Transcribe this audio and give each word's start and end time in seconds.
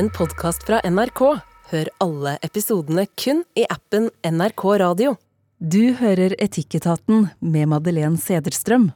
en 0.00 0.08
podkast 0.10 0.62
fra 0.64 0.78
NRK. 0.84 1.20
Hør 1.70 1.88
alle 2.00 2.38
episodene 2.46 3.02
kun 3.20 3.42
i 3.58 3.66
appen 3.68 4.06
NRK 4.24 4.62
Radio. 4.80 5.10
Du 5.60 5.92
hører 5.98 6.32
Etikketaten 6.40 7.26
med 7.44 7.68
Madeleine 7.68 8.16
Sederstrøm. 8.16 8.86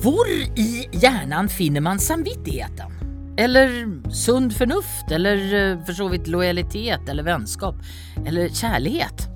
Hvor 0.00 0.30
i 0.30 0.86
hjernen 0.96 1.50
finner 1.52 1.84
man 1.84 2.00
samvittigheten? 2.00 2.96
Eller 3.36 3.76
sund 4.08 4.56
fornuft? 4.56 5.12
eller 5.12 5.44
for 5.84 5.92
så 6.00 6.08
vidt 6.14 6.32
lojalitet 6.32 7.12
eller 7.12 7.28
vennskap? 7.28 7.76
eller 8.24 8.48
kjærlighet? 8.48 9.28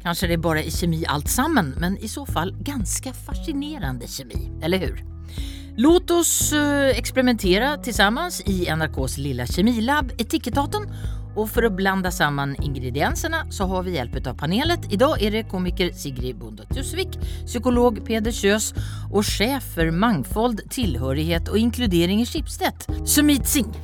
Kanskje 0.00 0.32
det 0.32 0.38
er 0.38 0.46
bare 0.48 0.64
i 0.64 0.72
kjemi 0.72 1.04
alt 1.12 1.28
sammen, 1.28 1.74
men 1.76 2.00
i 2.00 2.08
så 2.08 2.24
fall 2.24 2.56
ganske 2.64 3.12
fascinerende 3.12 4.08
kjemi, 4.08 4.46
eller 4.64 4.86
hur? 4.86 5.17
Låt 5.80 6.10
oss 6.10 6.52
eh, 6.52 6.98
experimentera 6.98 7.76
tillsammans 7.76 8.40
i 8.40 8.70
NRKs 8.76 9.18
lilla 9.18 9.46
kemilab 9.46 10.12
Etikettaten 10.18 10.82
och 11.36 11.50
för 11.50 11.62
att 11.62 11.72
blanda 11.72 12.10
samman 12.10 12.56
ingredienserna 12.62 13.50
så 13.50 13.64
har 13.64 13.82
vi 13.82 13.94
hjälp 13.94 14.26
av 14.26 14.34
panelen. 14.34 14.78
Idag 14.90 15.22
är 15.22 15.30
det 15.30 15.42
komiker 15.42 15.92
Sigrid 15.92 16.38
Bonde 16.38 16.66
Tusvik, 16.66 17.08
psykolog 17.46 18.06
Peder 18.06 18.30
Kjøs 18.30 18.74
och 19.12 19.26
chef 19.26 19.74
för 19.74 19.90
mangfold, 19.90 20.70
tillhörighet 20.70 21.48
och 21.48 21.58
inkludering 21.58 22.20
i 22.20 22.26
Schibsted, 22.26 22.74
Sumit 23.06 23.48
Singh. 23.48 23.78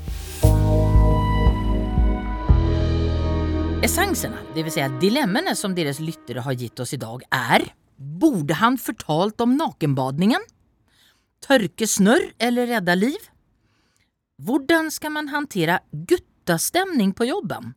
Essenserna, 3.82 4.36
det 4.54 4.62
vill 4.62 4.72
säga 4.72 4.88
dilemmene 4.88 5.56
som 5.56 5.74
deres 5.74 6.00
lyttere 6.00 6.40
har 6.40 6.52
gitt 6.52 6.80
oss 6.80 6.94
i 6.94 6.96
dag, 6.96 7.22
er 7.30 7.64
Borde 7.96 8.54
han 8.54 8.78
fortalt 8.78 9.40
om 9.40 9.56
nakenbadningen? 9.56 10.40
Tørke 11.44 11.84
snørr 11.84 12.30
eller 12.40 12.70
redde 12.72 12.94
liv? 12.96 13.24
Hvordan 14.40 14.88
skal 14.90 15.12
man 15.12 15.28
håndtere 15.28 15.82
guttastemning 15.92 17.12
på 17.12 17.26
jobben? 17.28 17.74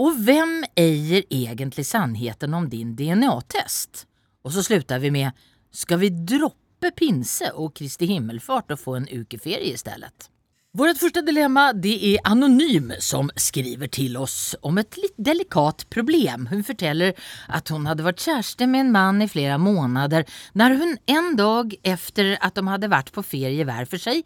Og 0.00 0.16
hvem 0.24 0.64
eier 0.80 1.22
egentlig 1.30 1.84
sannheten 1.86 2.56
om 2.56 2.66
din 2.72 2.96
DNA-test? 2.98 4.06
Og 4.42 4.56
så 4.56 4.64
slutter 4.66 4.98
vi 4.98 5.12
med 5.14 5.30
Skal 5.70 6.00
vi 6.02 6.10
droppe 6.10 6.90
pinse 6.96 7.52
og 7.54 7.76
Kristi 7.78 8.08
himmelfart 8.10 8.74
og 8.74 8.82
få 8.82 8.96
en 8.98 9.08
ukeferie 9.12 9.70
i 9.70 9.78
stedet? 9.78 10.30
Vårt 10.70 11.00
første 11.00 11.24
dilemma 11.26 11.72
det 11.74 11.96
er 12.12 12.20
Anonym 12.30 12.92
som 13.02 13.26
skriver 13.34 13.88
til 13.90 14.14
oss 14.14 14.52
om 14.62 14.76
et 14.78 14.94
litt 15.02 15.16
delikat 15.18 15.82
problem. 15.90 16.44
Hun 16.46 16.62
forteller 16.62 17.16
at 17.50 17.72
hun 17.74 17.88
hadde 17.90 18.06
vært 18.06 18.22
kjæreste 18.22 18.68
med 18.70 18.84
en 18.84 18.92
mann 18.94 19.18
i 19.24 19.26
flere 19.26 19.56
måneder 19.58 20.28
når 20.54 20.76
hun 20.78 20.94
en 21.10 21.32
dag 21.40 21.74
efter 21.82 22.36
at 22.38 22.54
de 22.54 22.64
hadde 22.70 22.92
vært 22.94 23.10
på 23.18 23.26
ferie 23.26 23.66
hver 23.66 23.90
for 23.90 23.98
seg, 23.98 24.22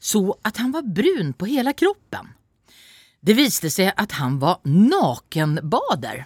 så 0.00 0.38
at 0.40 0.62
han 0.64 0.72
var 0.72 0.88
brun 0.88 1.36
på 1.36 1.50
hele 1.52 1.76
kroppen. 1.76 2.32
Det 3.20 3.36
viste 3.36 3.68
seg 3.68 3.92
at 3.92 4.16
han 4.16 4.40
var 4.40 4.64
nakenbader. 4.64 6.24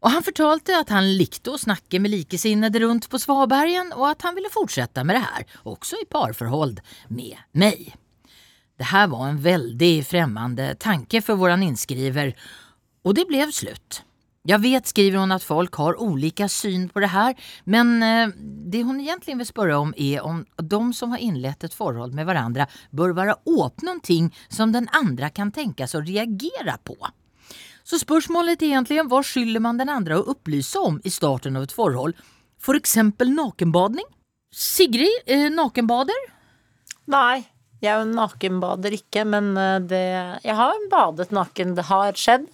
Og 0.00 0.16
han 0.16 0.24
fortalte 0.24 0.80
at 0.80 0.96
han 0.96 1.12
likte 1.20 1.52
å 1.52 1.60
snakke 1.60 2.00
med 2.00 2.16
likesinnede 2.16 2.86
rundt 2.88 3.12
på 3.12 3.20
Svabergen, 3.20 3.92
og 4.00 4.14
at 4.14 4.24
han 4.24 4.38
ville 4.38 4.56
fortsette 4.56 5.04
med 5.04 5.20
det 5.20 5.26
her, 5.28 5.48
også 5.68 6.00
i 6.00 6.08
parforhold 6.08 6.78
med 7.12 7.36
meg. 7.52 7.90
Det 8.78 8.84
här 8.84 9.06
var 9.06 9.28
en 9.28 9.40
väldigt 9.40 10.06
främmande 10.06 10.74
tanke 10.74 11.22
för 11.22 11.34
våran 11.34 11.62
inskriver 11.62 12.34
och 13.02 13.14
det 13.14 13.28
blev 13.28 13.50
slut. 13.50 14.02
Jag 14.42 14.58
vet, 14.58 14.86
skriver 14.86 15.18
hon, 15.18 15.32
att 15.32 15.42
folk 15.42 15.74
har 15.74 16.00
olika 16.00 16.48
syn 16.48 16.88
på 16.88 17.00
det 17.00 17.06
här 17.06 17.34
men 17.64 18.02
eh, 18.02 18.28
det 18.66 18.82
hon 18.82 19.00
egentligen 19.00 19.38
vill 19.38 19.46
spørre 19.46 19.76
om 19.76 19.94
är 19.96 20.20
om 20.20 20.46
de 20.56 20.92
som 20.94 21.10
har 21.10 21.18
inlett 21.18 21.64
ett 21.64 21.74
forhold 21.74 22.14
med 22.14 22.26
varandra 22.26 22.66
bør 22.90 23.12
være 23.12 23.34
åpne 23.44 23.86
någonting 23.86 24.30
ting 24.30 24.38
som 24.48 24.72
den 24.72 24.88
andra 24.92 25.30
kan 25.30 25.52
tänkas 25.52 25.94
å 25.94 26.00
reagere 26.00 26.78
på. 26.84 26.96
Så 27.84 27.98
spørsmålet 27.98 28.62
er 28.62 28.76
egentlig 28.76 29.02
hva 29.10 29.22
skylder 29.24 29.60
man 29.64 29.78
den 29.78 29.88
andre 29.88 30.20
å 30.20 30.30
opplyse 30.30 30.78
om 30.78 31.00
i 31.04 31.10
starten 31.10 31.56
av 31.56 31.66
et 31.66 31.74
forhold? 31.74 32.14
For 32.60 32.78
eksempel 32.78 33.34
nakenbadning? 33.34 34.06
Sigrid, 34.54 35.22
eh, 35.26 35.50
nakenbader? 35.50 36.26
Nei, 37.06 37.48
jeg 37.82 37.90
er 37.92 38.00
jo 38.02 38.08
nakenbader 38.10 38.94
ikke, 38.96 39.24
men 39.28 39.52
eh, 39.56 39.76
det 39.86 40.04
Jeg 40.44 40.56
har 40.58 40.86
badet 40.90 41.30
naken, 41.34 41.76
det 41.78 41.84
har 41.90 42.16
skjedd. 42.18 42.48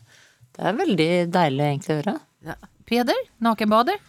Det 0.54 0.66
er 0.68 0.76
veldig 0.78 1.12
deilig 1.34 1.68
egentlig 1.70 1.94
å 1.94 2.00
gjøre. 2.00 2.16
Ja. 2.44 2.58
Peder, 2.84 3.22
nakenbader? 3.42 4.02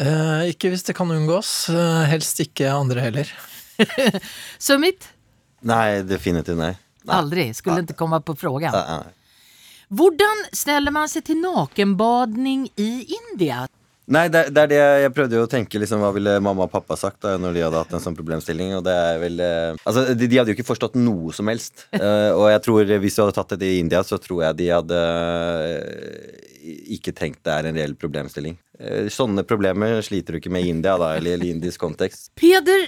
Eh, 0.00 0.50
ikke 0.52 0.70
hvis 0.72 0.84
det 0.86 0.94
kan 0.98 1.10
unngås. 1.10 1.70
Eh, 1.72 2.02
helst 2.12 2.42
ikke 2.44 2.68
andre 2.72 3.08
heller. 3.08 3.32
Summit? 4.68 5.08
Nei, 5.66 6.02
definitivt 6.06 6.60
nei. 6.60 6.74
nei. 7.04 7.16
Aldri. 7.16 7.48
Skulle 7.56 7.82
ikke 7.84 7.98
komme 7.98 8.20
på 8.24 8.36
frågan. 8.38 8.76
Nei, 8.76 9.00
nei. 9.00 9.16
Hvordan 9.90 10.44
steller 10.54 10.94
man 10.94 11.08
seg 11.10 11.24
til 11.26 11.40
nakenbadning 11.42 12.68
i 12.78 12.90
India? 13.16 13.64
Nei, 14.10 14.24
det, 14.32 14.48
det 14.50 14.62
er 14.64 14.70
det 14.70 14.78
jeg, 14.80 15.12
prøvde 15.14 15.42
å 15.44 15.50
tenke 15.50 15.78
liksom, 15.78 16.02
hva 16.02 16.10
ville 16.14 16.38
mamma 16.42 16.66
og 16.66 16.72
pappa 16.72 16.96
sagt 16.98 17.20
da 17.22 17.36
når 17.38 17.54
de 17.54 17.62
hadde 17.62 17.82
hatt 17.84 17.92
en 17.94 18.02
sånn 18.02 18.16
problemstilling. 18.18 18.72
Og 18.80 18.82
det 18.86 18.94
er 18.94 19.20
vel 19.22 19.42
eh, 19.44 19.78
Altså, 19.86 20.08
de, 20.18 20.26
de 20.26 20.40
hadde 20.40 20.50
jo 20.50 20.58
ikke 20.58 20.66
forstått 20.72 20.98
noe 20.98 21.34
som 21.36 21.50
helst. 21.52 21.86
Eh, 22.00 22.32
og 22.32 22.46
jeg 22.48 22.62
tror 22.64 22.90
hvis 23.02 23.16
du 23.16 23.20
hadde 23.20 23.34
tatt 23.36 23.50
det 23.60 23.68
i 23.68 23.80
India, 23.82 24.00
så 24.06 24.16
tror 24.22 24.38
jeg 24.40 24.56
de 24.56 24.68
hadde 24.72 25.00
eh, 25.68 26.46
ikke 26.96 27.12
tenkt 27.16 27.42
det 27.44 27.52
er 27.52 27.68
en 27.68 27.76
reell 27.76 27.92
problemstilling. 27.98 28.56
Eh, 28.80 29.10
sånne 29.12 29.44
problemer 29.44 30.00
sliter 30.04 30.32
du 30.32 30.40
ikke 30.40 30.52
med 30.54 30.64
i 30.64 30.72
India, 30.72 30.96
da, 31.00 31.12
eller 31.18 31.44
i 31.44 31.50
indisk 31.52 31.82
kontekst. 31.84 32.30
Peder, 32.40 32.86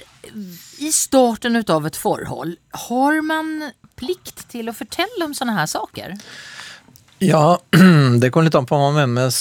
i 0.80 0.90
starten 0.96 1.60
av 1.60 1.88
et 1.88 1.98
forhold, 2.00 2.56
har 2.88 3.20
man 3.26 3.72
plikt 4.00 4.46
til 4.52 4.72
å 4.72 4.76
fortelle 4.76 5.28
om 5.28 5.36
sånne 5.36 5.58
her 5.58 5.68
saker? 5.70 6.16
Ja, 7.22 7.60
det 8.20 8.30
kommer 8.30 8.48
litt 8.48 8.56
an 8.58 8.66
på 8.66 8.74
hva 8.74 8.88
man 8.88 8.96
mener 8.96 9.28
med 9.28 9.34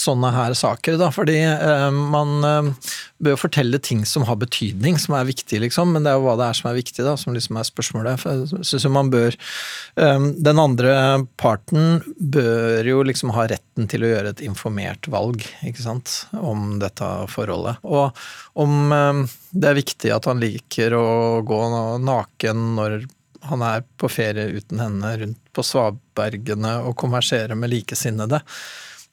sånne 0.00 0.32
her 0.34 0.54
saker, 0.58 0.96
da. 0.98 1.10
Fordi 1.14 1.36
eh, 1.46 1.86
man 1.94 2.46
eh, 2.46 2.88
bør 3.22 3.38
fortelle 3.38 3.78
ting 3.78 4.02
som 4.08 4.24
har 4.26 4.40
betydning, 4.40 4.98
som 4.98 5.14
er 5.14 5.28
viktig, 5.28 5.60
liksom. 5.62 5.92
Men 5.94 6.02
det 6.02 6.10
er 6.10 6.18
jo 6.18 6.24
hva 6.26 6.34
det 6.40 6.48
er 6.48 6.58
som 6.58 6.70
er 6.72 6.78
viktig, 6.80 7.04
da, 7.06 7.14
som 7.20 7.36
liksom 7.36 7.60
er 7.60 7.68
spørsmålet. 7.68 8.22
For 8.22 8.42
jeg 8.42 8.66
synes 8.66 8.88
man 8.90 9.12
bør 9.12 9.36
eh, 9.36 10.26
Den 10.50 10.62
andre 10.62 10.96
parten 11.40 12.00
bør 12.18 12.90
jo 12.90 13.04
liksom 13.06 13.30
ha 13.36 13.46
retten 13.52 13.86
til 13.90 14.04
å 14.04 14.10
gjøre 14.10 14.34
et 14.34 14.44
informert 14.46 15.06
valg, 15.12 15.46
ikke 15.66 15.86
sant, 15.86 16.24
om 16.34 16.80
dette 16.82 17.12
forholdet. 17.30 17.78
Og 17.86 18.10
om 18.58 18.96
eh, 18.96 19.22
det 19.54 19.70
er 19.70 19.78
viktig 19.78 20.14
at 20.16 20.26
han 20.30 20.42
liker 20.42 20.98
å 20.98 21.08
gå 21.46 21.62
naken 22.02 22.68
når 22.80 23.00
han 23.48 23.64
er 23.64 23.84
på 24.00 24.10
ferie 24.12 24.50
uten 24.58 24.80
henne 24.82 25.14
rundt 25.22 25.40
på 25.56 25.64
svabergene 25.64 26.76
og 26.86 26.96
konverserer 27.00 27.56
med 27.58 27.72
likesinnede. 27.72 28.42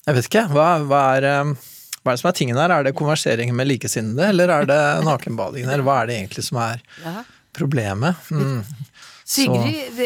Jeg 0.07 0.17
vet 0.17 0.29
ikke, 0.29 0.45
hva, 0.53 0.67
hva, 0.88 1.01
er, 1.17 1.27
eh, 1.27 1.53
hva, 2.01 2.11
er, 2.11 2.15
det 2.15 2.21
som 2.21 2.31
er 2.31 2.37
tingen 2.39 2.59
her? 2.59 2.73
Er 2.73 2.87
det 2.87 2.95
konversering 2.97 3.53
med 3.55 3.69
likesinnede, 3.69 4.29
eller 4.31 4.53
er 4.53 4.69
det 4.69 4.81
nakenbadingen? 5.07 5.71
Eller 5.71 5.87
hva 5.87 6.01
er 6.01 6.11
det 6.11 6.21
egentlig 6.21 6.47
som 6.47 6.61
er 6.63 6.83
problemet? 7.57 8.29
Mm. 8.31 8.63
Sigrid, 9.27 9.99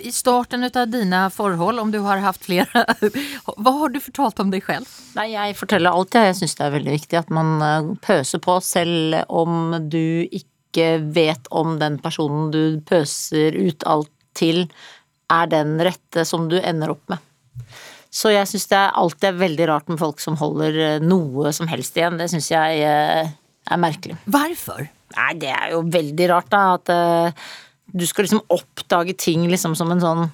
i 0.00 0.12
starten 0.12 0.64
av 0.64 0.86
dine 0.88 1.26
forhold, 1.30 1.78
om 1.78 1.90
du 1.92 1.98
har 2.06 2.22
hatt 2.24 2.40
flere, 2.40 2.84
hva 3.60 3.72
har 3.82 3.92
du 3.92 3.98
fortalt 4.00 4.40
om 4.40 4.48
deg 4.54 4.64
selv? 4.64 4.88
Nei, 5.18 5.26
jeg 5.34 5.58
forteller 5.58 5.92
alltid, 5.92 6.30
jeg 6.30 6.38
syns 6.38 6.56
det 6.56 6.64
er 6.64 6.72
veldig 6.78 6.94
viktig 6.94 7.18
at 7.20 7.32
man 7.36 7.50
eh, 7.60 7.90
pøser 8.06 8.40
på 8.40 8.56
selv 8.64 9.18
om 9.28 9.76
du 9.92 10.24
ikke 10.24 10.48
ikke 10.68 10.90
vet 11.16 11.48
om 11.50 11.76
den 11.80 11.98
personen 12.02 12.52
du 12.54 12.78
pøser 12.86 13.56
ut 13.56 13.84
alt 13.88 14.12
til, 14.38 14.66
er 15.32 15.48
den 15.50 15.76
rette 15.82 16.24
som 16.28 16.46
du 16.48 16.56
ender 16.60 16.94
opp 16.94 17.02
med. 17.10 17.24
Så 18.08 18.32
jeg 18.32 18.48
syns 18.48 18.68
det 18.70 18.78
er 18.78 18.94
alltid 18.96 19.28
er 19.28 19.40
veldig 19.42 19.66
rart 19.68 19.90
med 19.92 20.00
folk 20.00 20.22
som 20.22 20.38
holder 20.40 20.78
eh, 20.80 21.02
noe 21.04 21.52
som 21.52 21.68
helst 21.68 21.98
igjen. 21.98 22.16
Det 22.20 22.30
syns 22.32 22.48
jeg 22.50 22.80
eh, 22.86 23.28
er 23.68 23.80
merkelig. 23.80 24.16
Hvorfor? 24.24 24.86
Nei, 25.16 25.32
det 25.40 25.52
er 25.52 25.74
jo 25.74 25.82
veldig 25.88 26.28
rart, 26.30 26.48
da. 26.52 26.62
At 26.78 26.92
uh, 26.92 27.48
du 27.92 28.04
skal 28.08 28.26
liksom 28.26 28.44
oppdage 28.52 29.14
ting 29.20 29.46
liksom 29.48 29.76
som 29.78 29.92
en 29.92 30.02
sånn 30.02 30.24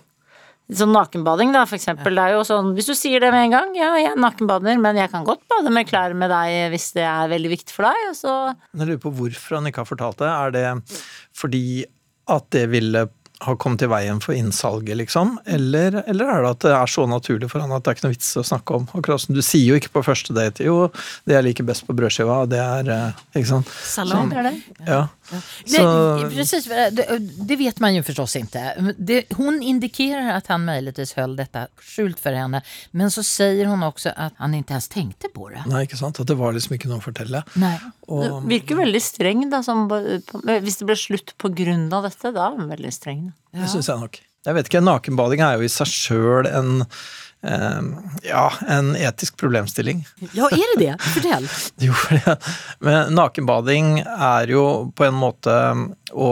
Sånn 0.73 0.95
nakenbading, 0.97 1.51
da, 1.53 1.67
for 1.69 1.77
eksempel. 1.77 2.17
Det 2.17 2.23
er 2.25 2.39
jo 2.39 2.45
sånn, 2.49 2.71
hvis 2.77 2.87
du 2.89 2.95
sier 2.97 3.21
det 3.21 3.29
med 3.35 3.51
en 3.51 3.53
gang, 3.53 3.75
ja, 3.77 3.91
jeg 4.01 4.15
er 4.15 4.21
nakenbader, 4.21 4.79
men 4.81 4.97
jeg 4.97 5.11
kan 5.13 5.27
godt 5.27 5.43
bade 5.53 5.73
med 5.75 5.91
klær 5.91 6.15
med 6.17 6.33
deg 6.33 6.71
hvis 6.73 6.87
det 6.97 7.05
er 7.05 7.29
veldig 7.29 7.51
viktig 7.53 7.75
for 7.75 7.91
deg, 7.91 8.07
og 8.09 8.17
så 8.17 8.33
Jeg 8.73 8.89
lurer 8.89 9.03
på 9.03 9.13
hvorfor 9.19 9.59
han 9.59 9.69
ikke 9.69 9.85
har 9.85 9.91
fortalt 9.91 10.23
det. 10.23 10.31
Er 10.31 10.55
det 10.57 10.65
fordi 11.37 11.67
at 12.33 12.49
det 12.57 12.65
ville 12.73 13.05
har 13.45 13.57
kommet 13.61 13.85
i 13.85 13.89
veien 13.91 14.21
for 14.25 14.37
innsalget, 14.37 14.97
liksom? 15.01 15.37
Eller, 15.45 16.01
eller, 16.07 16.31
er 16.31 16.45
det 16.45 16.53
at 16.55 16.67
det 16.67 16.75
er 16.77 16.91
så 16.91 17.07
naturlig 17.11 17.51
for 17.53 17.63
han 17.63 17.73
at 17.75 17.85
det 17.85 17.93
er 17.93 17.99
ikke 17.99 18.07
noe 18.07 18.15
vits 18.15 18.31
å 18.41 18.45
snakke 18.47 18.79
om? 18.79 18.87
Akkurat 18.97 19.25
som 19.25 19.37
du 19.37 19.43
sier 19.45 19.67
jo 19.69 19.81
ikke 19.81 19.93
på 19.99 20.05
første 20.07 20.37
date 20.37 20.67
jo, 20.67 20.89
det 21.29 21.37
jeg 21.37 21.47
liker 21.49 21.69
best 21.69 21.87
på 21.89 21.97
brødskiva, 21.97 22.45
det 22.51 22.61
er 22.63 22.91
eh, 22.95 23.23
Ikke 23.35 23.51
sant? 23.51 23.75
Salam. 23.85 24.33
er 24.33 24.51
det. 24.51 24.55
Ja. 24.89 25.03
Så, 25.65 25.83
det, 26.21 26.29
precis, 26.35 26.67
det, 26.93 27.07
det, 27.49 27.57
vet 27.57 27.81
man 27.81 27.95
jo 27.97 28.03
forstås 28.05 28.37
ikke. 28.43 28.65
Det, 28.99 29.23
hun 29.39 29.63
indikerer 29.65 30.35
at 30.35 30.51
han 30.53 30.67
muligvis 30.67 31.15
holdt 31.17 31.41
dette 31.41 31.67
skjult 31.81 32.21
for 32.21 32.37
henne, 32.37 32.61
men 32.93 33.13
så 33.13 33.25
sier 33.25 33.71
hun 33.71 33.85
også 33.87 34.13
at 34.13 34.37
han 34.41 34.57
ikke 34.59 34.77
ens 34.77 34.91
tenkte 34.93 35.31
på 35.33 35.49
det. 35.53 35.65
Nei, 35.71 35.87
ikke 35.89 36.01
sant? 36.01 36.21
At 36.21 36.29
det 36.29 36.37
var 36.41 36.57
liksom 36.57 36.77
ikke 36.77 36.93
noe 36.93 37.01
å 37.01 37.07
fortelle. 37.07 37.45
Nei. 37.61 37.77
Og, 38.05 38.25
det 38.25 38.33
virker 38.53 38.83
veldig 38.83 39.01
streng, 39.01 39.47
da. 39.53 39.63
Som, 39.65 39.87
hvis 39.89 40.81
det 40.81 40.89
ble 40.91 40.99
slutt 40.99 41.35
på 41.41 41.51
grunn 41.57 41.89
av 41.95 42.05
dette, 42.09 42.35
da 42.35 42.51
er 42.51 42.59
han 42.59 42.71
veldig 42.75 42.93
streng. 42.93 43.25
Det 43.55 43.69
syns 43.71 43.91
jeg 43.91 44.01
nok. 44.01 44.23
Jeg 44.45 44.57
vet 44.59 44.69
ikke, 44.69 44.85
nakenbading 44.85 45.45
er 45.45 45.59
jo 45.59 45.67
i 45.67 45.73
seg 45.73 45.89
sjøl 45.89 46.49
en 46.51 46.83
ja, 48.25 48.53
en 48.69 48.95
etisk 48.97 49.37
problemstilling. 49.37 50.07
Ja, 50.33 50.49
er 50.49 50.65
det 50.75 50.79
det? 50.81 50.95
Fortell. 51.13 51.49
Jo, 51.85 51.93
det. 52.09 52.37
Men 52.81 53.13
nakenbading 53.15 53.99
er 54.05 54.49
jo 54.49 54.65
på 54.97 55.05
en 55.05 55.19
måte 55.19 55.53
å 56.15 56.31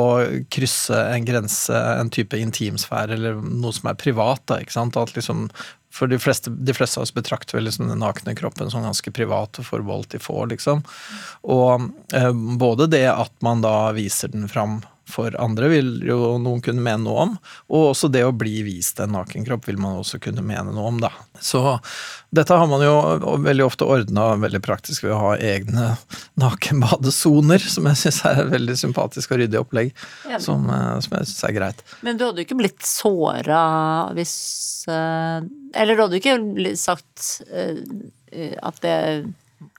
krysse 0.53 1.03
en 1.13 1.27
grense, 1.29 1.77
en 1.77 2.11
type 2.13 2.39
intimsfære, 2.39 3.19
eller 3.19 3.43
noe 3.45 3.77
som 3.77 3.91
er 3.93 4.01
privat. 4.01 4.41
da, 4.49 4.63
ikke 4.63 4.77
sant? 4.79 4.97
At 4.97 5.13
liksom, 5.17 5.51
for 5.93 6.09
de 6.09 6.17
fleste, 6.23 6.51
de 6.51 6.77
fleste 6.77 7.01
av 7.01 7.05
oss 7.05 7.15
betrakter 7.15 7.59
vel 7.59 7.69
liksom 7.69 7.93
den 7.93 8.01
nakne 8.01 8.33
kroppen 8.39 8.73
som 8.73 8.87
ganske 8.87 9.13
privat 9.13 9.61
og 9.61 9.69
forbeholdt 9.69 10.17
de 10.17 10.23
få, 10.23 10.47
liksom. 10.55 10.81
Og 11.45 11.91
eh, 12.17 12.33
både 12.33 12.89
det 12.89 13.09
at 13.13 13.35
man 13.45 13.61
da 13.65 13.93
viser 13.97 14.33
den 14.33 14.49
fram 14.49 14.81
for 15.09 15.35
andre, 15.41 15.69
vil 15.73 15.91
jo 16.07 16.37
noen 16.41 16.63
kunne 16.65 16.83
mene 16.85 17.03
noe 17.05 17.27
om. 17.27 17.33
Og 17.73 17.89
også 17.93 18.11
det 18.13 18.23
å 18.27 18.35
bli 18.37 18.63
vist 18.67 19.01
en 19.03 19.15
nakenkropp 19.17 19.67
vil 19.69 19.81
man 19.83 20.01
også 20.01 20.21
kunne 20.23 20.45
mene 20.47 20.75
noe 20.75 20.89
om, 20.93 21.01
da. 21.03 21.11
Så 21.43 21.63
dette 22.33 22.57
har 22.57 22.69
man 22.71 22.85
jo 22.85 22.95
veldig 23.45 23.67
ofte 23.67 23.89
ordna 23.89 24.31
veldig 24.41 24.63
praktisk 24.65 25.05
ved 25.07 25.15
å 25.17 25.21
ha 25.21 25.33
egne 25.37 25.91
nakenbadesoner, 26.41 27.67
som 27.75 27.89
jeg 27.91 28.01
syns 28.05 28.23
er 28.29 28.45
et 28.45 28.53
veldig 28.55 28.79
sympatisk 28.79 29.35
og 29.35 29.43
ryddig 29.43 29.61
opplegg. 29.61 29.93
Som, 30.43 30.69
eh, 30.71 30.97
som 31.05 31.19
jeg 31.19 31.31
syns 31.33 31.45
er 31.49 31.57
greit. 31.59 31.85
Men 32.07 32.19
du 32.19 32.27
hadde 32.29 32.43
jo 32.43 32.49
ikke 32.49 32.61
blitt 32.63 32.87
såra 32.87 33.63
hvis 34.17 34.35
eh, 34.91 35.45
Eller 35.79 35.97
du 35.97 36.05
hadde 36.05 36.19
jo 36.19 36.23
ikke 36.23 36.75
sagt 36.79 37.43
eh, 37.51 37.83
at 38.63 38.81
det 38.85 38.97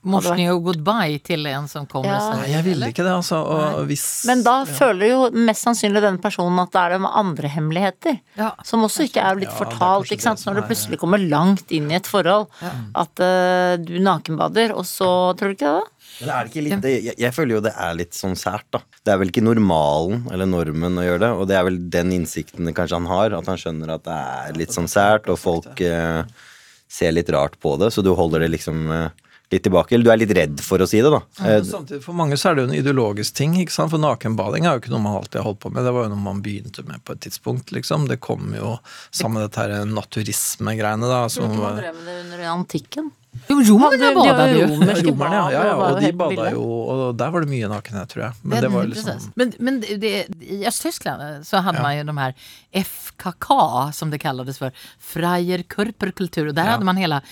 Morsning 0.04 0.50
og 0.52 0.66
goodbye 0.66 1.20
til 1.24 1.46
en 1.48 1.68
som 1.72 1.86
kommer 1.88 2.12
Ja. 2.12 2.20
Sånn, 2.20 2.44
jeg 2.52 2.66
ville 2.66 2.90
ikke 2.92 3.06
det, 3.06 3.14
altså. 3.14 3.40
Og 3.40 3.86
hvis 3.88 4.26
Men 4.28 4.44
da 4.44 4.56
føler 4.68 5.14
jo 5.14 5.20
mest 5.32 5.64
sannsynlig 5.64 6.04
denne 6.04 6.20
personen 6.24 6.60
at 6.60 6.74
det 6.74 6.82
er 6.82 6.96
det 6.96 7.02
med 7.06 7.16
andre 7.24 7.52
hemmeligheter. 7.54 8.20
Ja. 8.40 8.52
Som 8.68 8.84
også 8.84 9.08
ikke 9.08 9.24
er 9.24 9.40
blitt 9.40 9.52
Ja, 9.52 9.60
fortalt, 9.62 10.10
er 10.10 10.18
ikke 10.18 10.28
sant. 10.28 10.44
Når 10.44 10.60
du 10.60 10.68
plutselig 10.68 11.00
kommer 11.00 11.22
langt 11.22 11.72
inn 11.72 11.90
i 11.92 11.96
et 11.96 12.10
forhold. 12.10 12.50
At 12.96 13.24
uh, 13.24 13.80
du 13.80 13.96
nakenbader, 14.04 14.76
og 14.76 14.86
så 14.88 15.12
Tror 15.38 15.54
du 15.54 15.56
ikke 15.56 15.72
det? 15.80 15.90
Men 16.20 16.30
er 16.30 16.46
det 16.46 16.52
ikke 16.52 16.64
litt, 16.68 16.82
det, 16.84 16.92
jeg, 17.08 17.16
jeg 17.18 17.34
føler 17.34 17.56
jo 17.56 17.62
det 17.66 17.74
er 17.74 17.96
litt 17.98 18.18
sånn 18.18 18.36
sært, 18.38 18.68
da. 18.74 18.84
Det 19.04 19.14
er 19.14 19.20
vel 19.22 19.32
ikke 19.32 19.44
normalen 19.46 20.28
eller 20.34 20.50
normen 20.50 21.00
å 21.02 21.06
gjøre 21.06 21.24
det, 21.26 21.32
og 21.40 21.48
det 21.50 21.58
er 21.58 21.66
vel 21.68 21.80
den 21.96 22.14
innsikten 22.20 22.70
kanskje 22.76 23.00
han 23.00 23.10
har, 23.10 23.38
at 23.40 23.50
han 23.50 23.60
skjønner 23.60 23.96
at 23.96 24.06
det 24.06 24.18
er 24.38 24.60
litt 24.60 24.76
sånn 24.76 24.90
sært, 24.92 25.30
og 25.34 25.42
folk 25.42 25.82
eh, 25.84 26.22
ser 26.92 27.16
litt 27.16 27.32
rart 27.34 27.58
på 27.64 27.76
det, 27.82 27.90
så 27.96 28.06
du 28.06 28.12
holder 28.14 28.46
det 28.46 28.54
liksom 28.54 28.86
eh, 28.94 29.23
litt 29.52 29.64
tilbake. 29.64 29.94
Eller 29.96 30.04
du 30.08 30.12
er 30.12 30.18
litt 30.18 30.32
redd 30.38 30.62
for 30.66 30.80
å 30.82 30.88
si 30.90 31.02
det, 31.04 31.10
da. 31.14 31.20
Eh, 31.46 31.62
samtidig, 31.64 32.02
For 32.04 32.14
mange 32.18 32.38
så 32.40 32.50
er 32.50 32.56
det 32.56 32.64
jo 32.64 32.70
en 32.72 32.78
ideologisk 32.80 33.34
ting. 33.38 33.54
ikke 33.62 33.72
sant? 33.76 33.92
For 33.92 34.02
nakenbading 34.02 34.66
er 34.66 34.78
jo 34.78 34.82
ikke 34.84 34.94
noe 34.96 35.04
man 35.04 35.18
alltid 35.20 35.42
har 35.42 35.50
holdt 35.50 35.60
på 35.60 35.72
med. 35.74 35.84
Det 35.86 35.94
var 35.94 36.08
jo 36.08 36.14
noe 36.16 36.24
man 36.24 36.42
begynte 36.42 36.86
med 36.88 37.04
på 37.06 37.14
et 37.14 37.22
tidspunkt. 37.28 37.72
liksom. 37.72 38.08
Det 38.08 38.20
kom 38.20 38.54
jo 38.58 38.78
sammen 39.12 39.42
med 39.42 39.50
dette 39.52 39.62
her 39.62 39.86
naturisme-greiene. 39.86 41.08
da, 41.08 41.28
som 41.30 41.50
Man 41.50 41.60
var... 41.60 41.76
drev 41.82 41.96
med 41.96 42.08
det 42.08 42.22
under 42.26 42.48
antikken. 42.54 43.12
Jo, 43.50 43.56
romerne 43.66 43.98
Ja, 43.98 44.34
var 44.38 44.52
romerske 44.54 45.08
Romerne, 45.10 45.38
ja, 45.40 45.48
ja, 45.52 45.62
ja. 45.66 45.78
Og 45.88 46.02
de 46.04 46.12
bada 46.14 46.52
jo, 46.54 46.62
og 46.64 47.16
der 47.18 47.32
var 47.34 47.42
det 47.42 47.50
mye 47.50 47.70
nakenhet, 47.72 48.12
tror 48.12 48.22
jeg. 48.28 48.36
Men 48.44 48.62
det 48.62 48.70
var 48.70 48.84
jo 48.86 48.92
liksom 48.92 49.24
Men, 49.42 49.54
men 49.60 49.80
det, 49.82 50.12
i 50.38 50.60
Øst-Tyskland 50.70 51.42
så 51.48 51.64
hadde 51.66 51.82
man 51.82 51.98
jo 51.98 52.04
de 52.12 52.16
her 52.20 52.36
FKK 52.84 53.50
som 53.98 54.12
det 54.14 54.22
kallades 54.22 54.62
for, 54.62 54.70
Freier 55.02 55.64
Körperkultur. 55.66 56.50
og 56.52 56.56
der 56.56 56.70
hadde 56.76 56.86
man 56.86 56.98
hela 57.02 57.24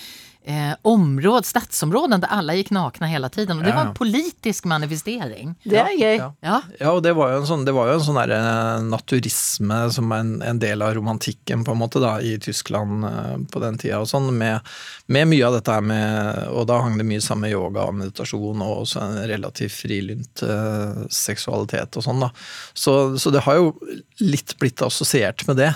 eh, 0.44 0.74
områd, 0.82 1.46
stadsområden 1.46 2.20
där 2.20 2.28
alla 2.28 2.54
gick 2.54 2.70
nakna 2.70 3.06
hela 3.06 3.28
tiden. 3.28 3.58
Och 3.58 3.64
det 3.64 3.70
Ja, 3.70 3.76
var 3.76 3.84
en 3.86 3.94
politisk 3.94 4.64
manifestering. 4.64 5.54
Det 5.64 5.76
er 5.78 5.92
gøy. 5.98 6.16
Ja. 6.16 6.34
Ja. 6.40 6.60
Ja, 6.80 6.90
og 6.92 7.02
det 7.02 7.12
var 7.14 7.30
jo 7.32 7.40
en 7.40 7.46
sånn, 7.46 7.64
det 7.64 7.74
var 7.76 7.88
jo 7.90 7.94
en 7.98 8.04
sånn 8.04 8.18
der, 8.18 8.32
eh, 8.36 8.82
naturisme 8.82 9.78
som 9.94 10.12
er 10.12 10.24
en, 10.24 10.32
en 10.42 10.58
del 10.62 10.82
av 10.82 10.94
romantikken 10.94 11.64
på 11.64 11.72
en 11.72 11.78
måte 11.78 12.02
da, 12.02 12.16
i 12.20 12.38
Tyskland 12.42 13.04
eh, 13.04 13.36
på 13.52 13.62
den 13.62 13.78
tida, 13.78 14.00
og 14.02 14.08
sånn, 14.10 14.30
med, 14.38 14.60
med 15.06 15.28
mye 15.30 15.46
av 15.46 15.58
dette 15.58 15.76
her 15.76 15.84
med 15.86 16.48
Og 16.52 16.66
da 16.68 16.80
hang 16.82 16.98
det 16.98 17.06
mye 17.06 17.20
sammen 17.22 17.46
med 17.46 17.54
yoga 17.54 17.86
og 17.86 17.94
meditasjon, 18.00 18.62
og 18.62 18.82
også 18.84 19.00
en 19.02 19.20
relativt 19.30 19.72
frilynt 19.78 20.42
eh, 20.42 21.04
seksualitet 21.12 21.96
og 21.96 22.04
sånn, 22.06 22.20
da. 22.26 22.32
Så, 22.74 23.16
så 23.18 23.30
det 23.30 23.44
har 23.46 23.60
jo 23.60 23.72
litt 24.20 24.56
blitt 24.58 24.82
assosiert 24.82 25.46
med 25.48 25.56
det, 25.62 25.72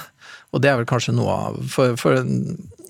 og 0.54 0.62
det 0.62 0.70
er 0.70 0.80
vel 0.80 0.88
kanskje 0.88 1.14
noe 1.14 1.32
av 1.32 1.56
For, 1.70 1.96
for 2.00 2.18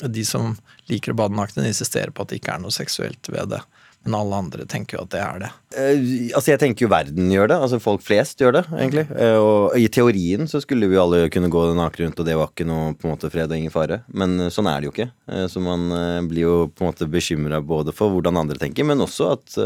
de 0.02 0.25
som 0.25 0.56
liker 0.90 1.14
å 1.14 1.19
bade 1.22 1.37
nakne, 1.37 1.66
insisterer 1.69 2.12
på 2.14 2.25
at 2.25 2.32
det 2.32 2.40
ikke 2.40 2.56
er 2.56 2.64
noe 2.64 2.75
seksuelt 2.75 3.31
ved 3.32 3.54
det. 3.54 3.62
Men 4.04 4.19
alle 4.20 4.43
andre 4.44 4.66
tenker 4.70 4.98
jo 4.98 5.06
at 5.06 5.14
det 5.14 5.22
er 5.22 5.40
det. 5.46 5.52
Eh, 5.76 6.32
altså 6.32 6.55
Jeg 6.55 6.62
tenker 6.62 6.87
jo 6.87 6.93
verden 6.93 7.31
gjør 7.32 7.50
det. 7.52 7.58
Altså 7.61 7.81
Folk 7.82 8.05
flest 8.05 8.40
gjør 8.40 8.58
det, 8.58 8.64
egentlig. 8.78 9.06
Eh, 9.12 9.37
og 9.37 9.76
i 9.78 9.88
teorien 9.93 10.49
så 10.50 10.61
skulle 10.64 10.88
vi 10.90 11.00
alle 11.00 11.26
kunne 11.32 11.50
gå 11.52 11.64
naken 11.76 12.06
rundt, 12.06 12.23
og 12.23 12.28
det 12.28 12.37
var 12.38 12.52
ikke 12.52 12.69
noe 12.69 12.94
på 12.96 13.08
en 13.08 13.14
måte 13.14 13.31
fred 13.32 13.50
og 13.50 13.58
ingen 13.58 13.75
fare. 13.75 14.00
Men 14.08 14.38
eh, 14.46 14.52
sånn 14.52 14.70
er 14.70 14.81
det 14.81 14.88
jo 14.88 14.94
ikke. 14.94 15.11
Så 15.50 15.58
man 15.58 15.88
blir 16.31 16.44
jo 16.44 16.56
på 16.70 16.84
en 16.84 16.90
måte 16.93 17.08
bekymra 17.11 17.58
både 17.64 17.90
for 17.94 18.12
hvordan 18.14 18.38
andre 18.38 18.58
tenker, 18.61 18.87
men 18.87 19.02
også 19.02 19.32
at 19.34 19.56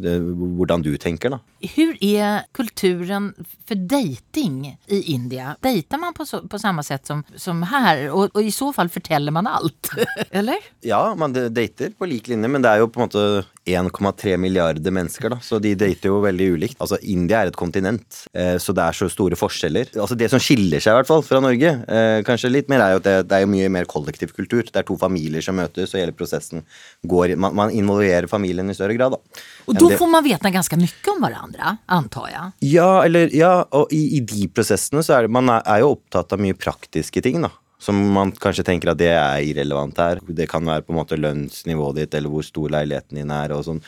det, 0.00 0.14
hvordan 0.56 0.80
du 0.84 0.94
tenker, 1.00 1.34
da. 1.34 1.40
Hvor 1.60 1.92
er 2.00 2.46
kulturen 2.56 3.28
for 3.68 3.76
dating 3.76 4.62
i 4.88 5.00
India? 5.12 5.52
Dater 5.60 6.00
man 6.00 6.16
på, 6.16 6.24
så, 6.24 6.40
på 6.48 6.60
samme 6.62 6.84
sett 6.86 7.10
som, 7.10 7.20
som 7.36 7.60
her? 7.68 8.06
Og, 8.08 8.30
og, 8.32 8.40
i 8.40 8.54
så 8.54 8.70
fall 8.72 8.88
forteller 8.92 9.34
man 9.34 9.50
alt, 9.50 9.92
Eller? 10.40 10.64
Ja, 10.86 11.02
man 11.20 11.36
dater 11.36 11.92
på 11.92 12.08
lik 12.08 12.32
linje, 12.32 12.48
men 12.48 12.64
det 12.64 12.72
er 12.72 12.80
jo 12.80 12.88
på 12.88 13.02
en 13.02 13.10
måte 13.10 13.26
1,3 13.68 14.38
milliarder 14.40 14.79
mennesker, 14.88 15.28
da, 15.34 15.36
så 15.44 15.58
de 15.60 15.74
dater 15.76 16.08
jo 16.08 16.22
veldig 16.24 16.46
ulikt. 16.56 16.78
Altså, 16.80 16.96
India 17.04 17.42
er 17.42 17.50
et 17.50 17.58
kontinent, 17.60 18.22
eh, 18.32 18.56
så 18.56 18.72
det 18.72 18.86
er 18.86 18.96
så 18.96 19.10
store 19.12 19.36
forskjeller. 19.36 19.92
Altså, 20.00 20.16
Det 20.16 20.30
som 20.32 20.40
skiller 20.40 20.80
seg 20.80 20.94
i 20.94 20.96
hvert 20.96 21.10
fall 21.10 21.20
fra 21.26 21.42
Norge, 21.44 21.74
eh, 21.84 22.22
kanskje 22.24 22.52
litt 22.54 22.72
mer, 22.72 22.80
er 22.80 22.94
jo 22.94 23.02
at 23.02 23.08
det, 23.10 23.16
det 23.28 23.36
er 23.36 23.44
jo 23.44 23.52
mye 23.52 23.68
mer 23.68 23.84
kollektiv 23.84 24.32
kultur. 24.32 24.64
Det 24.64 24.80
er 24.80 24.88
to 24.88 24.96
familier 24.96 25.44
som 25.44 25.60
møtes, 25.60 25.92
og 25.92 26.00
hele 26.00 26.16
prosessen 26.16 26.64
går 27.04 27.36
Man, 27.36 27.54
man 27.54 27.70
involverer 27.70 28.26
familien 28.26 28.72
i 28.72 28.74
større 28.74 28.96
grad, 28.96 29.12
da. 29.12 29.42
Og 29.68 29.76
da 29.76 29.92
får 30.00 30.08
man 30.08 30.24
veta 30.24 30.50
ganske 30.50 30.80
mye 30.80 31.12
om 31.12 31.20
hverandre, 31.20 31.76
antar 31.86 32.30
jeg? 32.32 32.52
Ja, 32.72 33.02
eller, 33.04 33.28
ja, 33.36 33.64
og 33.76 33.92
i, 33.92 34.16
i 34.16 34.20
de 34.24 34.48
prosessene 34.48 35.04
så 35.04 35.18
er 35.18 35.26
det, 35.26 35.34
man 35.36 35.52
er, 35.52 35.60
er 35.68 35.84
jo 35.84 35.92
opptatt 35.98 36.32
av 36.32 36.40
mye 36.40 36.56
praktiske 36.56 37.22
ting, 37.22 37.42
da. 37.44 37.52
Som 37.80 37.96
man 38.12 38.28
kanskje 38.36 38.66
tenker 38.66 38.90
at 38.92 38.98
det 39.00 39.08
er 39.14 39.40
irrelevant 39.40 39.96
her. 39.96 40.18
Det 40.28 40.44
kan 40.50 40.66
være 40.68 40.84
på 40.84 40.92
en 40.92 40.98
måte 40.98 41.16
lønnsnivået 41.16 42.02
ditt, 42.02 42.16
eller 42.18 42.28
hvor 42.28 42.44
stor 42.44 42.68
leiligheten 42.74 43.16
din 43.16 43.32
er, 43.32 43.54
og 43.56 43.64
sånn. 43.64 43.80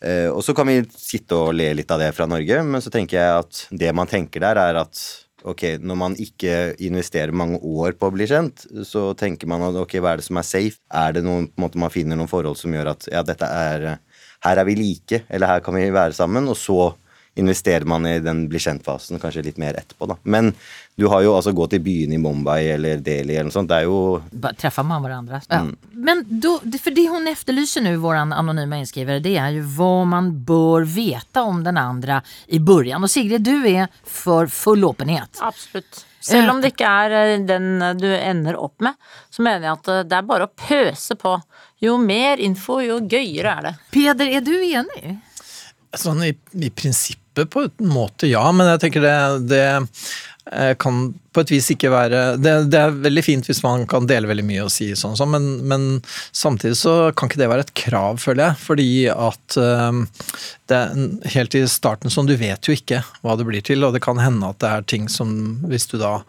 Eh, 0.00 0.28
og 0.32 0.40
så 0.44 0.54
kan 0.56 0.68
vi 0.70 0.80
sitte 0.96 1.36
og 1.36 1.52
le 1.56 1.68
litt 1.76 1.90
av 1.92 2.00
det 2.00 2.12
fra 2.16 2.28
Norge, 2.30 2.62
men 2.64 2.80
så 2.80 2.92
tenker 2.92 3.18
jeg 3.18 3.42
at 3.42 3.64
det 3.82 3.90
man 3.96 4.08
tenker 4.08 4.42
der, 4.44 4.60
er 4.60 4.80
at 4.80 5.02
ok, 5.44 5.64
når 5.80 5.96
man 5.96 6.16
ikke 6.20 6.74
investerer 6.84 7.32
mange 7.36 7.60
år 7.64 7.94
på 8.00 8.08
å 8.08 8.14
bli 8.14 8.26
kjent, 8.28 8.66
så 8.86 9.10
tenker 9.18 9.48
man 9.48 9.64
at 9.70 9.78
ok, 9.80 9.98
hva 10.00 10.14
er 10.14 10.20
det 10.20 10.26
som 10.28 10.40
er 10.40 10.48
safe? 10.48 10.80
Er 10.92 11.16
det 11.16 11.24
noen, 11.24 11.48
på 11.48 11.60
en 11.60 11.66
måte 11.66 11.80
man 11.80 11.92
finner 11.92 12.18
noen 12.18 12.30
forhold 12.30 12.58
som 12.60 12.72
gjør 12.76 12.94
at 12.94 13.08
ja, 13.12 13.24
dette 13.26 13.48
er 13.48 13.92
Her 14.40 14.56
er 14.56 14.64
vi 14.64 14.72
like, 14.72 15.18
eller 15.28 15.50
her 15.50 15.60
kan 15.60 15.76
vi 15.76 15.90
være 15.92 16.16
sammen, 16.16 16.46
og 16.48 16.56
så 16.56 16.94
investerer 17.38 17.86
man 17.88 18.06
i 18.06 18.18
den 18.20 18.48
bli 18.50 18.58
kjent-fasen 18.58 19.20
kanskje 19.22 19.44
litt 19.46 19.58
mer 19.60 19.78
etterpå, 19.78 20.08
da. 20.10 20.16
Men 20.22 20.52
du 20.98 21.06
har 21.08 21.22
jo 21.24 21.32
altså 21.36 21.52
gå 21.56 21.66
til 21.70 21.80
byene 21.84 22.16
i 22.16 22.20
Mumbai 22.20 22.72
eller 22.74 23.00
Delhi 23.00 23.36
eller 23.36 23.48
noe 23.48 23.54
sånt, 23.54 23.70
det 23.70 23.78
er 23.80 23.86
jo 23.88 24.20
Bare 24.30 24.58
Treffer 24.58 24.84
man 24.84 25.04
hverandre. 25.04 25.40
Ja. 25.48 25.62
Men 25.94 26.24
då, 26.28 26.58
for 26.82 26.96
det 26.96 27.06
hun 27.08 27.30
efterlyser 27.30 27.86
nu, 27.86 27.94
vår 28.02 28.18
anonyme 28.26 28.82
innskriver, 28.82 29.22
det 29.24 29.36
er 29.40 29.54
jo 29.56 29.64
hva 29.78 30.04
man 30.10 30.32
bør 30.44 30.84
veta 30.84 31.46
om 31.48 31.62
den 31.64 31.80
andre 31.80 32.20
i 32.48 32.58
begynnelsen. 32.58 33.06
Og 33.06 33.12
Sigrid, 33.12 33.46
du 33.46 33.66
er 33.70 33.88
for 34.04 34.50
full 34.52 34.84
åpenhet. 34.90 35.40
Absolutt. 35.40 36.04
Selv 36.20 36.52
om 36.52 36.60
det 36.60 36.74
ikke 36.74 36.88
er 36.88 37.16
eh, 37.16 37.38
den 37.48 37.80
du 37.96 38.08
ender 38.12 38.58
opp 38.60 38.82
med, 38.84 38.98
så 39.32 39.44
mener 39.44 39.70
jeg 39.70 39.78
at 39.78 39.88
eh, 39.88 40.02
det 40.08 40.18
er 40.18 40.28
bare 40.28 40.50
å 40.50 40.52
pøse 40.52 41.16
på. 41.16 41.38
Jo 41.80 41.96
mer 41.96 42.42
info, 42.44 42.82
jo 42.84 43.00
gøyere 43.00 43.56
er 43.56 43.68
det. 43.70 43.74
Peder, 43.94 44.28
er 44.36 44.44
du 44.44 44.52
enig? 44.58 45.16
Sånn 45.98 46.22
i, 46.22 46.34
i 46.62 46.70
prinsippet 46.70 47.50
på 47.50 47.66
en 47.66 47.90
måte, 47.90 48.28
ja. 48.30 48.44
Men 48.54 48.68
jeg 48.74 48.82
tenker 48.84 49.02
det, 49.02 49.16
det 49.50 49.64
eh, 50.52 50.74
kan 50.78 51.08
på 51.30 51.44
et 51.44 51.50
vis 51.52 51.68
ikke 51.70 51.90
være 51.92 52.20
det, 52.42 52.52
det 52.72 52.78
er 52.78 52.96
veldig 53.04 53.22
fint 53.22 53.46
hvis 53.46 53.62
man 53.62 53.84
kan 53.90 54.06
dele 54.10 54.26
veldig 54.30 54.44
mye 54.46 54.64
og 54.64 54.72
si 54.74 54.88
sånn, 54.98 55.14
sånn 55.18 55.30
men, 55.30 55.44
men 55.70 55.84
samtidig 56.34 56.78
så 56.80 56.94
kan 57.14 57.30
ikke 57.30 57.38
det 57.38 57.50
være 57.52 57.66
et 57.66 57.74
krav, 57.78 58.18
føler 58.22 58.48
jeg. 58.48 58.60
Fordi 58.64 58.88
at 59.14 59.58
øh, 59.62 60.00
det 60.70 60.78
er 60.78 61.34
helt 61.36 61.58
i 61.58 61.64
starten 61.70 62.12
sånn, 62.12 62.30
du 62.30 62.36
vet 62.38 62.66
jo 62.66 62.74
ikke 62.74 63.02
hva 63.22 63.36
det 63.38 63.46
blir 63.48 63.66
til, 63.66 63.86
og 63.86 63.94
det 63.94 64.02
kan 64.04 64.22
hende 64.22 64.50
at 64.50 64.62
det 64.62 64.70
er 64.70 64.88
ting 64.94 65.10
som 65.10 65.30
Hvis 65.70 65.86
du 65.90 65.96
da 66.00 66.20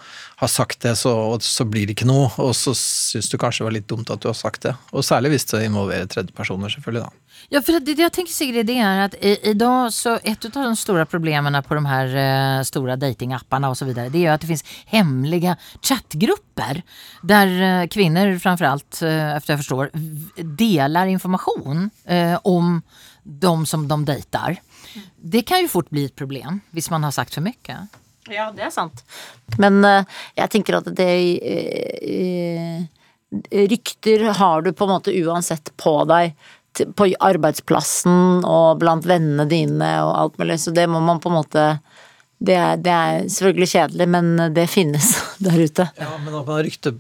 har 0.42 0.50
sagt 0.50 0.82
det, 0.82 0.96
så, 0.98 1.14
så 1.42 1.66
blir 1.70 1.86
det 1.86 2.00
ikke 2.00 2.10
noe, 2.10 2.32
og 2.42 2.56
så 2.58 2.74
syns 2.78 3.30
du 3.30 3.38
kanskje 3.38 3.62
det 3.62 3.70
var 3.70 3.78
litt 3.78 3.90
dumt 3.92 4.10
at 4.10 4.22
du 4.24 4.30
har 4.32 4.38
sagt 4.38 4.66
det. 4.66 4.74
Og 4.90 5.06
særlig 5.06 5.36
hvis 5.36 5.50
det 5.52 5.68
involverer 5.68 6.10
tredjepersoner, 6.10 6.74
selvfølgelig, 6.74 7.06
da. 7.06 7.21
Ja, 7.50 7.62
för 7.62 7.74
det, 7.74 7.80
det 7.80 8.02
jag 8.02 8.14
tänker 8.14 8.34
Sigrid, 8.34 8.66
det 8.66 8.78
är 8.80 9.00
att 9.00 9.16
i, 9.16 9.40
idag 9.44 9.94
så 9.94 10.20
ett 10.24 10.46
av 10.46 10.52
de 10.52 10.76
stora 10.76 11.06
problemen 11.06 11.64
på 11.64 11.76
de 11.76 11.86
här 11.86 12.08
eh, 12.60 12.64
stora 12.64 12.96
datingapparna 12.96 13.70
och 13.70 13.78
så 13.78 13.86
vidare, 13.86 14.10
det 14.10 14.26
är 14.26 14.32
att 14.32 14.42
det 14.42 14.48
finns 14.48 14.66
hemliga 14.86 15.58
chattgrupper 15.82 16.84
där 17.22 17.82
eh, 17.82 17.88
kvinnor 17.88 18.38
framförallt, 18.38 19.02
eh, 19.02 19.36
efter 19.36 19.54
jag 19.54 19.60
förstår, 19.60 19.90
delar 20.44 21.08
information 21.08 21.90
eh, 22.06 22.40
om 22.44 22.82
de 23.24 23.66
som 23.66 23.88
de 23.88 24.06
dejtar. 24.06 24.56
Det 25.16 25.42
kan 25.42 25.60
ju 25.60 25.68
fort 25.68 25.90
bli 25.90 26.06
ett 26.06 26.16
problem, 26.16 26.62
hvis 26.70 26.90
man 26.90 27.04
har 27.04 27.12
sagt 27.12 27.34
för 27.34 27.42
mycket. 27.42 27.78
Ja, 28.30 28.52
det 28.56 28.62
er 28.68 28.72
sant. 28.74 29.04
Men 29.58 29.84
eh, 29.86 30.06
jeg 30.38 30.54
tenker 30.54 30.78
at 30.78 30.90
det 30.96 31.14
eh, 31.42 32.02
eh, 32.02 32.90
Rykter 33.52 34.26
har 34.36 34.62
du 34.62 34.74
på 34.76 34.86
en 34.86 34.92
måte 34.92 35.14
uansett 35.24 35.72
på 35.80 35.94
deg 36.10 36.34
på 36.96 37.10
arbeidsplassen 37.20 38.46
og 38.48 38.80
blant 38.82 39.08
vennene 39.10 39.48
dine 39.50 39.92
og 40.06 40.14
alt 40.16 40.40
mulig, 40.42 40.60
så 40.64 40.74
det 40.76 40.88
må 40.90 41.02
man 41.04 41.20
på 41.24 41.32
en 41.32 41.40
måte 41.42 41.66
det 42.42 42.56
er, 42.58 42.80
det 42.82 42.90
er 42.92 43.28
selvfølgelig 43.30 43.68
kjedelig, 43.70 44.06
men 44.10 44.30
det 44.56 44.64
finnes 44.72 45.12
der 45.46 45.60
ute. 45.62 45.86
Ja, 46.00 46.10
men 46.24 46.34
at 46.34 46.48
man 46.48 46.64
rykte, 46.66 46.96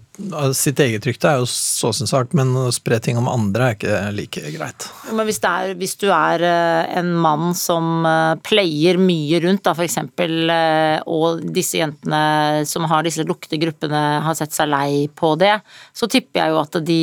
Sitt 0.54 0.78
eget 0.84 1.06
rykte 1.08 1.32
er 1.32 1.40
jo 1.42 1.48
så 1.50 1.90
sin 1.98 2.10
sak, 2.10 2.36
men 2.38 2.52
å 2.60 2.68
spre 2.76 3.00
ting 3.02 3.18
om 3.18 3.30
andre 3.32 3.72
er 3.72 3.78
ikke 3.80 4.02
like 4.14 4.44
greit. 4.54 4.86
Men 5.10 5.26
hvis, 5.26 5.42
er, 5.48 5.74
hvis 5.80 5.98
du 5.98 6.12
er 6.14 6.46
eh, 6.46 6.94
en 7.02 7.10
mann 7.24 7.56
som 7.58 8.06
eh, 8.06 8.36
pleier 8.46 9.02
mye 9.02 9.42
rundt, 9.42 9.64
da 9.66 9.74
eksempel, 9.82 10.36
eh, 10.54 11.00
og 11.10 11.42
disse 11.56 11.82
jentene 11.82 12.62
som 12.70 12.86
har 12.92 13.08
disse 13.08 13.26
lukkede 13.26 13.64
gruppene 13.64 14.04
har 14.22 14.38
sett 14.38 14.54
seg 14.54 14.70
lei 14.70 15.08
på 15.10 15.34
det, 15.42 15.56
så 15.98 16.06
tipper 16.12 16.44
jeg 16.44 16.54
jo 16.54 16.62
at 16.62 16.84
de 16.86 17.02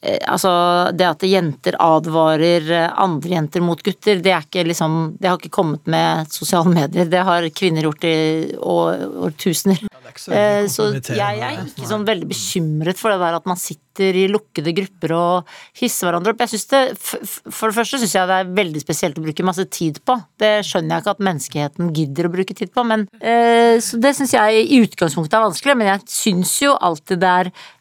Altså, 0.00 0.50
det 0.96 1.04
at 1.04 1.24
jenter 1.28 1.76
advarer 1.76 2.70
eh, 2.72 2.86
andre 3.02 3.34
jenter 3.34 3.60
mot 3.60 3.82
gutter, 3.84 4.22
det 4.24 4.32
er 4.32 4.46
ikke 4.46 4.64
liksom 4.64 4.94
Det 5.20 5.28
har 5.28 5.36
ikke 5.36 5.52
kommet 5.52 5.84
med 5.92 6.30
sosiale 6.32 6.72
medier, 6.72 7.10
det 7.10 7.20
har 7.28 7.44
kvinner 7.52 7.84
gjort 7.84 8.06
i 8.08 8.16
årtusener. 8.56 9.84
Er 10.32 10.66
så 10.72 10.90
Eh, 10.90 11.16
jeg 11.16 11.42
er 11.44 11.60
ikke 11.62 11.88
sånn 11.88 12.06
veldig 12.08 12.28
bekymret 12.30 12.98
for 12.98 13.12
det 13.12 13.20
der 13.22 13.36
at 13.38 13.46
man 13.48 13.58
sitter 13.60 14.16
i 14.16 14.26
lukkede 14.30 14.72
grupper 14.74 15.12
og 15.14 15.50
hisser 15.76 16.08
hverandre 16.08 16.32
opp. 16.32 16.44
Jeg 16.44 16.62
det, 16.70 16.82
For 16.96 17.68
det 17.68 17.76
første 17.76 18.00
syns 18.00 18.14
jeg 18.16 18.30
det 18.30 18.38
er 18.40 18.52
veldig 18.56 18.82
spesielt 18.82 19.18
å 19.20 19.24
bruke 19.24 19.46
masse 19.46 19.66
tid 19.70 20.00
på. 20.06 20.16
Det 20.40 20.52
skjønner 20.66 20.96
jeg 20.96 21.04
ikke 21.04 21.16
at 21.16 21.26
menneskeheten 21.28 21.92
gidder 21.96 22.28
å 22.28 22.32
bruke 22.32 22.56
tid 22.56 22.72
på, 22.72 22.86
men 22.86 23.06
eh, 23.20 23.76
Så 23.82 24.00
det 24.00 24.14
syns 24.16 24.34
jeg 24.34 24.64
i 24.66 24.80
utgangspunktet 24.84 25.36
er 25.36 25.46
vanskelig, 25.46 25.76
men 25.76 25.92
jeg 25.92 26.06
syns 26.10 26.56
jo 26.62 26.74
alltid 26.80 27.20
det 27.20 27.34
er 27.44 27.52
eh, 27.52 27.79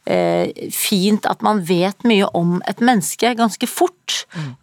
fint 0.74 1.28
at 1.30 1.44
man 1.46 1.60
vet 1.62 2.06
mye 2.08 2.25
om 2.34 2.56
et 2.66 2.80
menneske 2.82 3.30
ganske 3.38 3.68
fort. 3.70 4.00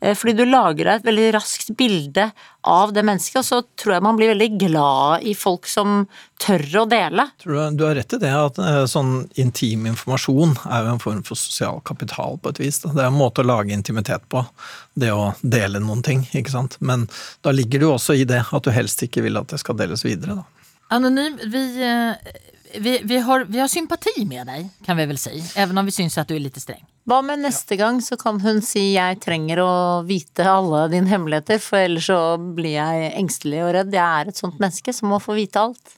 Eh, 0.01 0.15
fordi 0.15 0.33
du 0.33 0.45
lager 0.45 0.85
deg 0.85 1.01
et 1.01 1.07
veldig 1.07 1.27
raskt 1.37 1.73
bilde 1.79 2.31
av 2.67 2.93
det 2.93 3.05
mennesket, 3.07 3.39
og 3.41 3.47
så 3.47 3.61
tror 3.79 3.97
jeg 3.97 4.05
man 4.05 4.19
blir 4.19 4.33
veldig 4.33 4.49
glad 4.59 5.27
i 5.27 5.35
folk 5.39 5.69
som 5.71 6.07
tør 6.43 6.65
å 6.83 6.85
dele. 6.91 7.29
Tror 7.43 7.55
du, 7.55 7.79
du 7.79 7.85
har 7.87 7.95
rett 7.99 8.17
i 8.17 8.21
det, 8.23 8.33
at 8.35 8.59
eh, 8.63 8.83
sånn 8.91 9.15
intim 9.41 9.87
informasjon 9.93 10.57
er 10.67 10.83
jo 10.87 10.97
en 10.97 11.03
form 11.03 11.23
for 11.27 11.39
sosial 11.39 11.81
kapital 11.87 12.41
på 12.43 12.55
et 12.55 12.63
vis. 12.65 12.83
Da. 12.83 12.93
Det 12.97 13.05
er 13.05 13.13
en 13.13 13.21
måte 13.21 13.45
å 13.45 13.49
lage 13.49 13.75
intimitet 13.77 14.27
på, 14.33 14.43
det 14.99 15.13
å 15.15 15.31
dele 15.43 15.83
noen 15.83 16.03
ting, 16.07 16.27
ikke 16.33 16.57
sant. 16.57 16.79
Men 16.81 17.07
da 17.47 17.55
ligger 17.55 17.83
det 17.83 17.89
jo 17.89 17.95
også 17.97 18.19
i 18.19 18.27
det 18.29 18.43
at 18.51 18.67
du 18.67 18.75
helst 18.75 19.07
ikke 19.07 19.25
vil 19.27 19.39
at 19.41 19.53
det 19.53 19.63
skal 19.63 19.79
deles 19.79 20.05
videre, 20.07 20.41
da. 20.43 20.51
Anonym, 20.95 21.41
vi, 21.51 21.61
eh, 21.83 22.15
vi, 22.81 23.01
vi, 23.05 23.19
har, 23.19 23.45
vi 23.45 23.59
har 23.59 23.69
sympati 23.69 24.25
med 24.27 24.47
deg, 24.47 24.69
kan 24.87 24.99
vi 24.99 25.07
vel 25.07 25.19
si. 25.21 25.39
Even 25.57 25.79
om 25.79 25.87
vi 25.87 25.95
syns 25.95 26.19
at 26.19 26.29
du 26.29 26.37
er 26.37 26.45
litt 26.45 26.59
streng. 26.61 26.83
Hva 27.07 27.21
med 27.23 27.45
neste 27.45 27.79
gang 27.79 28.01
så 28.03 28.19
kan 28.19 28.41
hun 28.43 28.59
si 28.67 28.89
jeg 28.97 29.21
trenger 29.23 29.61
å 29.63 29.73
vite 30.07 30.47
alle 30.51 30.87
dine 30.91 31.11
hemmeligheter, 31.13 31.61
for 31.63 31.79
ellers 31.79 32.11
så 32.11 32.21
blir 32.37 32.75
jeg 32.81 33.13
engstelig 33.21 33.63
og 33.63 33.73
redd. 33.79 33.95
Jeg 33.95 34.03
er 34.23 34.33
et 34.33 34.43
sånt 34.43 34.59
menneske 34.63 34.95
som 34.97 35.15
må 35.15 35.23
få 35.23 35.39
vite 35.39 35.63
alt. 35.63 35.97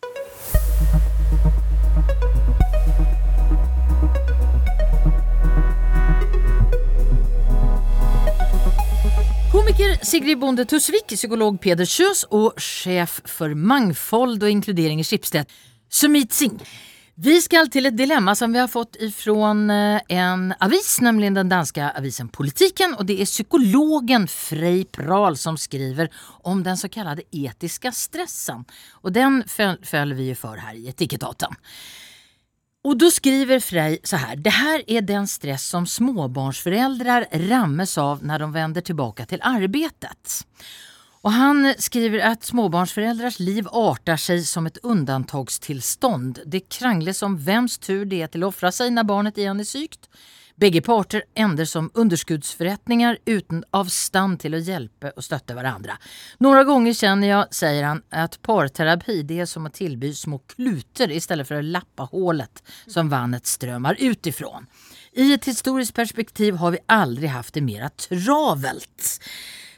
Komiker 9.49 9.97
Sigrid 10.05 10.39
Bonde 10.39 10.69
Tusvik, 10.69 11.09
psykolog 11.17 11.57
Peder 11.61 11.89
Kjøs 11.89 12.27
og 12.37 12.61
sjef 12.61 13.23
for 13.29 13.57
mangfold 13.57 14.37
og 14.43 14.53
inkludering 14.53 15.01
i 15.01 15.09
Schibsted, 15.09 15.49
Sumit 15.89 16.33
Singh. 16.33 16.63
Vi 17.21 17.41
skal 17.43 17.67
til 17.67 17.89
et 17.89 17.97
dilemma 17.99 18.35
som 18.39 18.53
vi 18.55 18.61
har 18.61 18.69
fått 18.71 18.97
ifrån 19.03 19.71
eh, 19.71 20.01
en 20.09 20.53
avis, 20.63 21.01
nemlig 21.03 21.33
den 21.35 21.49
danske 21.51 21.83
avisen 21.91 22.29
Politiken. 22.31 22.95
Og 22.95 23.09
det 23.09 23.17
er 23.19 23.27
psykologen 23.27 24.29
Frey 24.31 24.85
Prahl 24.85 25.37
som 25.37 25.59
skriver 25.59 26.13
om 26.47 26.63
den 26.63 26.79
så 26.79 26.89
kallade 26.89 27.25
etiska 27.35 27.91
stressen. 27.93 28.63
Og 29.03 29.13
den 29.13 29.43
følger 29.49 30.15
vi 30.15 30.29
ju 30.29 30.35
för 30.35 30.57
här 30.57 30.75
i 30.75 30.89
Etikettaten. 30.89 31.55
Och 32.85 32.97
då 32.97 33.11
skriver 33.11 33.61
Frey 33.61 33.99
så 34.05 34.17
här. 34.17 34.37
Det 34.37 34.51
här 34.51 34.83
är 34.87 35.03
den 35.03 35.29
stress 35.29 35.67
som 35.69 35.87
småbarnsföräldrar 35.87 37.27
rammes 37.33 37.99
av 37.99 38.25
när 38.25 38.39
de 38.39 38.53
vänder 38.53 38.81
tillbaka 38.81 39.27
till 39.27 39.41
arbetet. 39.43 40.47
Och 41.21 41.33
han 41.33 41.75
skriver 41.79 42.19
att 42.19 42.45
småbarnsföräldrars 42.45 43.39
liv 43.39 43.69
artar 43.73 44.17
sig 44.17 44.45
som 44.45 44.67
ett 44.67 44.79
undantagstillstånd. 44.83 46.39
Det 46.47 46.61
krangles 46.61 47.23
om 47.23 47.39
vems 47.39 47.79
tur 47.79 48.05
det 48.05 48.23
är 48.23 48.27
till 48.27 48.43
att 48.43 48.49
offra 48.49 48.73
sig 48.73 48.91
när 48.91 49.05
barnet 49.05 49.39
igen 49.39 49.61
är 49.61 49.65
sykt. 49.65 50.09
Begge 50.57 50.81
parter 50.83 51.23
ender 51.35 51.65
som 51.65 51.91
underskuddsforretninger 51.95 53.19
uten 53.25 53.61
avstand 53.71 54.41
til 54.43 54.57
å 54.59 54.59
hjelpe 54.59 55.13
og 55.15 55.23
støtte 55.23 55.55
hverandre. 55.55 55.95
Noen 56.43 56.67
ganger 56.67 56.97
kjenner 56.99 57.31
jeg, 57.31 57.59
sier 57.61 57.87
han, 57.87 58.01
at 58.11 58.41
parterapi 58.43 59.21
det 59.23 59.39
er 59.45 59.47
som 59.47 59.69
å 59.69 59.75
tilby 59.75 60.11
små 60.19 60.41
kluter 60.51 61.15
i 61.15 61.21
stedet 61.23 61.47
for 61.47 61.61
å 61.61 61.69
lappe 61.77 62.09
hullet 62.11 62.63
som 62.91 63.11
vannet 63.13 63.47
strømmer 63.47 64.03
utifrån. 64.03 64.67
I 65.15 65.31
et 65.37 65.47
historisk 65.47 65.95
perspektiv 65.95 66.59
har 66.59 66.75
vi 66.75 66.83
aldri 66.91 67.31
hatt 67.31 67.55
det 67.55 67.63
mer 67.63 67.87
travelt. 67.95 69.15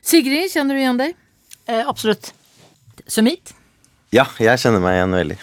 Sigrid, 0.01 0.49
kjenner 0.49 0.81
du 0.81 0.81
igjen 0.81 1.05
deg? 1.05 1.19
Eh, 1.71 1.87
absolutt. 1.87 2.33
Sumit? 3.07 3.55
Ja, 4.11 4.27
jeg 4.43 4.59
kjenner 4.59 4.83
meg 4.83 4.99
igjen 4.99 5.15
veldig. 5.15 5.41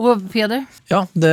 Og 0.00 0.22
Peder? 0.32 0.64
Ja, 0.90 1.04
det, 1.12 1.32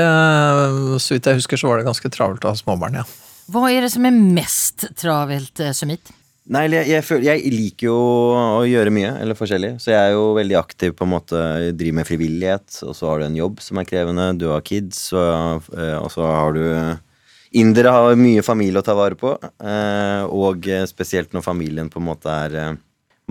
så 1.02 1.16
vidt 1.16 1.30
jeg 1.30 1.40
husker 1.40 1.60
så 1.60 1.70
var 1.70 1.80
det 1.80 1.88
ganske 1.88 2.12
travelt 2.14 2.44
å 2.46 2.52
ha 2.52 2.60
småbarn, 2.60 3.00
ja. 3.00 3.06
Hva 3.52 3.70
er 3.72 3.86
det 3.86 3.94
som 3.94 4.04
er 4.08 4.16
mest 4.16 4.86
travelt, 5.00 5.64
eh, 5.64 5.72
Sumit? 5.76 6.12
Nei, 6.52 6.66
jeg, 6.74 6.90
jeg, 6.90 7.06
føler, 7.06 7.28
jeg 7.30 7.54
liker 7.54 7.88
jo 7.88 7.96
å 8.36 8.62
gjøre 8.68 8.92
mye, 8.94 9.14
eller 9.24 9.38
forskjellig. 9.38 9.76
Så 9.80 9.94
jeg 9.94 10.02
er 10.02 10.16
jo 10.18 10.34
veldig 10.36 10.58
aktiv 10.60 10.94
på 10.98 11.08
en 11.08 11.14
måte, 11.14 11.40
jeg 11.64 11.78
driver 11.80 12.00
med 12.02 12.10
frivillighet, 12.10 12.82
og 12.84 12.98
så 12.98 13.08
har 13.08 13.22
du 13.22 13.28
en 13.30 13.40
jobb 13.40 13.64
som 13.64 13.80
er 13.80 13.88
krevende, 13.88 14.28
du 14.42 14.50
har 14.52 14.66
kids, 14.68 15.08
og, 15.16 15.72
eh, 15.78 15.96
og 16.02 16.12
så 16.14 16.28
har 16.28 16.60
du 16.60 16.66
Indere 17.60 17.92
har 17.92 18.14
mye 18.16 18.40
familie 18.48 18.80
å 18.80 18.86
ta 18.88 18.94
vare 18.96 19.18
på, 19.20 19.34
eh, 19.36 20.22
og 20.24 20.70
spesielt 20.88 21.34
når 21.36 21.44
familien 21.44 21.90
på 21.92 22.00
en 22.00 22.06
måte 22.08 22.32
er 22.32 22.78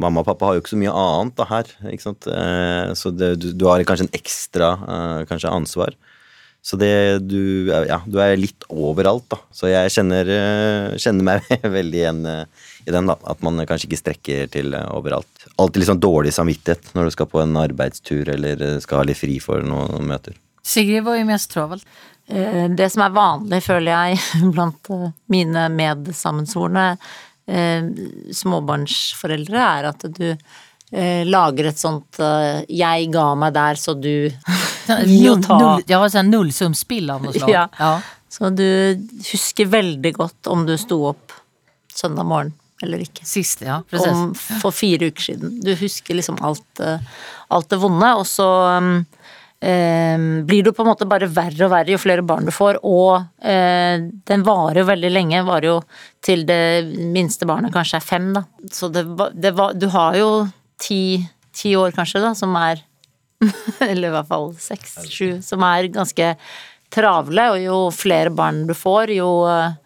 Mamma 0.01 0.23
og 0.23 0.29
pappa 0.31 0.49
har 0.49 0.57
jo 0.57 0.63
ikke 0.63 0.73
så 0.75 0.81
mye 0.81 0.95
annet 0.97 1.37
da 1.39 1.47
her, 1.51 1.73
ikke 1.93 2.07
sant. 2.07 2.29
Eh, 2.31 2.93
Så 2.99 3.13
det, 3.15 3.35
du, 3.43 3.51
du 3.53 3.67
har 3.69 3.83
kanskje 3.89 4.09
en 4.09 4.17
ekstra 4.17 4.71
eh, 4.81 5.21
kanskje 5.31 5.53
ansvar. 5.53 5.97
Så 6.61 6.77
det, 6.77 6.91
du, 7.25 7.71
ja, 7.73 8.03
du 8.05 8.19
er 8.21 8.35
litt 8.37 8.67
overalt, 8.69 9.25
da. 9.33 9.39
Så 9.57 9.71
jeg 9.71 9.93
kjenner, 9.95 10.29
eh, 10.35 10.99
kjenner 11.01 11.25
meg 11.31 11.49
veldig 11.79 12.01
igjen 12.03 12.21
i 12.29 12.93
den, 12.93 13.09
da. 13.09 13.17
At 13.33 13.41
man 13.45 13.61
kanskje 13.69 13.89
ikke 13.89 14.03
strekker 14.03 14.53
til 14.53 14.77
overalt. 14.77 15.49
Alltid 15.61 15.83
litt 15.85 15.93
sånn 15.93 16.05
dårlig 16.05 16.35
samvittighet 16.37 16.93
når 16.97 17.09
du 17.09 17.17
skal 17.17 17.31
på 17.33 17.41
en 17.45 17.57
arbeidstur 17.61 18.29
eller 18.37 18.81
skal 18.85 19.03
ha 19.03 19.09
litt 19.09 19.21
fri 19.21 19.39
for 19.43 19.65
noen 19.65 20.09
møter. 20.11 20.37
Sigrid, 20.67 21.05
var 21.05 21.17
er 21.17 21.29
mest 21.29 21.51
travelt? 21.53 21.85
Eh, 22.29 22.69
Det 22.69 22.91
som 22.93 23.03
er 23.03 23.17
vanlig, 23.17 23.63
føler 23.65 23.91
jeg, 23.93 24.21
blant 24.55 24.93
mine 25.33 25.69
medsammensvorne 25.75 26.93
småbarnsforeldre, 28.41 29.65
er 29.81 29.89
at 29.91 30.07
du 30.15 30.29
eh, 30.31 31.25
lager 31.27 31.71
et 31.71 31.81
sånt 31.81 32.21
eh, 32.23 32.63
'jeg 32.69 33.11
ga 33.15 33.27
meg 33.35 33.55
der, 33.57 33.81
så 33.81 33.95
du 33.95 34.31
gi 35.11 35.21
og 35.31 35.43
ta'. 35.45 35.59
null, 35.59 35.85
ja, 35.87 36.01
altså 36.01 36.25
nullsumspill 36.27 37.11
av 37.11 37.27
noe 37.27 37.35
slag. 37.35 37.51
Ja. 37.51 37.67
Ja. 37.79 37.93
Så 38.31 38.51
du 38.55 38.67
husker 39.33 39.67
veldig 39.67 40.15
godt 40.15 40.51
om 40.51 40.67
du 40.67 40.77
sto 40.79 41.03
opp 41.11 41.35
søndag 41.95 42.27
morgen 42.31 42.55
eller 42.83 43.03
ikke. 43.05 43.27
Sist, 43.29 43.63
ja. 43.67 43.83
Precis. 43.91 44.09
Om 44.09 44.35
for 44.35 44.73
fire 44.73 45.11
uker 45.11 45.23
siden. 45.23 45.59
Du 45.61 45.75
husker 45.77 46.17
liksom 46.17 46.39
alt, 46.41 46.81
eh, 46.81 47.03
alt 47.53 47.69
det 47.69 47.81
vonde, 47.83 48.13
og 48.17 48.25
så 48.29 48.47
um, 48.79 48.93
eh, 49.03 49.20
blir 49.61 50.63
det 50.63 50.71
jo 50.71 50.77
på 50.77 50.85
en 50.85 50.89
måte 50.89 51.09
bare 51.09 51.29
verre 51.29 51.67
og 51.67 51.73
verre 51.75 51.93
jo 51.93 52.01
flere 52.01 52.25
barn 52.25 52.47
du 52.49 52.53
får, 52.55 52.79
og 52.87 53.45
eh, 53.45 54.01
den 54.31 54.45
varer 54.47 54.81
jo 54.81 54.87
veldig 54.89 55.11
lenge. 55.13 55.43
Varer 55.45 55.69
jo 55.69 55.75
til 56.25 56.47
det 56.49 56.87
minste 57.13 57.49
barnet 57.49 57.75
kanskje 57.75 58.01
er 58.01 58.07
fem, 58.07 58.31
da. 58.37 58.47
Så 58.73 58.89
det, 58.93 59.05
det 59.37 59.53
var 59.59 59.77
Du 59.77 59.91
har 59.93 60.17
jo 60.17 60.31
ti, 60.81 61.21
ti 61.53 61.75
år 61.77 61.93
kanskje, 61.97 62.25
da, 62.25 62.33
som 62.39 62.57
er 62.57 62.81
Eller 63.91 64.11
i 64.11 64.13
hvert 64.13 64.29
fall 64.29 64.51
seks, 64.61 64.99
sju, 65.09 65.39
som 65.45 65.65
er 65.65 65.89
ganske 65.93 66.35
travle, 66.93 67.47
og 67.55 67.61
jo 67.63 67.79
flere 67.95 68.33
barn 68.35 68.67
du 68.69 68.75
får, 68.77 69.13
jo 69.17 69.31
eh, 69.49 69.77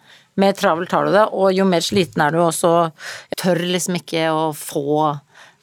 mer 0.41 0.55
travelt 0.57 0.91
har 0.91 1.07
du 1.07 1.13
det, 1.15 1.27
og 1.31 1.53
jo 1.55 1.67
mer 1.67 1.83
sliten 1.83 2.23
er 2.25 2.35
du, 2.35 2.41
og 2.43 2.51
så 2.55 2.73
tør 3.39 3.61
liksom 3.63 3.99
ikke 4.01 4.27
å 4.31 4.49
få 4.57 5.13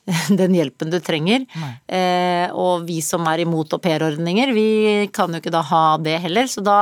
den 0.40 0.54
hjelpen 0.58 0.92
du 0.92 0.98
trenger. 1.04 1.46
Eh, 1.86 2.46
og 2.50 2.86
vi 2.88 3.00
som 3.04 3.26
er 3.30 3.44
imot 3.44 3.74
aupairordninger, 3.78 4.54
vi 4.56 4.68
kan 5.14 5.32
jo 5.32 5.42
ikke 5.42 5.54
da 5.54 5.64
ha 5.72 5.84
det 6.02 6.20
heller, 6.26 6.50
så 6.50 6.64
da 6.64 6.78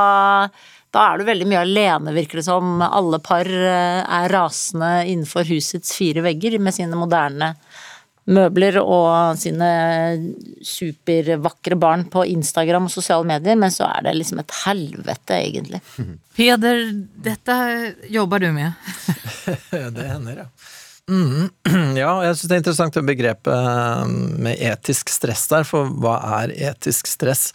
da 0.91 1.05
er 1.07 1.21
du 1.21 1.29
veldig 1.29 1.47
mye 1.47 1.61
alene, 1.63 2.15
virker 2.17 2.41
det 2.41 2.49
som. 2.49 2.81
Alle 2.83 3.21
par 3.23 3.47
eh, 3.47 4.01
er 4.03 4.33
rasende 4.33 5.05
innenfor 5.07 5.47
husets 5.47 5.95
fire 5.95 6.25
vegger 6.25 6.59
med 6.59 6.75
sine 6.75 6.99
moderne 6.99 7.53
møbler 8.31 8.79
og 8.81 9.39
sine 9.41 9.69
supervakre 10.67 11.79
barn 11.81 12.05
på 12.11 12.25
Instagram 12.31 12.89
og 12.89 12.93
sosiale 12.93 13.27
medier, 13.27 13.59
men 13.59 13.73
så 13.75 13.89
er 13.89 14.07
det 14.07 14.17
liksom 14.19 14.43
et 14.43 14.57
helvete, 14.65 15.39
egentlig. 15.39 15.81
Peder, 16.37 16.85
dette 17.31 17.57
jobber 18.13 18.45
du 18.45 18.51
med. 18.57 18.93
Det 19.97 20.07
hender, 20.07 20.45
ja. 20.45 20.51
Mm, 21.11 21.49
ja, 21.99 22.11
jeg 22.23 22.37
syns 22.39 22.49
det 22.49 22.55
er 22.55 22.61
interessant 22.61 22.95
det 22.95 23.03
begrepet 23.09 23.51
eh, 23.51 24.13
med 24.47 24.61
etisk 24.63 25.11
stress 25.11 25.43
der, 25.51 25.67
for 25.67 25.91
hva 26.03 26.15
er 26.39 26.53
etisk 26.71 27.11
stress? 27.11 27.49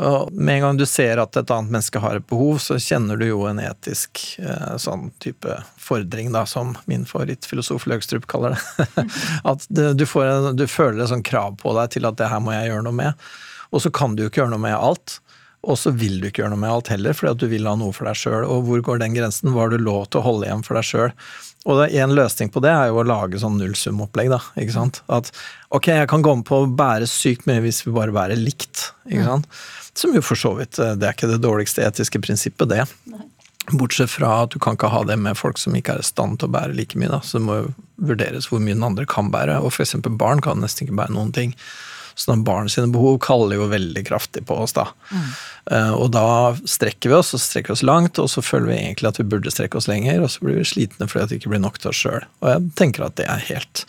Og 0.00 0.32
med 0.32 0.58
en 0.58 0.64
gang 0.64 0.80
du 0.80 0.86
ser 0.88 1.20
at 1.20 1.36
et 1.36 1.52
annet 1.52 1.74
menneske 1.74 2.00
har 2.00 2.16
et 2.16 2.28
behov, 2.30 2.56
så 2.64 2.78
kjenner 2.80 3.20
du 3.20 3.26
jo 3.28 3.42
en 3.50 3.60
etisk 3.60 4.24
eh, 4.40 4.76
sånn 4.80 5.10
type 5.22 5.58
fordring, 5.84 6.32
da, 6.32 6.46
som 6.48 6.72
min 6.88 7.04
favorittfilosof 7.08 7.84
Løgstrup 7.90 8.28
kaller 8.30 8.56
det. 8.56 9.06
At 9.52 9.68
du, 9.68 10.06
får 10.08 10.54
du 10.56 10.64
føler 10.70 11.04
et 11.04 11.12
sånn 11.12 11.26
krav 11.26 11.58
på 11.60 11.76
deg 11.76 11.92
til 11.92 12.08
at 12.08 12.16
det 12.16 12.30
her 12.32 12.40
må 12.40 12.54
jeg 12.54 12.70
gjøre 12.70 12.86
noe 12.86 12.96
med. 12.96 13.26
Og 13.74 13.82
så 13.84 13.90
kan 13.92 14.14
du 14.14 14.24
jo 14.24 14.30
ikke 14.30 14.44
gjøre 14.44 14.54
noe 14.54 14.64
med 14.64 14.76
alt. 14.78 15.18
Og 15.64 15.78
så 15.80 15.92
vil 15.96 16.20
du 16.20 16.28
ikke 16.28 16.42
gjøre 16.42 16.52
noe 16.52 16.60
med 16.60 16.72
alt 16.72 16.92
heller, 16.92 17.16
fordi 17.16 17.32
at 17.32 17.40
du 17.40 17.48
vil 17.50 17.68
ha 17.68 17.74
noe 17.80 17.94
for 17.96 18.08
deg 18.08 18.18
sjøl. 18.20 18.44
Og 18.44 18.66
hvor 18.68 18.84
går 18.84 19.02
den 19.02 19.16
grensen? 19.16 19.52
Hva 19.54 19.64
har 19.64 19.74
du 19.74 19.80
lov 19.80 20.06
til 20.10 20.20
å 20.20 20.26
holde 20.28 20.48
igjen 20.48 20.64
for 20.66 20.78
deg 20.78 20.88
sjøl? 20.88 21.14
Og 21.64 21.80
en 21.86 22.12
løsning 22.12 22.50
på 22.52 22.60
det 22.60 22.72
er 22.74 22.90
jo 22.90 23.00
å 23.00 23.06
lage 23.08 23.40
sånn 23.40 23.56
nullsumopplegg, 23.56 24.28
da. 24.34 24.40
ikke 24.60 24.74
sant. 24.74 25.00
At 25.08 25.30
ok, 25.72 25.88
jeg 26.02 26.10
kan 26.10 26.24
gå 26.24 26.34
med 26.36 26.44
på 26.48 26.60
å 26.60 26.68
bære 26.68 27.08
sykt 27.08 27.48
mye 27.48 27.62
hvis 27.64 27.80
vi 27.86 27.94
bare 27.94 28.12
bærer 28.12 28.40
likt, 28.40 28.90
ikke 29.08 29.24
sant. 29.24 29.48
Som 29.96 30.12
jo 30.16 30.20
for 30.26 30.36
så 30.36 30.52
vidt, 30.58 30.76
eh, 30.82 30.92
det 30.98 31.08
er 31.08 31.16
ikke 31.16 31.30
det 31.30 31.40
dårligste 31.40 31.86
etiske 31.86 32.20
prinsippet, 32.20 32.68
det. 32.68 32.84
Bortsett 33.72 34.12
fra 34.12 34.42
at 34.42 34.52
du 34.52 34.58
kan 34.60 34.76
ikke 34.76 34.92
ha 34.92 35.00
det 35.08 35.16
med 35.16 35.38
folk 35.40 35.56
som 35.56 35.72
ikke 35.78 35.94
er 35.94 36.04
i 36.04 36.04
stand 36.04 36.42
til 36.42 36.50
å 36.50 36.54
bære 36.58 36.76
like 36.76 37.00
mye, 37.00 37.08
da. 37.14 37.22
Så 37.24 37.38
det 37.40 37.46
må 37.46 37.56
jo 37.62 37.72
vurderes 38.12 38.50
hvor 38.50 38.60
mye 38.60 38.76
den 38.76 38.84
andre 38.84 39.08
kan 39.08 39.32
bære. 39.32 39.62
Og 39.64 39.72
eksempel 39.80 40.18
barn 40.20 40.44
kan 40.44 40.60
nesten 40.60 40.84
ikke 40.84 40.98
bære 41.00 41.16
noen 41.16 41.32
ting. 41.32 41.56
Så 42.14 42.36
barn 42.46 42.68
sine 42.70 42.92
behov 42.94 43.18
kaller 43.24 43.58
jo 43.58 43.66
veldig 43.70 44.04
kraftig 44.06 44.44
på 44.46 44.56
oss, 44.62 44.74
da. 44.76 44.86
Mm. 45.10 45.30
Og 45.96 46.10
da 46.14 46.26
strekker 46.68 47.10
vi 47.10 47.16
oss, 47.16 47.32
og 47.34 47.42
strekker 47.42 47.74
oss 47.74 47.82
langt, 47.82 48.20
og 48.22 48.28
så 48.30 48.42
føler 48.44 48.70
vi 48.70 48.76
egentlig 48.78 49.10
at 49.10 49.18
vi 49.18 49.26
burde 49.32 49.50
strekke 49.50 49.80
oss 49.80 49.88
lenger, 49.90 50.22
og 50.22 50.30
så 50.30 50.44
blir 50.44 50.60
vi 50.60 50.66
slitne 50.68 51.08
fordi 51.10 51.32
det 51.32 51.40
ikke 51.40 51.54
blir 51.54 51.64
nok 51.64 51.80
til 51.82 51.90
oss 51.90 52.02
sjøl. 52.04 52.28
Og 52.44 52.50
jeg 52.52 52.68
tenker 52.78 53.06
at 53.08 53.16
det 53.18 53.26
er 53.30 53.48
helt 53.48 53.86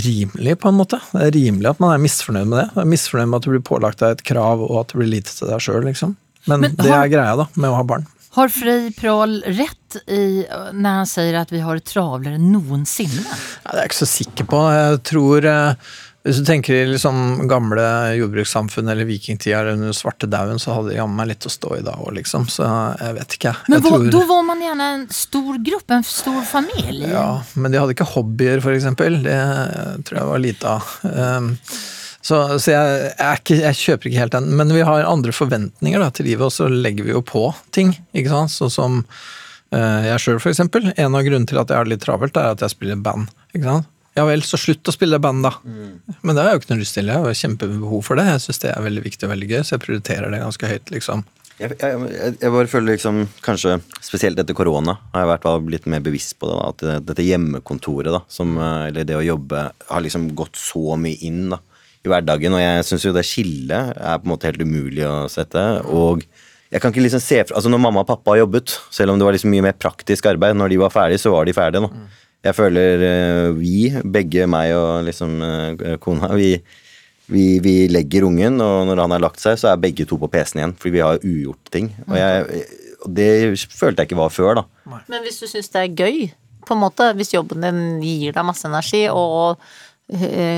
rimelig, 0.00 0.56
på 0.62 0.70
en 0.70 0.78
måte. 0.78 1.02
Det 1.12 1.26
er 1.26 1.36
rimelig 1.36 1.72
at 1.74 1.82
man 1.82 1.92
er 1.96 2.04
misfornøyd 2.06 2.48
med 2.48 2.62
det. 2.62 2.68
Man 2.76 2.86
er 2.86 2.92
misfornøyd 2.94 3.28
med 3.28 3.40
at 3.40 3.48
du 3.48 3.52
blir 3.52 3.66
pålagt 3.72 4.00
deg 4.04 4.16
et 4.16 4.24
krav, 4.32 4.64
og 4.64 4.80
at 4.80 4.94
det 4.94 5.02
blir 5.02 5.12
lite 5.18 5.34
til 5.34 5.52
deg 5.52 5.66
sjøl, 5.66 5.84
liksom. 5.90 6.16
Men, 6.46 6.64
Men 6.64 6.72
har, 6.78 6.86
det 6.86 6.96
er 6.96 7.12
greia, 7.18 7.36
da, 7.42 7.50
med 7.60 7.72
å 7.72 7.76
ha 7.76 7.84
barn. 7.84 8.08
Har 8.36 8.48
Frey 8.54 8.92
Prahl 8.94 9.40
rett 9.42 9.96
i, 10.06 10.46
når 10.46 11.00
han 11.00 11.08
sier 11.10 11.34
at 11.40 11.50
vi 11.50 11.64
har 11.64 11.80
det 11.80 11.88
travlere 11.90 12.38
enn 12.38 12.52
noensinne? 12.54 13.24
Ja, 13.26 13.72
det 13.72 13.74
er 13.74 13.82
jeg 13.82 13.90
ikke 13.90 13.98
så 13.98 14.08
sikker 14.12 14.46
på. 14.52 14.60
Jeg 14.70 15.00
tror 15.10 15.48
uh, 15.50 15.96
hvis 16.20 16.36
du 16.36 16.44
tenker 16.44 16.74
i 16.76 16.88
liksom 16.90 17.46
gamle 17.48 17.82
jordbrukssamfunn 18.18 18.90
eller 18.92 19.08
vikingtida 19.08 19.62
eller 19.62 19.78
under 19.78 19.94
svartedauden, 19.96 20.58
så 20.60 20.74
hadde 20.76 20.90
det 20.90 20.98
jammen 20.98 21.16
meg 21.16 21.30
litt 21.30 21.46
å 21.48 21.52
stå 21.52 21.78
i 21.78 21.84
da 21.86 21.94
òg, 21.96 22.10
liksom. 22.18 22.44
Så 22.52 22.66
jeg 23.00 23.16
vet 23.16 23.36
ikke. 23.38 23.52
Men 23.72 23.84
tror... 23.86 24.04
da 24.12 24.20
var 24.28 24.42
man 24.44 24.60
gjerne 24.60 24.88
en 24.96 25.06
stor 25.16 25.54
gruppe, 25.64 25.96
en 25.96 26.04
stor 26.04 26.42
familie? 26.44 27.08
Ja, 27.08 27.40
men 27.54 27.72
de 27.72 27.80
hadde 27.80 27.94
ikke 27.96 28.08
hobbyer, 28.12 28.60
eksempel. 28.74 29.16
Det 29.24 29.38
tror 30.04 30.20
jeg 30.20 30.28
var 30.28 30.42
lite 30.44 30.74
av. 30.74 30.90
Um, 31.08 31.48
så, 32.20 32.40
så 32.60 32.74
jeg, 32.74 32.98
jeg, 33.14 33.40
ikke, 33.40 33.56
jeg, 33.62 33.78
kjøper 33.80 34.10
ikke 34.10 34.24
helt 34.26 34.36
den. 34.36 34.50
Men 34.60 34.74
vi 34.76 34.84
har 34.84 35.06
andre 35.08 35.32
forventninger 35.32 36.04
da, 36.04 36.10
til 36.12 36.28
livet, 36.28 36.50
og 36.50 36.52
så 36.52 36.68
legger 36.68 37.08
vi 37.08 37.14
jo 37.14 37.22
på 37.24 37.46
ting. 37.72 37.94
ikke 38.12 38.34
sant? 38.34 38.52
Sånn 38.52 38.74
som 38.74 39.00
uh, 39.72 40.02
jeg 40.04 40.20
sjøl, 40.20 40.42
eksempel. 40.52 40.92
En 41.00 41.16
av 41.16 41.24
grunnene 41.24 41.48
til 41.48 41.62
at 41.64 41.72
jeg 41.72 41.80
har 41.80 41.88
det 41.88 41.94
litt 41.96 42.04
travelt, 42.04 42.36
er 42.36 42.52
at 42.58 42.66
jeg 42.66 42.76
spiller 42.76 43.00
band. 43.00 43.32
ikke 43.54 43.64
sant? 43.70 43.88
Ja 44.18 44.24
vel, 44.26 44.42
så 44.42 44.58
slutt 44.58 44.88
å 44.90 44.94
spille 44.94 45.20
band, 45.22 45.44
da. 45.46 45.52
Mm. 45.62 46.16
Men 46.26 46.34
det 46.34 46.42
har 46.42 46.50
jeg 46.50 46.56
jo 46.56 46.62
ikke 46.64 46.72
noe 46.72 46.82
lyst 46.82 46.96
til. 46.98 47.10
Jeg 47.12 47.22
har 47.22 47.36
kjempebehov 47.40 48.00
for 48.06 48.18
det. 48.18 48.26
Jeg 48.26 48.42
syns 48.46 48.62
det 48.64 48.72
er 48.72 48.86
veldig 48.86 49.04
viktig 49.04 49.26
og 49.26 49.32
veldig 49.34 49.50
gøy, 49.52 49.60
så 49.62 49.76
jeg 49.76 49.84
prioriterer 49.84 50.34
det 50.34 50.42
ganske 50.42 50.70
høyt, 50.72 50.90
liksom. 50.94 51.22
Jeg, 51.60 51.76
jeg, 51.76 52.34
jeg 52.40 52.52
bare 52.54 52.70
føler 52.72 52.94
liksom, 52.96 53.22
kanskje 53.44 53.76
spesielt 54.00 54.38
etter 54.40 54.56
korona, 54.56 54.96
har 55.12 55.26
jeg 55.26 55.30
vært 55.30 55.72
litt 55.74 55.88
mer 55.92 56.02
bevisst 56.02 56.38
på 56.40 56.48
det. 56.48 56.56
Da, 56.56 56.94
at 56.96 57.06
dette 57.06 57.26
hjemmekontoret, 57.26 58.10
da, 58.16 58.22
som, 58.32 58.54
eh, 58.58 58.86
eller 58.90 59.06
det 59.06 59.18
å 59.18 59.24
jobbe, 59.24 59.66
har 59.90 60.04
liksom 60.06 60.30
gått 60.38 60.58
så 60.58 60.96
mye 60.98 61.20
inn 61.28 61.52
da, 61.52 61.60
i 62.02 62.10
hverdagen. 62.10 62.56
Og 62.56 62.64
jeg 62.64 62.86
syns 62.88 63.06
jo 63.06 63.14
det 63.14 63.26
skillet 63.28 63.92
er 63.94 64.22
på 64.22 64.26
en 64.26 64.32
måte 64.34 64.50
helt 64.50 64.64
umulig 64.64 65.04
å 65.06 65.28
sette. 65.30 65.62
Og 65.92 66.24
jeg 66.72 66.82
kan 66.82 66.90
ikke 66.90 67.04
liksom 67.04 67.22
se 67.22 67.44
fra, 67.44 67.58
altså 67.58 67.70
Når 67.70 67.82
mamma 67.82 68.02
og 68.02 68.08
pappa 68.08 68.34
har 68.34 68.44
jobbet, 68.44 68.74
selv 68.94 69.12
om 69.12 69.20
det 69.20 69.28
var 69.28 69.36
liksom 69.36 69.52
mye 69.54 69.68
mer 69.68 69.78
praktisk 69.78 70.26
arbeid, 70.32 70.58
når 70.58 70.72
de 70.72 70.80
var 70.82 70.94
ferdige, 70.94 71.22
så 71.22 71.34
var 71.36 71.46
de 71.46 71.54
ferdige. 71.54 71.86
nå. 71.86 71.92
Mm 71.94 72.19
jeg 72.40 72.56
føler 72.56 73.02
uh, 73.04 73.48
vi, 73.58 73.90
begge 74.04 74.46
meg 74.48 74.72
og 74.76 75.04
liksom 75.08 75.34
uh, 75.44 75.96
kona, 76.00 76.32
vi, 76.38 76.54
vi, 77.30 77.44
vi, 77.62 77.74
legger 77.92 78.24
ungen, 78.28 78.60
og 78.64 78.88
når 78.88 79.04
han 79.04 79.16
har 79.16 79.24
lagt 79.26 79.42
seg, 79.42 79.58
så 79.60 79.70
er 79.72 79.82
begge 79.82 80.06
to 80.08 80.18
på 80.20 80.30
PC-en 80.32 80.62
igjen. 80.62 80.76
Fordi 80.80 80.94
vi 80.96 81.04
har 81.04 81.20
ugjort 81.20 81.72
ting. 81.72 81.92
Og, 82.08 82.16
jeg, 82.16 82.64
det 83.12 83.28
følte 83.68 84.02
jeg 84.02 84.10
ikke 84.10 84.22
var 84.22 84.32
før, 84.32 84.62
da. 84.62 84.96
Men 85.10 85.22
hvis 85.26 85.42
du 85.42 85.46
syns 85.50 85.70
det 85.72 85.84
er 85.84 86.00
gøy, 86.00 86.24
på 86.66 86.76
en 86.76 86.82
måte, 86.82 87.12
hvis 87.18 87.34
jobben 87.34 87.64
din 87.64 87.84
gir 88.04 88.34
deg 88.36 88.46
masse 88.46 88.68
energi, 88.68 89.06
og 89.12 89.60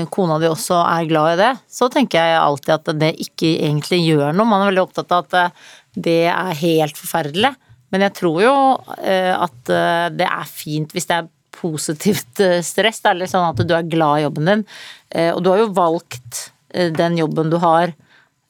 kona 0.09 0.39
di 0.41 0.47
også 0.49 0.79
er 0.81 1.05
glad 1.05 1.35
i 1.35 1.37
det, 1.43 1.51
så 1.69 1.85
tenker 1.93 2.17
jeg 2.17 2.39
alltid 2.41 2.71
at 2.73 2.89
det 2.97 3.11
ikke 3.21 3.51
egentlig 3.67 3.99
gjør 4.01 4.31
noe. 4.33 4.49
Man 4.49 4.63
er 4.63 4.71
veldig 4.71 4.83
opptatt 4.87 5.13
av 5.13 5.27
at 5.27 5.61
det 5.93 6.23
er 6.31 6.57
helt 6.57 6.97
forferdelig. 6.97 7.53
Men 7.93 8.07
jeg 8.07 8.15
tror 8.17 8.39
jo 8.41 8.55
at 8.97 9.71
det 10.17 10.25
er 10.25 10.49
fint 10.49 10.95
hvis 10.95 11.05
det 11.11 11.19
er 11.19 11.29
positivt 11.63 12.41
eh, 12.43 12.59
stress. 12.65 13.01
Det 13.01 13.11
er 13.11 13.21
litt 13.21 13.31
sånn 13.31 13.47
at 13.47 13.61
du 13.63 13.75
er 13.75 13.87
glad 13.89 14.19
i 14.19 14.25
jobben 14.25 14.49
din. 14.49 14.65
Eh, 15.09 15.31
og 15.33 15.43
du 15.43 15.51
har 15.53 15.63
jo 15.63 15.71
valgt 15.75 16.49
eh, 16.73 16.91
den 16.93 17.19
jobben 17.21 17.53
du 17.53 17.59
har 17.63 17.95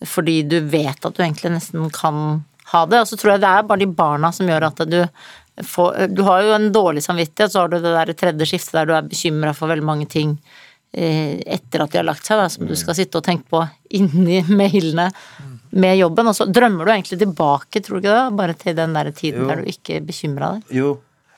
fordi 0.04 0.41
du 0.43 0.58
vet 0.67 1.06
at 1.08 1.15
du 1.15 1.21
egentlig 1.23 1.54
nesten 1.54 1.88
kan 1.95 2.41
ha 2.73 2.82
det. 2.89 2.99
Og 2.99 3.08
så 3.08 3.19
tror 3.19 3.36
jeg 3.36 3.43
det 3.45 3.54
er 3.54 3.69
bare 3.69 3.84
de 3.86 3.93
barna 4.02 4.34
som 4.36 4.49
gjør 4.49 4.67
at 4.67 4.84
du 4.89 4.99
får 5.69 6.10
Du 6.10 6.23
har 6.26 6.41
jo 6.41 6.56
en 6.56 6.71
dårlig 6.73 7.04
samvittighet, 7.06 7.54
så 7.54 7.62
har 7.62 7.69
du 7.71 7.78
det 7.78 7.93
der 7.93 8.12
tredje 8.17 8.47
skiftet 8.49 8.73
der 8.73 8.89
du 8.89 8.93
er 8.97 9.06
bekymra 9.06 9.54
for 9.56 9.69
veldig 9.69 9.86
mange 9.86 10.08
ting 10.10 10.34
etter 10.93 11.82
at 11.82 11.93
de 11.93 11.97
har 11.97 12.06
lagt 12.06 12.26
seg, 12.26 12.38
da, 12.38 12.49
som 12.54 12.67
du 12.69 12.73
skal 12.78 12.93
sitte 12.97 13.17
og 13.17 13.26
tenke 13.26 13.47
på 13.49 13.62
inni 13.97 14.41
mailene 14.62 15.08
med 15.73 15.97
jobben. 15.97 16.30
Og 16.30 16.36
så 16.38 16.49
drømmer 16.49 16.86
du 16.86 16.93
egentlig 16.93 17.21
tilbake, 17.21 17.82
tror 17.82 17.97
du 17.97 18.04
ikke 18.04 18.17
det? 18.17 18.38
Bare 18.41 18.58
til 18.60 18.78
den 18.78 18.97
der 18.97 19.13
tiden 19.13 19.45
jo. 19.45 19.49
der 19.49 19.62
du 19.62 19.71
ikke 19.71 20.02
bekymra 20.06 20.56
deg. 20.58 20.76
Jo, 20.82 20.91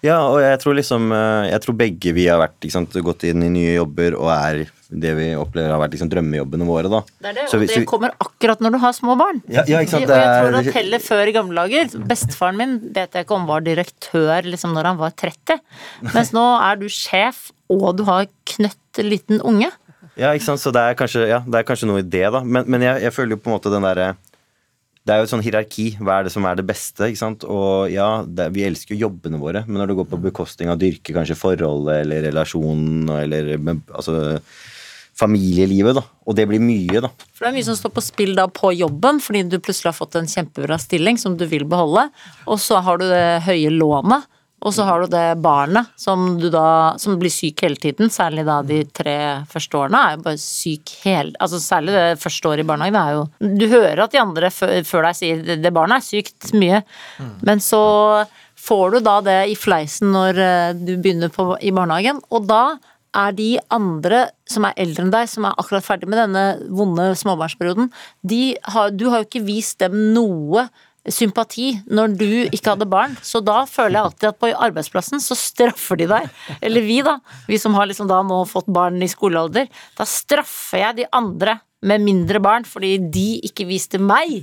ja, 0.06 0.18
og 0.30 0.40
jeg 0.44 0.62
tror 0.62 0.78
liksom 0.78 1.12
eh, 1.16 1.50
Jeg 1.52 1.62
tror 1.66 1.78
begge 1.80 2.14
vi 2.16 2.28
har 2.30 2.40
vært, 2.42 2.68
sant, 2.72 2.96
gått 3.06 3.26
inn 3.28 3.44
i 3.46 3.52
nye 3.52 3.76
jobber 3.76 4.18
og 4.20 4.32
er 4.34 4.66
det 4.96 5.12
vi 5.18 5.28
opplever 5.38 5.72
har 5.74 5.80
vært 5.82 5.96
liksom 5.96 6.10
drømmejobbene 6.12 6.68
våre. 6.68 6.90
da. 6.92 7.02
Det 7.24 7.32
er 7.32 7.38
det, 7.40 7.46
og 7.50 7.62
vi, 7.64 7.70
det 7.72 7.88
kommer 7.90 8.14
akkurat 8.22 8.62
når 8.62 8.76
du 8.76 8.80
har 8.84 8.94
små 8.96 9.16
barn. 9.20 9.42
Ja, 9.50 9.64
ja 9.68 9.82
ikke 9.82 9.96
sant? 9.96 10.06
Og 10.06 10.22
jeg 10.22 10.44
tror 10.44 10.60
at 10.60 10.70
heller 10.78 11.04
før 11.04 11.32
i 11.32 11.34
gamle 11.36 11.66
dager 11.66 12.06
Bestefaren 12.12 12.60
min 12.60 12.76
vet 12.96 13.18
jeg 13.18 13.26
ikke 13.26 13.38
om 13.38 13.48
var 13.50 13.66
direktør 13.66 14.46
liksom 14.46 14.76
når 14.78 14.92
han 14.92 15.02
var 15.02 15.16
30, 15.18 15.58
mens 16.12 16.32
nå 16.36 16.46
er 16.62 16.78
du 16.80 16.86
sjef, 16.92 17.50
og 17.74 17.90
du 17.98 18.06
har 18.08 18.30
knøtt 18.56 19.02
liten 19.04 19.42
unge. 19.42 19.72
Ja, 20.16 20.32
ikke 20.32 20.48
sant, 20.48 20.62
så 20.64 20.72
det 20.72 20.84
er 20.86 20.96
kanskje, 20.96 21.26
ja, 21.28 21.42
det 21.44 21.60
er 21.60 21.68
kanskje 21.68 21.90
noe 21.90 22.00
i 22.00 22.08
det, 22.08 22.24
da. 22.32 22.40
Men, 22.46 22.70
men 22.72 22.86
jeg, 22.86 23.02
jeg, 23.04 23.16
føler 23.16 23.36
jo 23.36 23.42
på 23.42 23.52
en 23.52 23.58
måte 23.58 23.74
den 23.74 23.84
derre 23.84 24.14
det 25.06 25.14
er 25.14 25.22
jo 25.22 25.28
et 25.28 25.32
sånn 25.32 25.44
hierarki. 25.46 25.88
Hva 26.02 26.20
er 26.20 26.26
det 26.26 26.34
som 26.34 26.46
er 26.50 26.58
det 26.58 26.66
beste? 26.66 27.12
ikke 27.12 27.22
sant? 27.22 27.44
Og 27.46 27.92
ja, 27.94 28.24
det, 28.26 28.50
vi 28.56 28.66
elsker 28.66 28.96
jo 28.96 29.06
jobbene 29.06 29.38
våre, 29.42 29.62
men 29.68 29.78
når 29.78 29.92
det 29.92 29.98
går 30.00 30.08
på 30.10 30.22
bekostning 30.24 30.72
av 30.74 30.80
dyrke 30.82 31.14
kanskje 31.14 31.38
forholdet 31.38 32.02
eller 32.02 32.26
relasjonen 32.26 33.12
eller 33.14 33.52
altså 33.62 34.40
familielivet, 35.16 35.96
da. 35.96 36.04
Og 36.28 36.36
det 36.36 36.48
blir 36.50 36.60
mye, 36.64 37.04
da. 37.06 37.12
For 37.32 37.46
det 37.46 37.52
er 37.52 37.58
mye 37.60 37.68
som 37.70 37.78
står 37.80 37.94
på 37.96 38.04
spill 38.04 38.34
da 38.36 38.48
på 38.52 38.74
jobben, 38.76 39.22
fordi 39.24 39.46
du 39.48 39.60
plutselig 39.62 39.94
har 39.94 39.98
fått 39.98 40.18
en 40.20 40.28
kjempebra 40.28 40.80
stilling 40.82 41.20
som 41.22 41.38
du 41.40 41.46
vil 41.48 41.64
beholde, 41.70 42.10
og 42.50 42.60
så 42.60 42.82
har 42.84 43.00
du 43.00 43.06
det 43.08 43.46
høye 43.46 43.72
lånet. 43.72 44.26
Og 44.66 44.74
så 44.74 44.86
har 44.88 45.04
du 45.04 45.12
det 45.14 45.38
barnet 45.46 45.92
som, 46.00 46.40
da, 46.42 46.96
som 47.02 47.20
blir 47.22 47.34
syk 47.34 47.62
hele 47.66 47.78
tiden, 47.82 48.10
særlig 48.14 48.48
da 48.48 48.60
de 48.66 48.82
tre 48.98 49.18
første 49.52 49.78
årene 49.78 50.02
er 50.02 50.16
jo 50.16 50.24
bare 50.26 50.42
syk 50.42 50.96
hele 51.04 51.36
Altså 51.42 51.60
særlig 51.62 51.94
det 51.94 52.22
første 52.22 52.50
året 52.50 52.64
i 52.64 52.68
barnehagen 52.68 52.98
er 52.98 53.14
jo 53.14 53.28
Du 53.62 53.68
hører 53.70 54.06
at 54.06 54.16
de 54.16 54.22
andre 54.22 54.50
før 54.54 55.06
deg 55.06 55.20
sier 55.20 55.46
det 55.62 55.74
barnet 55.76 56.02
er 56.02 56.08
sykt 56.08 56.50
mye, 56.58 56.82
men 57.46 57.62
så 57.64 57.84
får 58.66 58.96
du 58.96 59.00
da 59.06 59.20
det 59.26 59.40
i 59.52 59.56
fleisen 59.60 60.14
når 60.16 60.42
eh, 60.42 60.74
du 60.78 60.96
begynner 60.96 61.30
på, 61.34 61.52
i 61.62 61.74
barnehagen, 61.76 62.22
og 62.34 62.48
da 62.50 62.64
er 63.16 63.36
de 63.36 63.52
andre 63.74 64.26
som 64.50 64.66
er 64.68 64.76
eldre 64.82 65.06
enn 65.06 65.14
deg, 65.14 65.30
som 65.32 65.48
er 65.48 65.56
akkurat 65.62 65.86
ferdig 65.86 66.10
med 66.12 66.20
denne 66.20 66.46
vonde 66.76 67.12
småbarnsperioden, 67.20 67.92
har, 68.74 68.92
du 68.92 69.08
har 69.12 69.22
jo 69.22 69.30
ikke 69.30 69.46
vist 69.46 69.80
dem 69.84 69.96
noe 70.16 70.66
sympati 71.12 71.72
når 71.86 72.16
du 72.18 72.30
ikke 72.50 72.74
hadde 72.74 72.88
barn. 72.90 73.16
Så 73.26 73.42
da 73.46 73.64
føler 73.70 73.98
jeg 73.98 74.08
alltid 74.10 74.30
at 74.32 74.42
på 74.42 74.52
arbeidsplassen 74.68 75.24
så 75.24 75.38
straffer 75.38 76.00
de 76.02 76.10
deg. 76.12 76.28
Eller 76.66 76.86
vi, 76.86 77.00
da. 77.06 77.20
Vi 77.50 77.60
som 77.62 77.78
har 77.78 77.90
liksom 77.90 78.10
da 78.10 78.22
nå 78.26 78.42
fått 78.50 78.70
barn 78.74 79.02
i 79.04 79.12
skolealder. 79.12 79.70
Da 79.98 80.08
straffer 80.10 80.82
jeg 80.82 81.02
de 81.02 81.10
andre 81.16 81.60
med 81.86 82.02
mindre 82.02 82.40
barn 82.42 82.66
fordi 82.66 82.96
de 83.14 83.28
ikke 83.46 83.68
viste 83.70 84.00
meg 84.02 84.40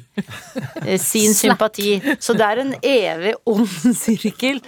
eh, 0.85 0.99
sin 1.01 1.35
sympati. 1.35 1.97
Så 2.23 2.37
det 2.39 2.49
er 2.49 2.63
en 2.63 2.75
evig 2.79 3.37
ond 3.49 3.95
sirkel. 4.05 4.63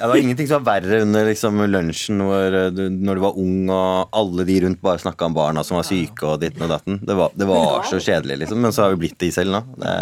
Ja, 0.00 0.06
det 0.06 0.14
var 0.14 0.22
ingenting 0.22 0.48
som 0.48 0.62
var 0.64 0.80
verre 0.80 1.02
under 1.04 1.26
liksom, 1.28 1.58
lunsjen 1.68 2.22
hvor 2.24 2.54
eh, 2.56 2.70
du, 2.72 2.86
når 2.88 3.18
du 3.18 3.22
var 3.26 3.40
ung 3.42 3.68
og 3.68 4.14
alle 4.16 4.46
de 4.48 4.54
rundt 4.64 4.80
bare 4.80 5.02
snakka 5.02 5.28
om 5.28 5.34
barna 5.36 5.64
som 5.66 5.76
var 5.76 5.84
syke 5.84 6.24
og 6.24 6.38
ditten 6.40 6.64
og 6.64 6.72
datten. 6.72 6.96
Det 7.04 7.16
var, 7.18 7.34
det 7.36 7.48
var 7.50 7.84
så 7.90 8.00
kjedelig, 8.00 8.38
liksom. 8.46 8.62
Men 8.64 8.72
så 8.72 8.86
har 8.86 8.94
vi 8.94 9.02
blitt 9.02 9.18
de 9.20 9.28
selv 9.34 9.52
nå. 9.52 9.60
Det 9.76 9.92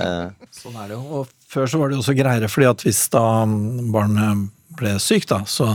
Sånn 0.55 0.79
er 0.79 0.93
det 0.93 0.95
jo. 0.95 1.03
Og 1.19 1.51
før 1.51 1.67
så 1.67 1.83
var 1.83 1.91
det 1.91 1.99
jo 1.99 2.05
også 2.05 2.15
greiere, 2.19 2.53
fordi 2.53 2.71
at 2.71 2.87
hvis 2.87 3.03
da 3.11 3.25
barnet 3.91 4.47
ble 4.79 4.95
syk, 5.03 5.27
da, 5.27 5.41
så 5.51 5.73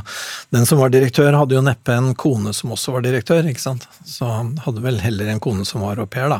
den 0.55 0.67
som 0.69 0.79
var 0.79 0.93
direktør, 0.93 1.35
hadde 1.35 1.57
jo 1.57 1.65
neppe 1.65 1.91
en 1.91 2.13
kone 2.15 2.53
som 2.55 2.71
også 2.75 2.95
var 2.95 3.03
direktør, 3.03 3.43
ikke 3.49 3.63
sant. 3.63 3.87
Så 4.07 4.29
han 4.29 4.55
hadde 4.63 4.83
vel 4.85 5.01
heller 5.03 5.33
en 5.33 5.43
kone 5.43 5.67
som 5.67 5.83
var 5.83 5.99
au 5.99 6.07
pair, 6.07 6.31
da. 6.31 6.39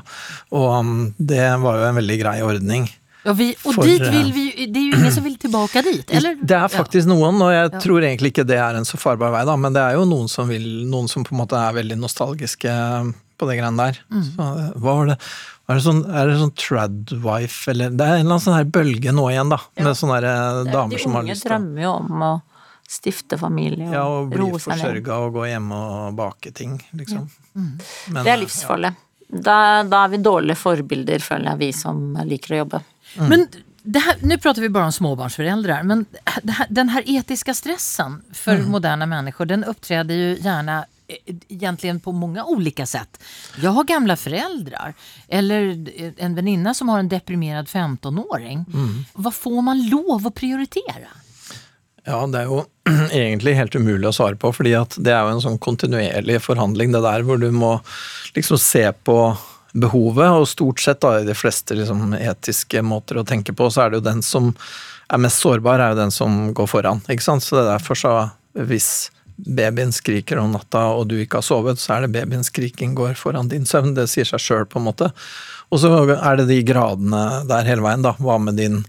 Og 0.55 0.69
um, 0.79 0.93
det 1.19 1.43
var 1.63 1.81
jo 1.81 1.89
en 1.89 1.99
veldig 1.99 2.19
grei 2.23 2.37
ordning. 2.45 2.87
Ja, 3.23 3.33
vi, 3.39 3.53
og 3.63 3.77
for, 3.77 3.87
dit 3.87 4.01
vil 4.03 4.31
vi 4.35 4.45
det 4.67 4.79
er 4.81 4.87
jo 4.89 4.97
ingen 4.99 5.13
som 5.15 5.23
vil 5.23 5.37
tilbake 5.39 5.83
dit, 5.85 6.09
eller? 6.11 6.35
Det 6.43 6.57
er 6.57 6.67
faktisk 6.71 7.07
noen, 7.07 7.39
og 7.41 7.51
jeg 7.53 7.71
Ja. 7.71 7.79
tror 7.79 8.03
egentlig 8.03 8.33
ikke 8.33 8.45
det 8.47 8.57
er 8.59 8.75
en 8.75 8.83
så 8.87 8.97
farbar 8.99 9.31
vei, 9.31 9.45
da, 9.47 9.55
men 9.55 9.71
det 9.73 9.79
er 9.81 9.93
jo 9.95 10.03
noen 10.05 10.27
som 10.27 10.47
vil, 10.51 10.65
noen 10.91 11.07
som 11.07 11.23
på 11.23 11.31
en 11.31 11.39
måte 11.39 11.55
er 11.55 11.73
veldig 11.77 11.97
nostalgiske 12.01 12.73
på 13.39 13.47
det 13.47 13.57
greiene 13.59 13.77
der. 13.79 13.99
Mm. 14.11 14.23
Så, 14.35 14.47
eh, 14.59 14.71
hva 14.79 14.95
var 14.99 15.05
det? 15.13 15.17
Er 15.69 15.75
det 15.79 15.83
sånn, 15.85 16.01
er 16.11 16.27
det 16.27 16.39
sånn 16.41 16.55
tradwife, 16.59 17.71
eller 17.71 17.89
Det 17.95 18.01
er 18.03 18.17
en 18.17 18.25
eller 18.25 18.35
annen 18.35 18.43
sånn 18.43 18.57
her 18.57 18.65
bølge 18.65 19.13
nå 19.15 19.29
igjen, 19.31 19.49
da, 19.49 19.59
med 19.79 19.95
sånne 19.95 20.17
her, 20.19 20.25
eh, 20.27 20.71
damer 20.73 20.99
som 20.99 21.13
har 21.15 21.23
lyst 21.23 21.41
til 21.41 21.49
De 21.49 21.55
unge 21.55 21.63
drømmer 21.63 21.81
jo 21.85 21.93
om 22.01 22.25
å 22.27 22.33
stifte 22.93 23.39
familie 23.39 23.87
og, 23.87 23.93
ja, 23.93 24.03
og 24.03 24.29
bli 24.29 24.51
forsørga 24.59 25.15
og 25.23 25.33
gå 25.39 25.47
hjemme 25.47 25.71
og 25.73 26.15
bake 26.19 26.51
ting, 26.53 26.81
liksom. 26.93 27.29
Men, 27.55 28.23
Det 28.23 28.27
er 28.27 28.35
eh, 28.35 28.43
livsfarlig. 28.43 28.95
Da, 29.33 29.81
da 29.83 30.03
er 30.05 30.09
vi 30.09 30.17
dårlige 30.17 30.59
forbilder, 30.59 31.23
føler 31.23 31.53
jeg, 31.53 31.57
vi 31.63 31.71
som 31.71 32.17
liker 32.27 32.53
å 32.53 32.59
jobbe. 32.65 32.83
Men 33.15 33.47
det 33.83 33.99
här, 33.99 34.15
nu 34.21 34.37
pratar 34.37 34.61
vi 34.61 34.69
bara 34.69 34.85
om 34.85 34.91
småbarnsföräldrar, 34.91 35.83
men 35.83 36.05
här, 36.25 36.67
den 36.69 36.89
här 36.89 37.03
etiska 37.05 37.53
stressen 37.53 38.21
för 38.33 38.57
moderna 38.57 39.05
människor, 39.05 39.45
den 39.45 39.63
uppträder 39.63 40.15
ju 40.15 40.37
gärna 40.39 40.85
eh, 41.07 41.35
egentligen 41.47 41.99
på 41.99 42.11
många 42.11 42.45
olika 42.45 42.85
sätt. 42.85 43.23
Jag 43.61 43.71
har 43.71 43.83
gamla 43.83 44.15
föräldrar, 44.15 44.93
eller 45.27 45.87
en 46.17 46.35
väninna 46.35 46.73
som 46.73 46.89
har 46.89 46.99
en 46.99 47.09
deprimerad 47.09 47.65
15-åring. 47.65 48.65
Vad 49.13 49.33
får 49.33 49.61
man 49.61 49.89
lov 49.89 50.27
att 50.27 50.35
prioritera? 50.35 51.07
Ja, 52.05 52.27
det 52.27 52.41
er 52.41 52.49
jo 52.51 52.63
egentlig 53.15 53.55
helt 53.55 53.75
umulig 53.75 54.09
å 54.09 54.15
svare 54.15 54.35
på, 54.35 54.51
fordi 54.53 54.73
det 54.99 55.11
er 55.13 55.23
jo 55.23 55.35
en 55.37 55.43
sånn 55.43 55.59
kontinuerlig 55.63 56.41
forhandling, 56.43 56.91
det 56.91 57.03
der 57.03 57.23
hvor 57.23 57.39
du 57.39 57.49
må 57.51 57.77
liksom 58.35 58.59
se 58.59 58.89
på 59.07 59.17
behovet, 59.73 60.29
og 60.29 60.47
stort 60.49 60.81
sett 60.83 61.01
da 61.01 61.17
i 61.19 61.27
de 61.27 61.35
fleste 61.37 61.75
liksom 61.77 62.13
etiske 62.17 62.83
måter 62.85 63.19
å 63.19 63.25
tenke 63.27 63.55
på, 63.57 63.69
så 63.73 63.85
er 63.85 63.91
det 63.91 64.01
jo 64.01 64.07
den 64.09 64.21
som 64.25 64.51
er 65.13 65.21
mest 65.21 65.41
sårbar, 65.43 65.81
er 65.81 65.93
jo 65.93 66.03
den 66.03 66.13
som 66.13 66.53
går 66.55 66.69
foran, 66.69 67.01
ikke 67.09 67.25
sant. 67.25 67.45
Så 67.45 67.57
det 67.57 67.65
er 67.65 67.73
derfor 67.73 67.99
så 67.99 68.13
hvis 68.53 69.09
babyen 69.33 69.91
skriker 69.93 70.37
om 70.37 70.53
natta 70.53 70.85
og 70.93 71.07
du 71.09 71.17
ikke 71.19 71.41
har 71.41 71.47
sovet, 71.47 71.81
så 71.81 71.95
er 71.95 72.05
det 72.05 72.13
babyens 72.13 72.51
skriking 72.53 72.93
går 72.97 73.17
foran 73.19 73.49
din 73.49 73.65
søvn, 73.65 73.95
det 73.97 74.07
sier 74.11 74.29
seg 74.29 74.41
sjøl 74.41 74.69
på 74.69 74.79
en 74.79 74.87
måte. 74.91 75.09
Og 75.73 75.81
så 75.81 75.89
er 76.13 76.37
det 76.37 76.47
de 76.51 76.61
gradene 76.67 77.43
der 77.49 77.67
hele 77.67 77.85
veien, 77.85 78.05
da. 78.05 78.13
Hva 78.21 78.37
med 78.41 78.61
din 78.61 78.83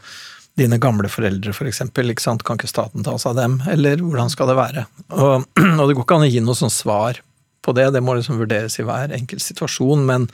dine 0.55 0.79
gamle 0.79 1.09
foreldre 1.11 1.51
for 1.51 1.67
eksempel, 1.67 2.13
ikke 2.13 2.23
sant? 2.23 2.45
kan 2.47 2.59
ikke 2.59 2.71
staten 2.71 3.03
ta 3.03 3.17
seg 3.19 3.33
av 3.33 3.41
dem, 3.41 3.57
eller 3.73 3.99
hvordan 3.99 4.29
skal 4.31 4.47
det 4.51 4.59
være? 4.59 4.85
Og, 5.11 5.47
og 5.81 5.89
det 5.89 5.97
går 5.97 6.05
ikke 6.05 6.19
an 6.21 6.27
å 6.29 6.31
gi 6.31 6.43
noe 6.45 6.59
sånn 6.59 6.71
svar 6.71 7.19
på 7.65 7.75
det, 7.75 7.89
det 7.95 8.03
må 8.05 8.15
liksom 8.15 8.39
vurderes 8.39 8.79
i 8.79 8.87
hver 8.87 9.15
enkelt 9.17 9.43
situasjon, 9.43 10.05
men 10.07 10.29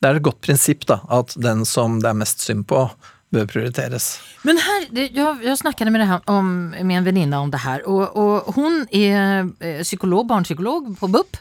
det 0.00 0.08
er 0.08 0.18
et 0.18 0.26
godt 0.26 0.40
prinsipp 0.44 0.86
da, 0.88 1.00
at 1.12 1.34
den 1.40 1.64
som 1.68 2.00
det 2.02 2.10
er 2.10 2.18
mest 2.18 2.44
synd 2.44 2.66
på, 2.68 2.86
bør 3.34 3.46
prioriteres. 3.50 4.16
Men 4.46 4.60
her, 4.62 4.84
jeg, 4.94 5.12
jeg 5.42 5.58
snakket 5.58 5.90
med, 5.90 6.00
det 6.00 6.06
här 6.06 6.20
om, 6.30 6.70
med 6.70 6.98
en 6.98 7.04
venninne 7.04 7.38
om 7.38 7.50
det 7.50 7.58
her, 7.64 7.82
og, 7.88 8.16
og 8.16 8.54
hun 8.54 8.86
är 8.90 9.48
eh, 9.60 9.82
psykolog, 9.82 10.26
barnpsykolog 10.26 10.98
på 11.00 11.08
BUP. 11.08 11.36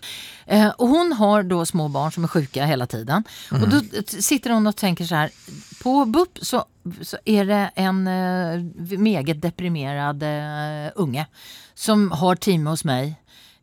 Eh, 0.46 0.72
hun 0.80 0.90
hon 0.96 1.14
har 1.14 1.44
da 1.44 1.66
små 1.66 1.88
barn 1.90 2.12
som 2.12 2.24
er 2.24 2.34
sjuka 2.34 2.66
hele 2.66 2.88
tiden. 2.88 3.24
Mm. 3.52 3.64
Og 3.64 3.70
da 3.70 4.04
sitter 4.06 4.56
hun 4.56 4.68
og 4.68 4.76
tenker 4.76 5.06
så 5.06 5.26
her 5.26 5.34
på 5.82 6.06
BUP 6.06 6.42
så, 6.42 6.64
så 7.02 7.18
er 7.26 7.46
det 7.46 7.64
en 7.76 8.08
eh, 8.08 8.98
meget 8.98 9.42
deprimerad 9.42 10.24
eh, 10.24 10.92
unge 10.96 11.28
som 11.76 12.10
har 12.12 12.36
time 12.36 12.70
hos 12.70 12.86
meg 12.86 13.16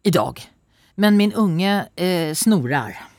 i 0.02 0.10
dag. 0.10 0.42
Men 0.94 1.16
min 1.16 1.34
unge 1.34 1.86
eh, 1.96 2.34
snorar. 2.34 3.11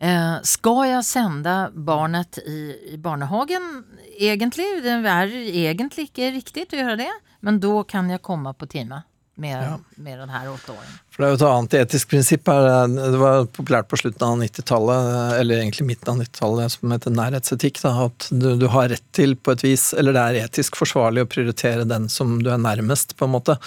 Eh, 0.00 0.36
ska 0.42 0.86
jag 0.86 1.04
sända 1.04 1.70
barnet 1.74 2.38
i, 2.38 2.90
i 2.92 2.98
barnehagen 2.98 3.84
egentlig? 4.18 4.64
Det 4.82 4.90
er 4.90 5.34
egentlig 5.36 6.08
ikke 6.08 6.30
riktig 6.38 6.64
å 6.72 6.80
gjøre 6.80 6.96
det, 7.02 7.10
men 7.44 7.60
da 7.60 7.82
kan 7.84 8.08
jeg 8.08 8.22
komme 8.24 8.54
på 8.56 8.68
time 8.70 9.02
med, 9.40 9.86
med 9.96 10.18
den 10.20 10.32
her 10.32 10.50
åtteåringen. 10.52 10.98
For 11.10 11.22
det 11.22 11.26
er 11.26 11.32
jo 11.32 11.38
et 11.38 11.44
annet 11.48 11.76
etisk 11.80 12.10
prinsipp 12.12 12.48
her, 12.48 12.66
det 12.92 13.18
var 13.20 13.48
populært 13.50 13.88
på 13.90 13.98
slutten 14.00 14.24
av 14.26 14.36
90-tallet, 14.44 15.08
eller 15.40 15.62
egentlig 15.62 15.86
midten 15.88 16.12
av 16.12 16.20
90-tallet, 16.22 16.74
som 16.76 16.94
heter 16.94 17.14
nærhetsetikk, 17.16 17.80
da, 17.82 17.94
at 18.06 18.28
du, 18.30 18.48
du 18.60 18.66
har 18.72 18.90
rett 18.92 19.04
til 19.16 19.34
på 19.36 19.56
et 19.56 19.64
vis, 19.66 19.90
eller 19.96 20.16
det 20.16 20.22
er 20.22 20.38
etisk 20.44 20.78
forsvarlig 20.80 21.24
å 21.26 21.30
prioritere 21.30 21.88
den 21.88 22.08
som 22.12 22.38
du 22.44 22.52
er 22.52 22.62
nærmest, 22.62 23.16
på 23.18 23.26
en 23.26 23.34
måte. 23.34 23.58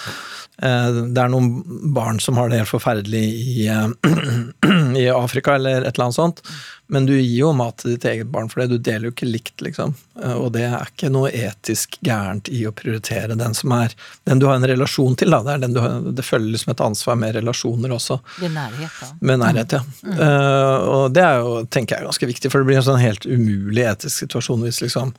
Eh, 0.62 0.90
Det 1.14 1.20
er 1.20 1.32
noen 1.32 1.50
barn 1.94 2.22
som 2.22 2.38
har 2.40 2.50
det 2.50 2.62
helt 2.62 2.72
forferdelig 2.72 3.24
i, 3.24 3.68
eh, 3.68 4.98
i 5.04 5.08
Afrika 5.12 5.58
eller 5.58 5.82
et 5.82 5.94
eller 5.94 6.08
annet 6.08 6.20
sånt, 6.20 6.42
men 6.86 7.06
du 7.08 7.14
gir 7.14 7.38
jo 7.38 7.52
mat 7.56 7.78
til 7.80 7.94
ditt 7.94 8.04
eget 8.04 8.28
barn 8.32 8.50
for 8.52 8.60
det, 8.60 8.74
du 8.74 8.82
deler 8.84 9.08
jo 9.08 9.12
ikke 9.14 9.28
likt, 9.28 9.62
liksom. 9.64 9.94
Eh, 10.22 10.34
Og 10.36 10.50
det 10.52 10.66
er 10.68 10.90
ikke 10.90 11.08
noe 11.12 11.30
etisk 11.32 11.96
gærent 12.04 12.50
i 12.52 12.64
å 12.68 12.74
prioritere 12.76 13.38
den 13.40 13.56
som 13.56 13.72
er 13.72 13.94
den 14.28 14.42
du 14.42 14.46
har 14.50 14.58
en 14.60 14.68
relasjon 14.68 15.16
til, 15.16 15.32
da. 15.32 15.40
Det, 15.46 15.54
er 15.54 15.62
den 15.64 15.76
du 15.76 15.80
har, 15.80 15.96
det 16.04 16.26
følger 16.26 16.52
liksom 16.52 16.74
et 16.74 16.84
ansvar 16.84 17.16
med 17.22 17.38
relasjoner 17.38 17.96
også. 17.96 18.18
Er 18.44 18.52
nærhet, 18.52 19.00
da. 19.00 19.10
Med 19.20 19.40
nærhet, 19.40 19.78
ja. 19.78 19.82
Eh, 20.12 20.84
og 20.92 21.16
det 21.16 21.24
er 21.24 21.40
jo, 21.40 21.56
tenker 21.72 21.96
jeg, 21.96 22.08
ganske 22.10 22.30
viktig, 22.34 22.52
for 22.52 22.60
det 22.60 22.68
blir 22.72 22.82
en 22.82 22.88
sånn 22.92 23.00
helt 23.02 23.24
umulig 23.24 23.88
etisk 23.88 24.26
situasjon 24.26 24.68
hvis 24.68 24.82
liksom 24.84 25.14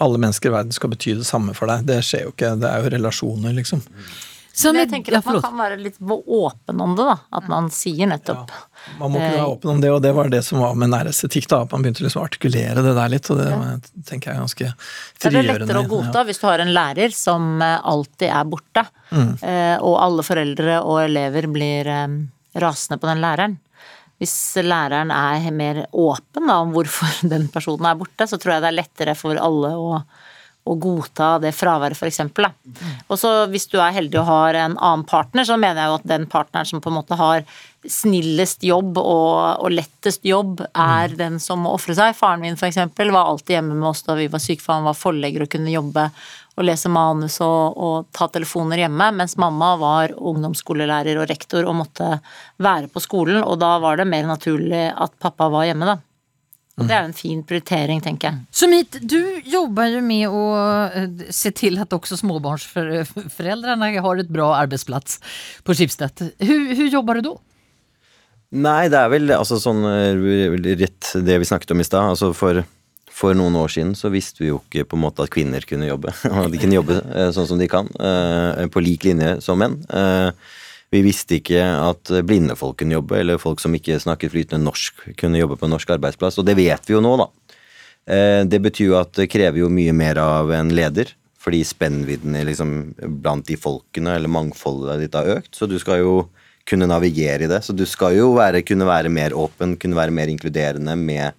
alle 0.00 0.16
mennesker 0.16 0.48
i 0.48 0.52
verden 0.54 0.72
skal 0.72 0.88
bety 0.94 1.12
det 1.18 1.28
samme 1.28 1.52
for 1.52 1.68
deg. 1.68 1.84
Det 1.84 1.98
skjer 2.08 2.24
jo 2.24 2.30
ikke. 2.32 2.54
Det 2.62 2.68
er 2.70 2.80
jo 2.80 2.92
relasjoner, 2.94 3.52
liksom. 3.60 3.82
Så 3.84 4.31
Men 4.52 4.82
jeg 4.82 4.90
tenker 4.90 5.14
ja, 5.16 5.20
at 5.22 5.28
man 5.28 5.38
kan 5.40 5.54
være 5.56 5.78
litt 5.80 5.96
åpen 6.02 6.80
om 6.84 6.92
det, 6.98 7.06
da. 7.08 7.14
At 7.38 7.46
man 7.48 7.70
sier 7.72 8.10
nettopp 8.10 8.50
Man 8.98 9.14
må 9.14 9.16
kunne 9.16 9.30
være 9.32 9.46
åpen 9.54 9.72
om 9.72 9.80
det, 9.80 9.92
og 9.94 10.02
det 10.04 10.12
var 10.16 10.28
det 10.32 10.42
som 10.44 10.60
var 10.60 10.76
med 10.78 10.92
nærestetikk. 10.92 11.48
da, 11.48 11.62
at 11.64 11.72
Man 11.72 11.86
begynte 11.86 12.04
liksom 12.04 12.20
å 12.20 12.26
artikulere 12.28 12.84
det 12.84 12.94
der 12.98 13.14
litt, 13.14 13.30
og 13.32 13.40
det 13.40 13.48
tenker 14.08 14.30
jeg 14.30 14.36
er 14.36 14.44
ganske 14.44 14.68
Det 14.68 14.76
er 14.76 14.76
det 14.76 15.30
frigjørende. 15.30 15.66
lettere 15.66 15.84
å 15.84 15.90
godta 15.90 16.24
hvis 16.28 16.42
du 16.42 16.46
har 16.50 16.64
en 16.64 16.74
lærer 16.76 17.16
som 17.16 17.50
eh, 17.64 17.78
alltid 17.94 18.28
er 18.28 18.48
borte, 18.52 18.86
mm. 19.10 19.32
og 19.88 19.96
alle 20.04 20.24
foreldre 20.26 20.78
og 20.84 21.02
elever 21.06 21.48
blir 21.52 21.88
eh, 21.88 22.18
rasende 22.60 23.00
på 23.00 23.08
den 23.08 23.22
læreren. 23.24 23.56
Hvis 24.22 24.36
læreren 24.62 25.10
er 25.10 25.48
mer 25.50 25.86
åpen 25.90 26.46
da, 26.46 26.60
om 26.62 26.76
hvorfor 26.76 27.22
den 27.32 27.48
personen 27.52 27.88
er 27.90 27.98
borte, 27.98 28.28
så 28.28 28.38
tror 28.38 28.56
jeg 28.56 28.66
det 28.66 28.70
er 28.70 28.78
lettere 28.82 29.16
for 29.18 29.40
alle 29.40 29.72
å, 29.78 30.02
å 30.62 30.76
godta 30.78 31.34
det 31.42 31.50
fraværet, 31.56 31.98
eksempel. 32.06 32.46
Og 33.08 33.18
så 33.18 33.32
hvis 33.50 33.66
du 33.72 33.80
er 33.82 33.94
heldig 33.96 34.20
og 34.20 34.28
har 34.28 34.58
en 34.60 34.76
annen 34.78 35.04
partner, 35.08 35.46
så 35.48 35.58
mener 35.58 35.82
jeg 35.82 35.90
jo 35.90 35.98
at 35.98 36.10
den 36.14 36.26
partneren 36.30 36.68
som 36.68 36.82
på 36.82 36.92
en 36.92 37.00
måte 37.00 37.18
har 37.18 37.42
snillest 37.82 38.62
jobb 38.62 39.00
og, 39.00 39.64
og 39.64 39.72
lettest 39.74 40.22
jobb, 40.26 40.62
er 40.70 41.16
den 41.18 41.40
som 41.42 41.64
må 41.64 41.72
ofre 41.74 41.96
seg. 41.98 42.14
Faren 42.14 42.44
min 42.44 42.54
eksempel 42.54 43.10
var 43.10 43.26
alltid 43.26 43.56
hjemme 43.56 43.74
med 43.74 43.88
oss 43.90 44.04
da 44.06 44.14
vi 44.18 44.28
var 44.30 44.42
syke, 44.42 44.62
for 44.62 44.78
han 44.78 44.86
var 44.86 44.98
forlegger 44.98 45.46
og 45.46 45.50
kunne 45.50 45.74
jobbe 45.74 46.06
og 46.52 46.66
lese 46.68 46.90
manus 46.92 47.38
og, 47.42 47.78
og 47.80 48.08
ta 48.14 48.28
telefoner 48.30 48.84
hjemme, 48.84 49.08
mens 49.16 49.38
mamma 49.40 49.72
var 49.80 50.12
ungdomsskolelærer 50.14 51.18
og 51.18 51.28
rektor 51.30 51.66
og 51.66 51.78
måtte 51.80 52.14
være 52.62 52.90
på 52.92 53.02
skolen, 53.02 53.40
og 53.42 53.58
da 53.62 53.78
var 53.82 53.98
det 53.98 54.08
mer 54.10 54.28
naturlig 54.28 54.90
at 54.92 55.16
pappa 55.22 55.48
var 55.52 55.66
hjemme, 55.70 55.88
da. 55.88 55.98
Og 56.80 56.88
det 56.88 56.94
er 56.96 57.02
jo 57.04 57.10
en 57.10 57.16
fin 57.16 57.40
prioritering, 57.44 58.00
tenker 58.00 58.30
jeg. 58.30 58.44
Sumit, 58.56 58.96
du 59.04 59.18
jobber 59.44 59.90
jo 59.92 60.00
med 60.00 60.28
att 60.28 60.94
eh, 60.96 61.30
se 61.30 61.50
til 61.52 61.76
at 61.78 61.92
også 61.92 62.16
småbarnsforeldrene 62.22 63.90
har 64.00 64.22
et 64.22 64.30
bra 64.32 64.54
arbeidsplass 64.62 65.18
på 65.64 65.76
Schibsted. 65.76 66.32
Hvordan 66.40 66.88
jobber 66.88 67.20
du 67.20 67.28
da? 67.28 67.34
Nei, 68.52 68.88
det 68.92 68.98
er 69.00 69.12
vel 69.12 69.34
altså 69.36 69.60
sånn 69.60 69.84
eh, 69.84 70.56
rett 70.80 71.12
det 71.20 71.38
vi 71.42 71.50
snakket 71.50 71.76
om 71.76 71.84
i 71.84 71.88
stad. 71.88 72.08
Altså 72.14 72.32
for, 72.36 72.64
for 73.12 73.36
noen 73.36 73.60
år 73.60 73.76
siden 73.76 73.92
så 73.98 74.08
visste 74.12 74.40
vi 74.40 74.48
jo 74.54 74.62
ikke 74.64 74.88
på 74.88 74.96
en 74.96 75.04
måte 75.04 75.26
at 75.26 75.32
kvinner 75.34 75.68
kunne 75.68 75.92
jobbe. 75.92 76.16
Og 76.40 76.48
de 76.52 76.62
kunne 76.62 76.80
jobbe 76.80 77.02
eh, 77.04 77.28
sånn 77.36 77.52
som 77.52 77.60
de 77.60 77.68
kan, 77.68 77.92
på 77.92 78.84
lik 78.84 79.04
linje 79.10 79.42
som 79.44 79.60
menn. 79.60 79.76
Eh, 80.92 80.98
Vi 80.98 81.02
visste 81.02 81.38
ikke 81.40 81.62
at 81.62 82.12
blinde 82.24 82.56
folk 82.56 82.78
kunne 82.78 82.98
jobbe, 82.98 83.18
eller 83.20 83.38
folk 83.38 83.60
som 83.60 83.72
ikke 83.74 84.00
snakket 84.00 84.32
flytende 84.32 84.64
norsk 84.64 85.16
kunne 85.16 85.38
jobbe 85.40 85.56
på 85.56 85.64
en 85.64 85.72
norsk 85.72 85.88
arbeidsplass, 85.90 86.38
og 86.38 86.46
det 86.46 86.56
vet 86.56 86.86
vi 86.86 86.94
jo 86.94 87.00
nå, 87.00 87.16
da. 87.16 87.28
Eh, 88.06 88.44
Det 88.44 88.60
betyr 88.60 88.86
jo 88.90 89.00
at 89.00 89.12
det 89.12 89.30
krever 89.30 89.58
jo 89.58 89.68
mye 89.68 89.92
mer 89.92 90.18
av 90.18 90.50
en 90.52 90.68
leder, 90.68 91.14
fordi 91.40 91.64
spennvidden 91.64 92.36
liksom 92.46 92.94
blant 93.22 93.46
de 93.46 93.56
folkene, 93.56 94.14
eller 94.14 94.28
mangfoldet 94.28 95.00
ditt, 95.00 95.14
har 95.14 95.40
økt. 95.40 95.56
Så 95.56 95.66
du 95.66 95.78
skal 95.78 95.98
jo 95.98 96.28
kunne 96.64 96.86
navigere 96.86 97.42
i 97.42 97.48
det. 97.50 97.64
Så 97.64 97.74
du 97.74 97.84
skal 97.84 98.14
jo 98.14 98.34
være, 98.36 98.62
kunne 98.62 98.86
være 98.86 99.10
mer 99.10 99.32
åpen, 99.34 99.76
kunne 99.76 99.96
være 99.96 100.12
mer 100.14 100.28
inkluderende 100.28 100.94
med 100.96 101.32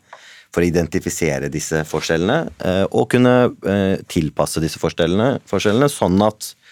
for 0.54 0.62
å 0.62 0.68
identifisere 0.68 1.50
disse 1.50 1.84
forskjellene, 1.88 2.52
eh, 2.60 2.86
og 2.92 3.10
kunne 3.10 3.54
eh, 3.66 3.98
tilpasse 4.08 4.60
disse 4.62 4.78
forskjellene, 4.78 5.40
forskjellene 5.50 5.90
sånn 5.90 6.20
at 6.22 6.52
eh, 6.52 6.63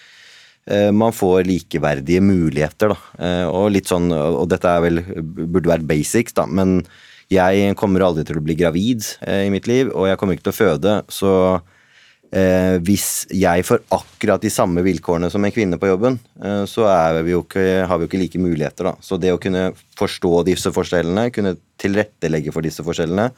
man 0.94 1.10
får 1.10 1.42
likeverdige 1.48 2.20
muligheter, 2.22 2.92
da. 2.92 2.98
Eh, 3.18 3.46
og 3.50 3.72
litt 3.74 3.88
sånn, 3.90 4.12
og 4.14 4.44
dette 4.52 4.70
er 4.70 4.84
vel, 4.84 5.00
burde 5.24 5.72
vært 5.72 5.88
basics, 5.88 6.36
da, 6.36 6.44
men 6.46 6.84
jeg 7.32 7.76
kommer 7.80 8.04
aldri 8.04 8.24
til 8.28 8.40
å 8.40 8.44
bli 8.44 8.56
gravid 8.58 9.04
eh, 9.26 9.46
i 9.46 9.52
mitt 9.52 9.68
liv, 9.70 9.92
og 9.92 10.08
jeg 10.08 10.18
kommer 10.20 10.36
ikke 10.36 10.48
til 10.48 10.54
å 10.54 10.58
føde, 10.58 10.96
så 11.12 11.32
eh, 12.34 12.76
hvis 12.84 13.06
jeg 13.32 13.64
får 13.68 13.82
akkurat 13.94 14.42
de 14.42 14.52
samme 14.52 14.84
vilkårene 14.84 15.30
som 15.32 15.44
en 15.44 15.54
kvinne 15.54 15.78
på 15.80 15.90
jobben, 15.90 16.18
eh, 16.42 16.62
så 16.68 16.86
vi 17.24 17.34
ikke, 17.38 17.64
har 17.88 17.98
vi 17.98 18.06
jo 18.06 18.10
ikke 18.10 18.22
like 18.22 18.42
muligheter, 18.42 18.90
da. 18.90 18.94
Så 19.04 19.18
det 19.22 19.32
å 19.32 19.40
kunne 19.42 19.70
forstå 19.98 20.34
disse 20.50 20.74
forskjellene, 20.74 21.30
kunne 21.34 21.56
tilrettelegge 21.80 22.54
for 22.54 22.64
disse 22.66 22.84
forskjellene, 22.84 23.30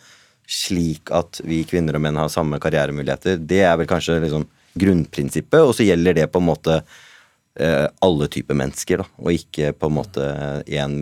slik 0.45 1.09
at 1.15 1.41
vi 1.47 1.63
kvinner 1.69 1.97
og 1.97 2.05
menn 2.05 2.21
har 2.21 2.33
samme 2.33 2.61
karrieremuligheter, 2.61 3.39
det 3.41 3.63
er 3.65 3.79
vel 3.81 3.89
kanskje 3.89 4.21
liksom 4.27 4.49
grunnprinsippet, 4.81 5.63
og 5.63 5.75
så 5.77 5.87
gjelder 5.87 6.19
det 6.19 6.31
på 6.35 6.43
en 6.43 6.51
måte 6.51 6.81
eh, 6.81 7.03
alle 7.55 8.27
typer 8.35 8.57
mennesker, 8.59 8.99
da, 9.05 9.05
og 9.23 9.37
ikke 9.37 9.69
på 9.79 9.87
en 9.87 9.95
måte 9.95 10.25
én 10.67 10.97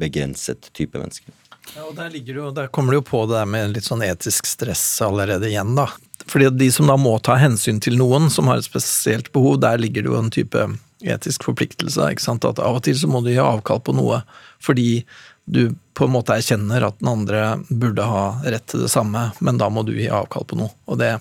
begrenset 0.00 0.66
type 0.74 0.98
mennesker. 0.98 1.30
Ja, 1.74 1.84
og 1.88 1.96
der, 1.98 2.14
jo, 2.14 2.50
der, 2.54 2.68
kommer 2.72 2.94
det 2.94 3.00
jo 3.00 3.06
på 3.06 3.22
det 3.26 3.36
der 3.38 3.48
med 3.50 3.74
litt 3.74 3.86
sånn 3.86 4.04
etisk 4.06 4.46
stress 4.48 4.84
allerede 5.04 5.50
igjen, 5.50 5.74
da. 5.78 5.88
Fordi 6.30 6.50
de 6.54 6.68
som 6.74 6.90
da 6.90 6.96
må 6.98 7.16
ta 7.22 7.36
hensyn 7.38 7.80
til 7.82 7.98
noen 7.98 8.30
som 8.32 8.50
har 8.50 8.60
et 8.60 8.66
spesielt 8.66 9.30
behov, 9.34 9.58
der 9.62 9.78
ligger 9.82 10.06
det 10.06 10.12
jo 10.12 10.18
en 10.18 10.32
type 10.34 10.66
etisk 11.06 11.46
forpliktelse. 11.46 12.10
ikke 12.10 12.24
sant? 12.24 12.46
At 12.48 12.62
av 12.62 12.78
og 12.78 12.84
til 12.86 12.98
så 12.98 13.10
må 13.10 13.22
du 13.22 13.32
gi 13.32 13.42
avkall 13.42 13.82
på 13.84 13.94
noe 13.96 14.22
fordi 14.62 15.04
du 15.46 15.76
på 15.94 16.06
en 16.06 16.14
måte 16.16 16.34
erkjenner 16.34 16.82
at 16.88 16.96
den 16.98 17.10
andre 17.12 17.42
burde 17.68 18.02
ha 18.02 18.24
rett 18.42 18.64
til 18.66 18.82
det 18.82 18.90
samme, 18.90 19.28
men 19.38 19.60
da 19.60 19.68
må 19.70 19.84
du 19.86 19.92
gi 19.94 20.08
avkall 20.10 20.46
på 20.48 20.58
noe. 20.58 20.72
Og 20.90 20.98
det, 20.98 21.12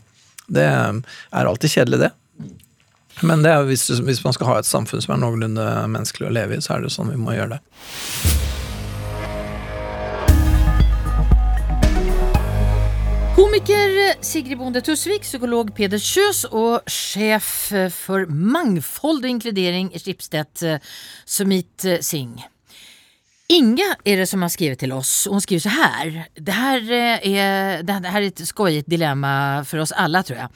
det 0.49 0.65
er 0.65 1.45
alltid 1.45 1.75
kjedelig, 1.75 2.07
det. 2.07 2.11
Men 3.21 3.43
det 3.43 3.51
er, 3.51 3.63
hvis, 3.63 3.87
hvis 3.87 4.23
man 4.25 4.33
skal 4.35 4.49
ha 4.49 4.57
et 4.59 4.67
samfunn 4.67 5.03
som 5.03 5.15
er 5.15 5.21
noenlunde 5.21 5.67
menneskelig 5.91 6.27
å 6.27 6.33
leve 6.35 6.57
i, 6.57 6.63
så 6.63 6.75
er 6.75 6.83
det 6.83 6.91
sånn 6.91 7.13
vi 7.13 7.19
må 7.21 7.35
gjøre 7.35 7.55
det. 7.55 7.61
Komiker 13.35 14.15
Sigrid 14.23 14.59
Bonde 14.59 14.81
Tusvik, 14.83 15.23
psykolog 15.27 15.71
Peder 15.75 15.99
Kjøs 15.99 16.45
og 16.51 16.87
sjef 16.91 17.69
for 17.95 18.27
mangfold 18.31 19.23
og 19.23 19.31
inkludering 19.31 19.93
i 19.95 20.01
Schibsted, 20.01 20.67
Sumit 21.27 21.87
Singh. 22.03 22.43
Inga 23.51 23.91
er 24.01 24.17
det 24.17 24.25
som 24.25 24.41
har 24.41 24.49
skrevet 24.49 24.79
til 24.81 24.93
oss. 24.95 25.27
hun 25.29 25.41
skriver 25.41 25.61
så 25.61 25.69
her. 25.69 26.25
Det 26.33 26.53
her 26.53 26.91
er, 26.91 27.83
det 27.83 27.93
här 27.93 28.21
är 28.21 28.27
ett 28.27 28.47
skojigt 28.47 28.89
dilemma 28.89 29.63
for 29.65 29.77
oss 29.77 29.91
alle, 29.91 30.23
tror 30.23 30.39
jag. 30.39 30.49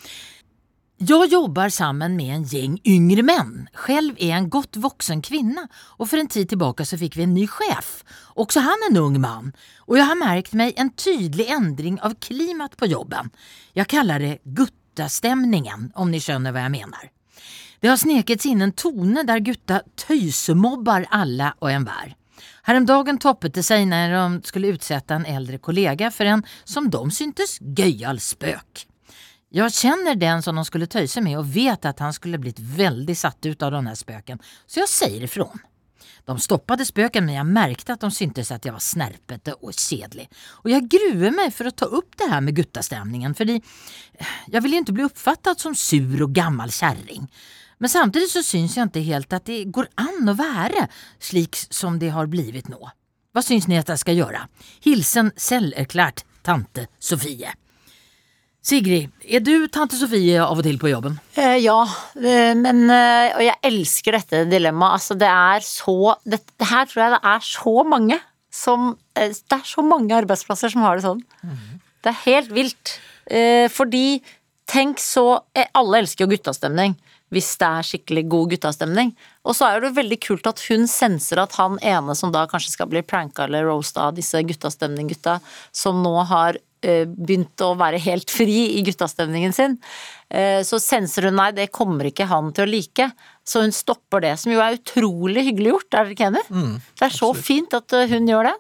Jag 1.02 1.28
jobbar 1.28 1.70
sammen 1.70 2.16
med 2.16 2.36
en 2.36 2.44
gäng 2.44 2.82
yngre 2.86 3.24
män. 3.24 3.70
Själv 3.74 4.16
är 4.18 4.32
en 4.32 4.50
godt 4.50 4.78
voksen 4.78 5.22
kvinne 5.22 5.62
og 5.96 6.10
for 6.10 6.20
en 6.20 6.28
tid 6.28 6.50
tilbake 6.52 6.84
så 6.84 6.98
fikk 7.00 7.16
vi 7.16 7.24
en 7.24 7.34
ny 7.34 7.46
chef. 7.48 8.02
Også 8.36 8.60
han 8.60 8.84
en 8.90 9.00
ung 9.00 9.16
man. 9.22 9.54
Og 9.88 9.96
jeg 9.96 10.10
har 10.10 10.20
märkt 10.20 10.58
meg 10.60 10.76
en 10.76 10.92
tydelig 10.92 11.46
endring 11.56 12.02
av 12.04 12.18
klimat 12.20 12.76
på 12.76 12.90
jobben. 12.92 13.32
Jeg 13.80 13.88
kaller 13.96 14.20
det 14.20 14.34
guttastemningen, 14.44 15.94
om 15.96 16.12
ni 16.12 16.20
skjønner 16.20 16.52
hva 16.52 16.66
jeg 16.68 16.76
mener. 16.76 17.08
Det 17.80 17.94
har 17.94 18.04
snekits 18.04 18.52
inn 18.52 18.68
en 18.68 18.76
tone 18.76 19.24
der 19.24 19.40
gutta 19.40 19.80
tøysemobbar 20.04 21.08
alle 21.16 21.54
og 21.62 21.72
en 21.72 21.88
var. 21.88 22.12
Häromdagen 22.68 23.24
toppet 23.24 23.56
det 23.56 23.64
seg 23.64 23.88
når 23.88 24.18
de 24.18 24.52
skulle 24.52 24.76
utsette 24.76 25.16
en 25.16 25.32
eldre 25.32 25.64
kollega 25.64 26.12
for 26.12 26.28
en, 26.28 26.44
som 26.68 26.92
de 26.92 27.06
syntes, 27.08 27.56
gøyal 27.64 28.20
spök. 28.20 28.89
Jag 29.52 29.74
känner 29.74 30.16
den 30.16 30.44
som 30.44 30.56
de 30.56 30.66
skulle 30.66 30.88
töjsa 30.88 31.22
med 31.22 31.38
och 31.38 31.56
vet 31.56 31.86
att 31.86 32.00
han 32.00 32.14
skulle 32.14 32.38
blivit 32.38 32.60
väldigt 32.60 33.18
satt 33.18 33.46
ut 33.46 33.62
av 33.62 33.72
de 33.72 33.88
här 33.88 33.96
spöken, 33.96 34.40
så 34.68 34.80
jag 34.80 34.90
säger 34.90 35.24
ifrån. 35.24 35.60
De 36.26 36.40
stoppade 36.40 36.86
spöken 36.86 37.26
men 37.26 37.36
jag 37.36 37.46
märkte 37.46 37.94
att 37.94 38.00
de 38.00 38.12
syntes 38.12 38.52
att 38.52 38.66
jag 38.66 38.74
var 38.74 38.80
snärpete 38.80 39.54
och 39.54 39.74
kedlig. 39.74 40.30
Och 40.48 40.70
jag 40.70 40.90
gruer 40.90 41.32
mig 41.32 41.52
för 41.52 41.66
att 41.66 41.76
ta 41.76 41.86
upp 41.86 42.18
det 42.18 42.30
här 42.30 42.42
med 42.42 42.56
guttastämningen 42.56 43.36
för 43.36 43.62
jag 44.48 44.62
vill 44.62 44.72
ju 44.72 44.78
inte 44.78 44.94
bli 44.94 45.04
uppfattad 45.04 45.60
som 45.60 45.76
sur 45.76 46.22
och 46.22 46.32
gammal 46.32 46.72
kärring. 46.72 47.32
Men 47.78 47.90
samtidigt 47.90 48.32
så 48.32 48.44
syns 48.44 48.78
jag 48.78 48.84
inte 48.84 49.00
helt 49.00 49.34
att 49.34 49.46
det 49.46 49.64
går 49.64 49.88
an 49.96 50.30
att 50.30 50.38
vara 50.38 50.88
slik 51.20 51.56
som 51.56 52.00
det 52.00 52.10
har 52.10 52.26
blivit 52.26 52.68
nå. 52.68 52.92
Vad 53.32 53.46
syns 53.46 53.68
ni 53.68 53.78
att 53.78 53.90
jag 53.90 54.00
ska 54.00 54.12
göra? 54.12 54.48
Hilsen 54.82 55.32
selverklært 55.36 56.26
tante 56.44 56.88
Sofie. 57.00 57.54
Sigrid, 58.60 59.08
er 59.24 59.40
du 59.40 59.70
tante 59.72 59.96
Sofie 59.96 60.40
av 60.44 60.60
og 60.60 60.66
til 60.66 60.78
på 60.82 60.92
jobben? 60.92 61.16
Eh, 61.40 61.58
ja, 61.64 61.80
eh, 62.20 62.52
men 62.60 62.90
eh, 62.92 63.32
Og 63.38 63.44
jeg 63.46 63.56
elsker 63.70 64.18
dette 64.18 64.42
dilemmaet. 64.52 65.00
Altså, 65.00 65.16
det 65.16 65.30
er 65.32 65.64
så 65.64 66.16
det, 66.26 66.42
det, 66.60 66.68
her 66.68 66.90
tror 66.90 67.06
jeg 67.06 67.14
det 67.16 67.22
er 67.32 67.46
så 67.48 67.76
mange 67.88 68.20
som 68.52 68.90
Det 69.16 69.56
er 69.56 69.68
så 69.68 69.86
mange 69.86 70.16
arbeidsplasser 70.18 70.74
som 70.74 70.84
har 70.84 71.00
det 71.00 71.06
sånn. 71.06 71.22
Mm. 71.46 71.80
Det 72.04 72.12
er 72.12 72.24
helt 72.26 72.52
vilt. 72.52 72.98
Eh, 73.32 73.68
fordi 73.72 74.20
tenk 74.70 75.00
så 75.02 75.40
Alle 75.72 76.04
elsker 76.04 76.26
jo 76.26 76.34
guttastemning 76.36 76.98
hvis 77.34 77.50
det 77.62 77.68
er 77.68 77.86
skikkelig 77.86 78.24
god 78.26 78.54
guttastemning. 78.56 79.12
Og 79.46 79.54
så 79.58 79.68
er 79.68 79.82
det 79.84 79.92
jo 79.92 79.98
veldig 80.00 80.18
kult 80.24 80.48
at 80.50 80.62
hun 80.66 80.88
senser 80.90 81.42
at 81.44 81.54
han 81.60 81.78
ene 81.86 82.16
som 82.18 82.34
da 82.34 82.48
kanskje 82.50 82.74
skal 82.74 82.90
bli 82.90 83.04
pranka 83.06 83.46
eller 83.46 83.68
roasta 83.70 84.08
av 84.08 84.18
disse 84.18 84.42
guttastemning-gutta, 84.50 85.38
som 85.70 86.02
nå 86.02 86.16
har 86.30 86.58
begynt 86.80 87.60
å 87.66 87.74
være 87.80 88.00
helt 88.00 88.32
fri 88.32 88.78
i 88.78 88.84
guttastemningen 88.88 89.56
sin, 89.56 89.74
uh, 90.32 90.62
så 90.64 90.80
senser 90.80 91.28
hun 91.28 91.36
nei, 91.36 91.50
det 91.58 91.72
kommer 91.76 92.08
ikke 92.08 92.30
han 92.30 92.54
til 92.56 92.64
å 92.64 92.72
like. 92.72 93.10
Så 93.50 93.64
hun 93.64 93.74
stopper 93.74 94.22
det, 94.22 94.36
som 94.38 94.52
jo 94.54 94.62
er 94.62 94.78
utrolig 94.78 95.42
hyggelig 95.48 95.72
gjort, 95.72 95.88
er 95.90 96.04
dere 96.06 96.14
ikke 96.14 96.28
enig? 96.28 96.42
Mm, 96.54 96.74
det 97.00 97.06
er 97.08 97.16
så 97.16 97.30
fint 97.34 97.74
at 97.74 97.96
eh, 97.98 98.10
hun 98.12 98.28
gjør 98.30 98.52
det. 98.52 98.56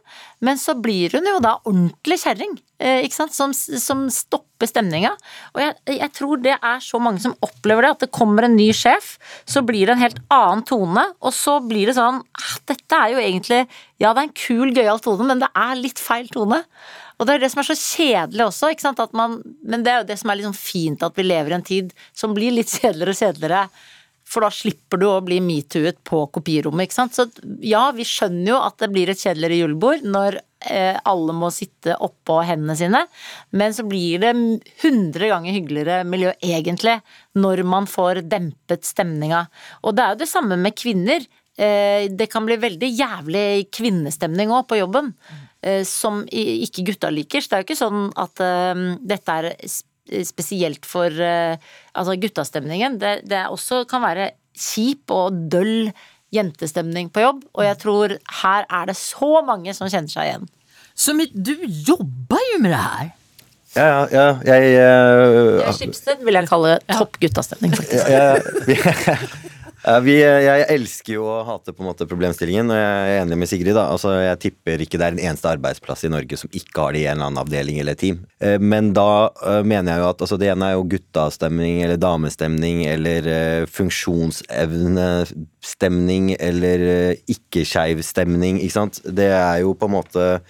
Men 0.45 0.57
så 0.57 0.73
blir 0.81 1.13
hun 1.13 1.27
jo 1.29 1.35
da 1.43 1.51
ordentlig 1.59 2.17
kjerring, 2.23 2.55
eh, 2.81 3.03
ikke 3.05 3.17
sant, 3.19 3.35
som, 3.35 3.53
som 3.53 4.07
stopper 4.13 4.71
stemninga. 4.71 5.11
Og 5.53 5.61
jeg, 5.61 5.75
jeg, 5.93 6.11
tror 6.17 6.41
det 6.41 6.55
er 6.55 6.81
så 6.81 7.01
mange 7.03 7.21
som 7.21 7.35
opplever 7.45 7.85
det, 7.85 7.91
at 7.93 8.07
det 8.07 8.11
kommer 8.17 8.47
en 8.47 8.57
ny 8.57 8.71
sjef, 8.73 9.17
så 9.45 9.61
blir 9.67 9.85
det 9.85 9.97
en 9.97 10.05
helt 10.07 10.23
annen 10.33 10.65
tone, 10.65 11.05
og 11.21 11.37
så 11.37 11.59
blir 11.69 11.91
det 11.91 11.97
sånn 11.99 12.23
ah, 12.23 12.55
Dette 12.69 12.97
er 12.97 13.13
jo 13.13 13.21
egentlig 13.21 13.61
Ja, 14.01 14.15
det 14.15 14.15
er 14.15 14.25
en 14.25 14.37
kul, 14.41 14.73
gøyal 14.73 15.03
tone, 15.05 15.27
men 15.27 15.43
det 15.43 15.51
er 15.53 15.77
litt 15.77 16.01
feil 16.01 16.31
tone. 16.33 16.63
Og 17.19 17.27
det 17.27 17.35
er 17.35 17.43
det 17.43 17.51
som 17.51 17.61
er 17.61 17.67
så 17.67 17.77
kjedelig 17.77 18.45
også, 18.47 18.71
ikke 18.71 18.85
sant, 18.87 19.01
man, 19.17 19.39
men 19.67 19.83
det 19.83 19.91
er 19.91 20.01
jo 20.01 20.09
det 20.09 20.19
som 20.21 20.31
er 20.31 20.39
liksom 20.39 20.55
fint 20.55 21.03
at 21.03 21.17
vi 21.19 21.27
lever 21.27 21.51
i 21.51 21.57
en 21.59 21.69
tid 21.69 21.95
som 22.15 22.35
blir 22.35 22.55
litt 22.55 22.71
kjedeligere 22.79 23.15
og 23.15 23.23
kjedeligere 23.23 23.63
for 24.29 24.45
da 24.45 24.51
slipper 24.53 25.01
du 25.01 25.07
å 25.09 25.21
bli 25.25 25.39
metooet 25.41 26.03
på 26.05 26.21
kopirommet, 26.33 26.87
ikke 26.87 26.97
sant. 26.99 27.17
Så 27.17 27.25
ja, 27.65 27.87
vi 27.95 28.05
skjønner 28.05 28.53
jo 28.53 28.59
at 28.61 28.77
det 28.81 28.91
blir 28.93 29.09
et 29.09 29.21
kjedeligere 29.21 29.63
julebord 29.63 30.05
når 30.05 30.37
eh, 30.69 30.99
alle 31.09 31.35
må 31.35 31.49
sitte 31.53 31.97
oppå 32.05 32.39
hendene 32.45 32.77
sine, 32.77 33.01
men 33.49 33.73
så 33.73 33.85
blir 33.89 34.21
det 34.21 34.35
hundre 34.83 35.31
ganger 35.31 35.57
hyggeligere 35.57 36.03
miljø 36.05 36.35
egentlig 36.45 36.99
når 37.39 37.63
man 37.73 37.89
får 37.89 38.23
dempet 38.29 38.85
stemninga. 38.85 39.47
Og 39.81 39.97
det 39.97 40.05
er 40.05 40.13
jo 40.13 40.21
det 40.21 40.31
samme 40.31 40.59
med 40.61 40.77
kvinner. 40.77 41.25
Eh, 41.59 42.07
det 42.15 42.29
kan 42.31 42.45
bli 42.47 42.55
veldig 42.61 42.89
jævlig 42.95 43.67
kvinnestemning 43.75 44.53
òg 44.55 44.67
på 44.69 44.79
jobben. 44.79 45.11
Eh, 45.59 45.83
som 45.83 46.21
ikke 46.31 46.85
gutta 46.87 47.11
liker. 47.11 47.43
Så 47.43 47.51
det 47.51 47.57
er 47.57 47.63
jo 47.63 47.67
ikke 47.67 47.81
sånn 47.81 48.05
at 48.19 48.43
uh, 48.43 48.83
dette 49.03 49.39
er 49.41 49.49
spesielt 50.25 50.87
for 50.89 51.13
altså 51.13 52.15
guttastemningen. 52.17 52.95
Det, 52.97 53.11
det 53.29 53.43
også 53.51 53.83
kan 53.85 54.01
være 54.01 54.31
kjip 54.57 55.11
og 55.13 55.35
døll 55.51 55.91
jentestemning 56.33 57.11
på 57.13 57.23
jobb, 57.23 57.43
og 57.57 57.65
jeg 57.65 57.77
tror 57.81 58.15
her 58.41 58.65
er 58.65 58.89
det 58.89 58.95
så 58.97 59.39
mange 59.45 59.73
som 59.77 59.89
kjenner 59.89 60.11
seg 60.11 60.29
igjen. 60.29 60.49
Så 60.97 61.15
du 61.33 61.53
jobber 61.87 62.41
jo 62.53 62.59
med 62.63 62.73
det 62.73 62.81
her? 62.81 63.11
Ja, 63.77 63.85
ja, 63.85 64.05
ja. 64.09 64.27
Jeg, 64.49 64.81
uh, 64.81 65.69
Skipsted 65.77 66.25
vil 66.25 66.39
jeg 66.39 66.49
kalle 66.49 66.79
topp 66.89 67.19
guttastemning, 67.21 67.75
faktisk. 67.77 68.09
Ja, 68.09 68.33
ja, 68.65 69.17
vi, 70.03 70.17
jeg 70.19 70.65
elsker 70.73 71.13
jo 71.15 71.23
å 71.29 71.45
hate 71.47 71.71
på 71.71 71.79
en 71.83 71.87
måte 71.87 72.07
problemstillingen, 72.09 72.71
og 72.73 72.77
jeg 72.77 73.11
er 73.13 73.21
enig 73.21 73.37
med 73.39 73.49
Sigrid. 73.51 73.75
da, 73.77 73.83
altså 73.93 74.09
Jeg 74.19 74.39
tipper 74.43 74.81
ikke 74.83 74.97
det 74.99 75.05
er 75.07 75.13
en 75.15 75.25
eneste 75.29 75.51
arbeidsplass 75.53 76.01
i 76.03 76.11
Norge 76.11 76.35
som 76.41 76.49
ikke 76.51 76.81
har 76.83 76.91
det 76.95 77.01
i 77.03 77.07
en 77.07 77.15
eller 77.15 77.27
annen 77.29 77.43
avdeling 77.43 77.77
eller 77.79 77.95
team. 77.99 78.17
Eh, 78.43 78.59
men 78.59 78.83
da 78.97 79.11
eh, 79.45 79.63
mener 79.63 79.91
jeg 79.93 79.99
jo 80.03 80.11
at 80.11 80.21
altså 80.25 80.37
det 80.41 80.49
ene 80.51 80.65
er 80.67 80.73
jo 80.75 80.89
guttastemning 80.95 81.75
eller 81.85 81.97
damestemning 82.01 82.77
eller 82.91 83.21
funksjonsevnestemning 83.71 86.23
eller 86.39 86.77
ikke-skeiv 87.31 87.97
stemning, 88.03 88.55
ikke 88.59 88.79
sant. 88.79 88.95
Det 89.05 89.31
er 89.31 89.57
jo 89.63 89.73
på 89.79 89.85
en 89.87 89.95
måte 89.95 90.41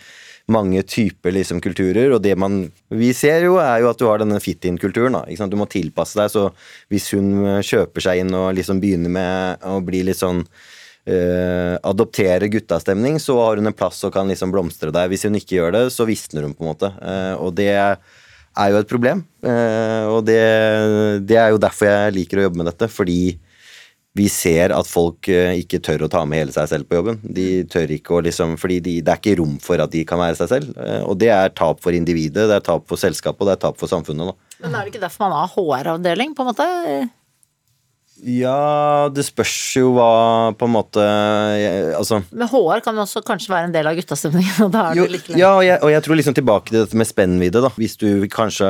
mange 0.51 0.81
typer 0.87 1.33
liksom, 1.35 1.61
kulturer, 1.63 2.11
og 2.15 2.23
det 2.23 2.35
man 2.39 2.61
vi 2.89 3.11
ser 3.13 3.45
jo, 3.45 3.57
er 3.61 3.83
jo 3.83 3.91
at 3.91 4.01
du 4.01 4.07
har 4.09 4.21
denne 4.21 4.39
fit-in-kulturen. 4.41 5.17
Du 5.49 5.57
må 5.59 5.69
tilpasse 5.69 6.19
deg, 6.19 6.31
så 6.33 6.49
hvis 6.91 7.11
hun 7.15 7.31
eh, 7.45 7.63
kjøper 7.65 8.05
seg 8.05 8.23
inn 8.23 8.35
og 8.37 8.51
liksom 8.57 8.81
begynner 8.81 9.13
med 9.13 9.65
å 9.69 9.79
bli 9.85 10.03
litt 10.07 10.19
sånn 10.19 10.43
uh, 11.09 11.75
Adoptere 11.85 12.49
guttastemning, 12.51 13.19
så 13.21 13.37
har 13.41 13.59
hun 13.59 13.69
en 13.69 13.77
plass 13.77 14.01
og 14.07 14.13
kan 14.15 14.29
liksom 14.29 14.53
blomstre 14.53 14.93
der. 14.95 15.09
Hvis 15.11 15.27
hun 15.27 15.37
ikke 15.39 15.59
gjør 15.59 15.75
det, 15.77 15.83
så 15.95 16.07
visner 16.09 16.47
hun, 16.47 16.55
på 16.57 16.65
en 16.65 16.71
måte. 16.71 16.91
Uh, 17.01 17.35
og 17.39 17.53
det 17.59 17.71
er 17.73 18.73
jo 18.73 18.81
et 18.81 18.89
problem. 18.89 19.23
Uh, 19.45 20.09
og 20.15 20.23
det, 20.27 20.41
det, 21.29 21.37
er 21.39 21.53
jo 21.53 21.61
derfor 21.61 21.89
jeg 21.89 22.17
liker 22.17 22.41
å 22.41 22.49
jobbe 22.49 22.63
med 22.63 22.71
dette, 22.71 22.89
fordi 22.91 23.21
vi 24.17 24.25
ser 24.31 24.73
at 24.73 24.87
folk 24.89 25.29
eh, 25.31 25.53
ikke 25.61 25.79
tør 25.85 26.07
å 26.07 26.09
ta 26.11 26.23
med 26.25 26.41
hele 26.41 26.53
seg 26.55 26.67
selv 26.71 26.87
på 26.89 26.97
jobben. 26.97 27.19
De 27.23 27.63
tør 27.69 27.91
ikke 27.93 28.17
å 28.17 28.23
liksom 28.25 28.55
Fordi 28.59 28.79
de, 28.83 28.95
det 29.05 29.13
er 29.13 29.21
ikke 29.21 29.37
rom 29.39 29.57
for 29.61 29.79
at 29.83 29.93
de 29.93 30.01
kan 30.07 30.19
være 30.19 30.39
seg 30.41 30.49
selv. 30.49 30.73
Eh, 30.81 31.03
Og 31.05 31.19
det 31.21 31.29
er 31.35 31.53
tap 31.55 31.79
for 31.83 31.95
individet, 31.95 32.47
det 32.49 32.57
er 32.57 32.65
tap 32.65 32.87
for 32.89 32.99
selskapet, 32.99 33.41
og 33.45 33.51
det 33.51 33.57
er 33.59 33.63
tap 33.67 33.77
for 33.79 33.91
samfunnet. 33.91 34.33
da. 34.33 34.55
Men 34.65 34.75
er 34.75 34.83
det 34.87 34.95
ikke 34.95 35.05
derfor 35.05 35.27
man 35.29 35.37
har 35.37 35.53
HR-avdeling, 35.53 36.33
på 36.35 36.43
en 36.43 36.51
måte? 36.51 36.67
Ja, 38.25 39.07
det 39.13 39.23
spørs 39.27 39.53
jo 39.79 39.93
hva 39.95 40.51
på 40.59 40.67
en 40.67 40.73
måte 40.73 40.99
jeg- 40.99 41.93
Altså 41.95 42.21
Men 42.31 42.47
HR 42.51 42.81
kan 42.83 42.95
også 42.95 43.21
kanskje 43.23 43.49
være 43.49 43.65
en 43.69 43.71
del 43.71 43.87
av 43.87 43.95
guttastemningen, 43.95 44.65
og 44.65 44.71
da 44.73 44.89
er 44.91 44.95
jo, 44.95 45.05
det 45.07 45.11
like 45.11 45.37
ja, 45.39 45.53
og 45.55 45.63
jeg, 45.63 45.79
og 45.81 45.89
jeg 45.93 46.03
tror 46.03 46.15
liksom 46.19 46.35
tilbake 46.35 46.69
til 46.69 46.79
dette 46.83 46.95
med 46.99 47.07
spennvidde, 47.07 47.61
da. 47.63 47.69
Hvis 47.79 47.95
du 47.97 48.27
kanskje 48.27 48.69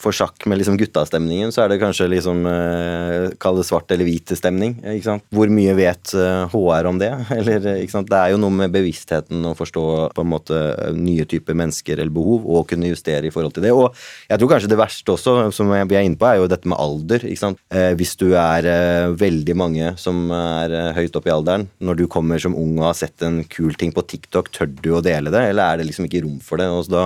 får 0.00 0.16
sjakk 0.16 0.46
med 0.46 0.58
liksom 0.60 0.78
guttastemningen, 0.80 1.52
så 1.52 1.64
er 1.64 1.68
det 1.74 1.80
kanskje 1.82 2.08
liksom 2.08 2.44
eh, 2.48 3.30
Kall 3.40 3.56
det 3.60 3.66
svart 3.68 3.90
eller 3.92 4.04
hvit 4.08 4.32
stemning. 4.36 4.76
Ikke 4.82 5.04
sant? 5.04 5.22
Hvor 5.34 5.50
mye 5.52 5.74
vet 5.76 6.14
eh, 6.14 6.46
HR 6.52 6.86
om 6.88 6.98
det? 6.98 7.10
Eller, 7.38 7.66
eh, 7.66 7.82
ikke 7.84 7.90
sant? 7.98 8.08
Det 8.08 8.16
er 8.18 8.32
jo 8.34 8.38
noe 8.40 8.50
med 8.54 8.72
bevisstheten 8.72 9.44
å 9.44 9.54
forstå 9.58 9.84
på 10.14 10.24
en 10.24 10.30
måte 10.30 10.54
eh, 10.78 10.92
nye 10.96 11.24
typer 11.28 11.54
mennesker 11.58 11.98
eller 11.98 12.10
behov, 12.14 12.46
og 12.46 12.68
kunne 12.70 12.88
justere 12.88 13.26
i 13.28 13.30
forhold 13.34 13.54
til 13.54 13.64
det. 13.66 13.72
Og 13.74 13.92
jeg 14.30 14.38
tror 14.40 14.48
kanskje 14.54 14.70
det 14.72 14.78
verste 14.78 15.12
også, 15.14 15.36
som 15.54 15.68
vi 15.70 15.96
er 15.96 16.04
inne 16.06 16.16
på, 16.20 16.26
er 16.28 16.40
jo 16.40 16.48
dette 16.50 16.68
med 16.70 16.78
alder. 16.80 17.24
Ikke 17.28 17.42
sant? 17.42 17.58
Eh, 17.74 17.92
hvis 17.98 18.14
du 18.20 18.30
er 18.34 18.53
eh, 18.62 19.10
veldig 19.18 19.54
mange 19.58 19.88
som 19.98 20.28
er 20.30 20.70
uh, 20.70 20.92
høyt 20.94 21.16
oppe 21.18 21.30
i 21.30 21.34
alderen, 21.34 21.66
når 21.82 21.98
du 21.98 22.04
kommer 22.10 22.38
som 22.38 22.54
ung 22.54 22.76
og 22.78 22.90
har 22.90 22.98
sett 22.98 23.24
en 23.26 23.42
kul 23.50 23.74
ting 23.80 23.90
på 23.94 24.04
TikTok, 24.06 24.52
tør 24.54 24.70
du 24.70 24.92
å 24.94 25.02
dele 25.04 25.32
det, 25.34 25.42
eller 25.50 25.64
er 25.66 25.80
det 25.80 25.88
liksom 25.88 26.06
ikke 26.06 26.22
rom 26.22 26.38
for 26.44 26.62
det? 26.62 26.68
Og 26.70 26.86
så 26.86 26.94
da, 26.94 27.04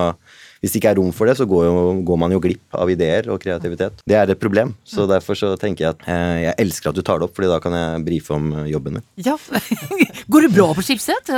hvis 0.63 0.73
det 0.75 0.81
ikke 0.81 0.91
er 0.93 0.99
rom 0.99 1.13
for 1.15 1.31
det, 1.31 1.37
så 1.39 1.47
går, 1.49 1.65
jo, 1.69 1.83
går 2.09 2.19
man 2.19 2.33
jo 2.35 2.41
glipp 2.43 2.75
av 2.75 2.91
ideer 2.91 3.29
og 3.31 3.39
kreativitet. 3.43 4.01
Det 4.09 4.17
er 4.19 4.33
et 4.35 4.41
problem. 4.43 4.73
Så 4.89 5.07
derfor 5.11 5.39
så 5.39 5.53
tenker 5.61 5.85
jeg 5.87 5.95
at 5.97 6.07
eh, 6.11 6.39
jeg 6.49 6.55
elsker 6.65 6.91
at 6.91 6.99
du 6.99 7.03
tar 7.07 7.21
det 7.23 7.29
opp, 7.29 7.35
fordi 7.37 7.51
da 7.53 7.61
kan 7.63 7.77
jeg 7.79 8.05
brife 8.09 8.35
om 8.35 8.51
jobben 8.67 8.99
min. 8.99 9.07
Ja. 9.23 9.37
Går 10.33 10.47
det 10.49 10.53
bra 10.57 10.67
på 10.77 10.83
Schibsted? 10.85 11.31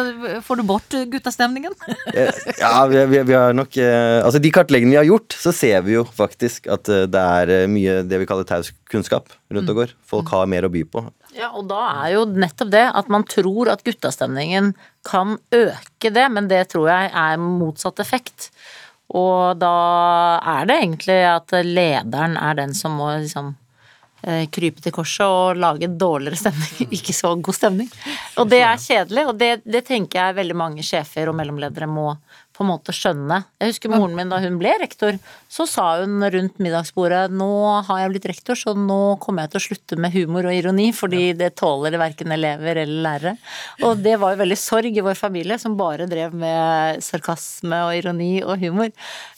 Får 0.47 0.61
du 0.61 0.65
bort 0.69 0.97
guttastemningen? 1.13 1.77
Eh, 2.11 2.33
Ja, 2.59 2.87
vi, 2.91 2.99
vi, 3.07 3.21
vi 3.29 3.35
har 3.37 3.53
nok 3.55 3.77
eh, 3.79 4.19
Altså, 4.25 4.41
de 4.43 4.51
kartleggingene 4.53 4.97
vi 4.97 4.99
har 4.99 5.07
gjort, 5.07 5.35
så 5.39 5.53
ser 5.55 5.83
vi 5.87 5.95
jo 5.95 6.03
faktisk 6.05 6.67
at 6.73 6.89
eh, 6.91 7.05
det 7.11 7.21
er 7.21 7.53
eh, 7.61 7.69
mye 7.71 8.01
det 8.09 8.19
vi 8.23 8.27
kaller 8.29 8.47
taus 8.49 8.73
kunnskap 8.91 9.31
rundt 9.55 9.71
og 9.71 9.79
går. 9.83 9.93
Folk 10.11 10.31
har 10.35 10.49
mer 10.51 10.67
å 10.67 10.71
by 10.73 10.83
på. 10.91 11.05
Ja, 11.37 11.53
og 11.55 11.69
da 11.71 11.79
er 12.03 12.17
jo 12.17 12.25
nettopp 12.27 12.73
det 12.73 12.83
at 12.99 13.11
man 13.13 13.23
tror 13.31 13.71
at 13.71 13.85
guttastemningen 13.87 14.73
kan 15.07 15.37
øke 15.55 16.11
det, 16.13 16.27
men 16.35 16.49
det 16.51 16.65
tror 16.73 16.89
jeg 16.91 17.13
er 17.15 17.39
motsatt 17.41 18.03
effekt. 18.03 18.51
Og 19.17 19.59
da 19.59 19.75
er 20.59 20.69
det 20.71 20.77
egentlig 20.85 21.19
at 21.27 21.55
lederen 21.67 22.37
er 22.39 22.61
den 22.61 22.75
som 22.79 22.95
må 23.01 23.09
liksom 23.17 23.55
eh, 24.23 24.45
krype 24.53 24.85
til 24.85 24.95
korset 24.95 25.27
og 25.27 25.59
lage 25.59 25.91
dårligere 25.91 26.39
stemning, 26.39 26.93
ikke 26.99 27.17
så 27.17 27.35
god 27.35 27.59
stemning. 27.59 27.91
Og 28.39 28.51
det 28.51 28.63
er 28.63 28.79
kjedelig, 28.79 29.27
og 29.33 29.41
det, 29.41 29.53
det 29.67 29.83
tenker 29.89 30.23
jeg 30.23 30.39
veldig 30.39 30.59
mange 30.63 30.87
sjefer 30.87 31.31
og 31.31 31.39
mellomledere 31.41 31.91
må 31.91 32.13
på 32.61 32.67
en 32.67 32.75
måte 32.75 32.93
skjønne. 32.93 33.39
Jeg 33.57 33.73
husker 33.73 33.89
moren 33.89 34.13
min 34.19 34.29
da 34.29 34.37
hun 34.43 34.59
ble 34.61 34.75
rektor, 34.83 35.17
så 35.49 35.65
sa 35.65 35.87
hun 36.03 36.21
rundt 36.21 36.59
middagsbordet 36.61 37.33
nå 37.33 37.49
har 37.87 38.03
jeg 38.03 38.13
blitt 38.13 38.29
rektor, 38.29 38.59
så 38.59 38.75
nå 38.77 39.17
kommer 39.23 39.47
jeg 39.47 39.55
til 39.55 39.61
å 39.61 39.65
slutte 39.65 39.99
med 40.05 40.13
humor 40.13 40.51
og 40.51 40.59
ironi, 40.59 40.91
fordi 40.93 41.31
det 41.39 41.55
tåler 41.57 41.97
verken 42.01 42.37
elever 42.37 42.83
eller 42.83 43.07
lærere. 43.07 43.33
Og 43.89 44.05
det 44.05 44.19
var 44.21 44.35
jo 44.35 44.43
veldig 44.43 44.59
sorg 44.61 44.93
i 44.93 45.07
vår 45.07 45.17
familie, 45.17 45.57
som 45.63 45.79
bare 45.81 46.09
drev 46.11 46.37
med 46.37 47.01
sarkasme 47.05 47.81
og 47.87 47.97
ironi 47.97 48.33
og 48.45 48.61
humor. 48.61 48.93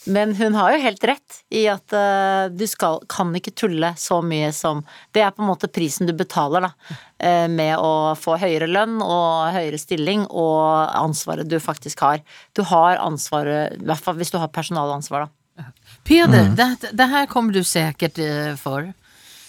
Men 0.05 0.35
hun 0.35 0.55
har 0.55 0.73
jo 0.73 0.81
helt 0.83 1.03
rett 1.07 1.37
i 1.53 1.63
at 1.71 1.93
uh, 1.95 2.51
du 2.51 2.65
skal, 2.67 2.99
kan 3.11 3.31
ikke 3.37 3.53
tulle 3.55 3.93
så 3.99 4.19
mye 4.25 4.51
som 4.55 4.81
Det 5.15 5.23
er 5.23 5.31
på 5.31 5.43
en 5.43 5.51
måte 5.51 5.69
prisen 5.71 6.09
du 6.09 6.13
betaler, 6.17 6.67
da. 6.67 6.97
Uh, 7.23 7.47
med 7.51 7.77
å 7.79 8.15
få 8.19 8.35
høyere 8.41 8.67
lønn 8.67 8.99
og 9.03 9.53
høyere 9.55 9.79
stilling 9.79 10.25
og 10.27 10.65
ansvaret 10.99 11.47
du 11.49 11.59
faktisk 11.63 12.03
har. 12.03 12.23
Du 12.57 12.65
har 12.67 12.99
ansvaret, 13.03 13.77
i 13.79 13.87
hvert 13.87 14.03
fall 14.03 14.19
hvis 14.19 14.33
du 14.33 14.39
har 14.41 14.51
personalansvar, 14.51 15.27
da. 15.27 15.69
Peder, 16.03 16.49
det, 16.57 16.91
det 16.97 17.05
her 17.11 17.27
kommer 17.29 17.53
du 17.53 17.63
sikkert 17.63 18.19
uh, 18.19 18.55
för. 18.55 18.93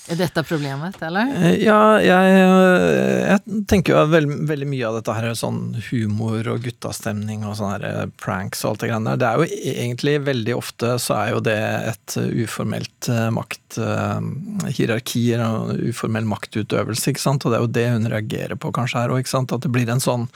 Är 0.08 0.16
dette 0.16 0.42
problemet, 0.42 1.02
eller? 1.02 1.20
Eh, 1.20 1.54
Ja, 1.64 2.00
jeg, 2.00 2.32
eh, 2.36 3.30
jeg 3.30 3.62
tenker 3.70 3.94
jo 3.94 4.02
veldig, 4.12 4.36
veldig 4.50 4.66
mye 4.68 4.88
av 4.88 4.98
dette 4.98 5.14
her 5.16 5.30
er 5.30 5.38
sånn 5.38 5.78
humor 5.86 6.44
og 6.52 6.60
guttastemning 6.66 7.46
og 7.48 7.56
sånne 7.56 7.88
eh, 7.88 8.02
pranks 8.20 8.66
og 8.66 8.74
alt 8.74 8.84
det 8.84 8.90
greiene 8.90 9.14
der. 9.14 9.22
Det 9.22 9.30
er 9.30 9.40
jo 9.40 9.46
egentlig 9.72 10.14
veldig 10.26 10.56
ofte 10.58 10.92
så 11.00 11.16
er 11.22 11.32
jo 11.32 11.40
det 11.48 11.56
et 11.94 12.16
uformelt 12.44 13.08
makthierarki 13.38 15.24
eller 15.38 15.80
uformell 15.88 16.28
maktutøvelse, 16.28 17.14
ikke 17.14 17.24
sant. 17.24 17.48
Og 17.48 17.54
det 17.54 17.58
er 17.58 17.64
jo 17.64 17.74
det 17.80 17.88
hun 17.96 18.12
reagerer 18.12 18.60
på 18.60 18.74
kanskje 18.76 19.00
her 19.00 19.14
òg, 19.14 19.24
ikke 19.24 19.36
sant. 19.38 19.56
At 19.56 19.64
det 19.64 19.72
blir 19.72 19.88
en 19.88 20.04
sånn 20.04 20.28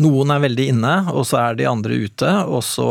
noen 0.00 0.32
er 0.32 0.42
veldig 0.44 0.66
inne, 0.72 0.94
og 1.12 1.26
så 1.28 1.40
er 1.42 1.58
de 1.58 1.68
andre 1.68 1.98
ute, 2.06 2.30
og 2.48 2.62
så 2.64 2.88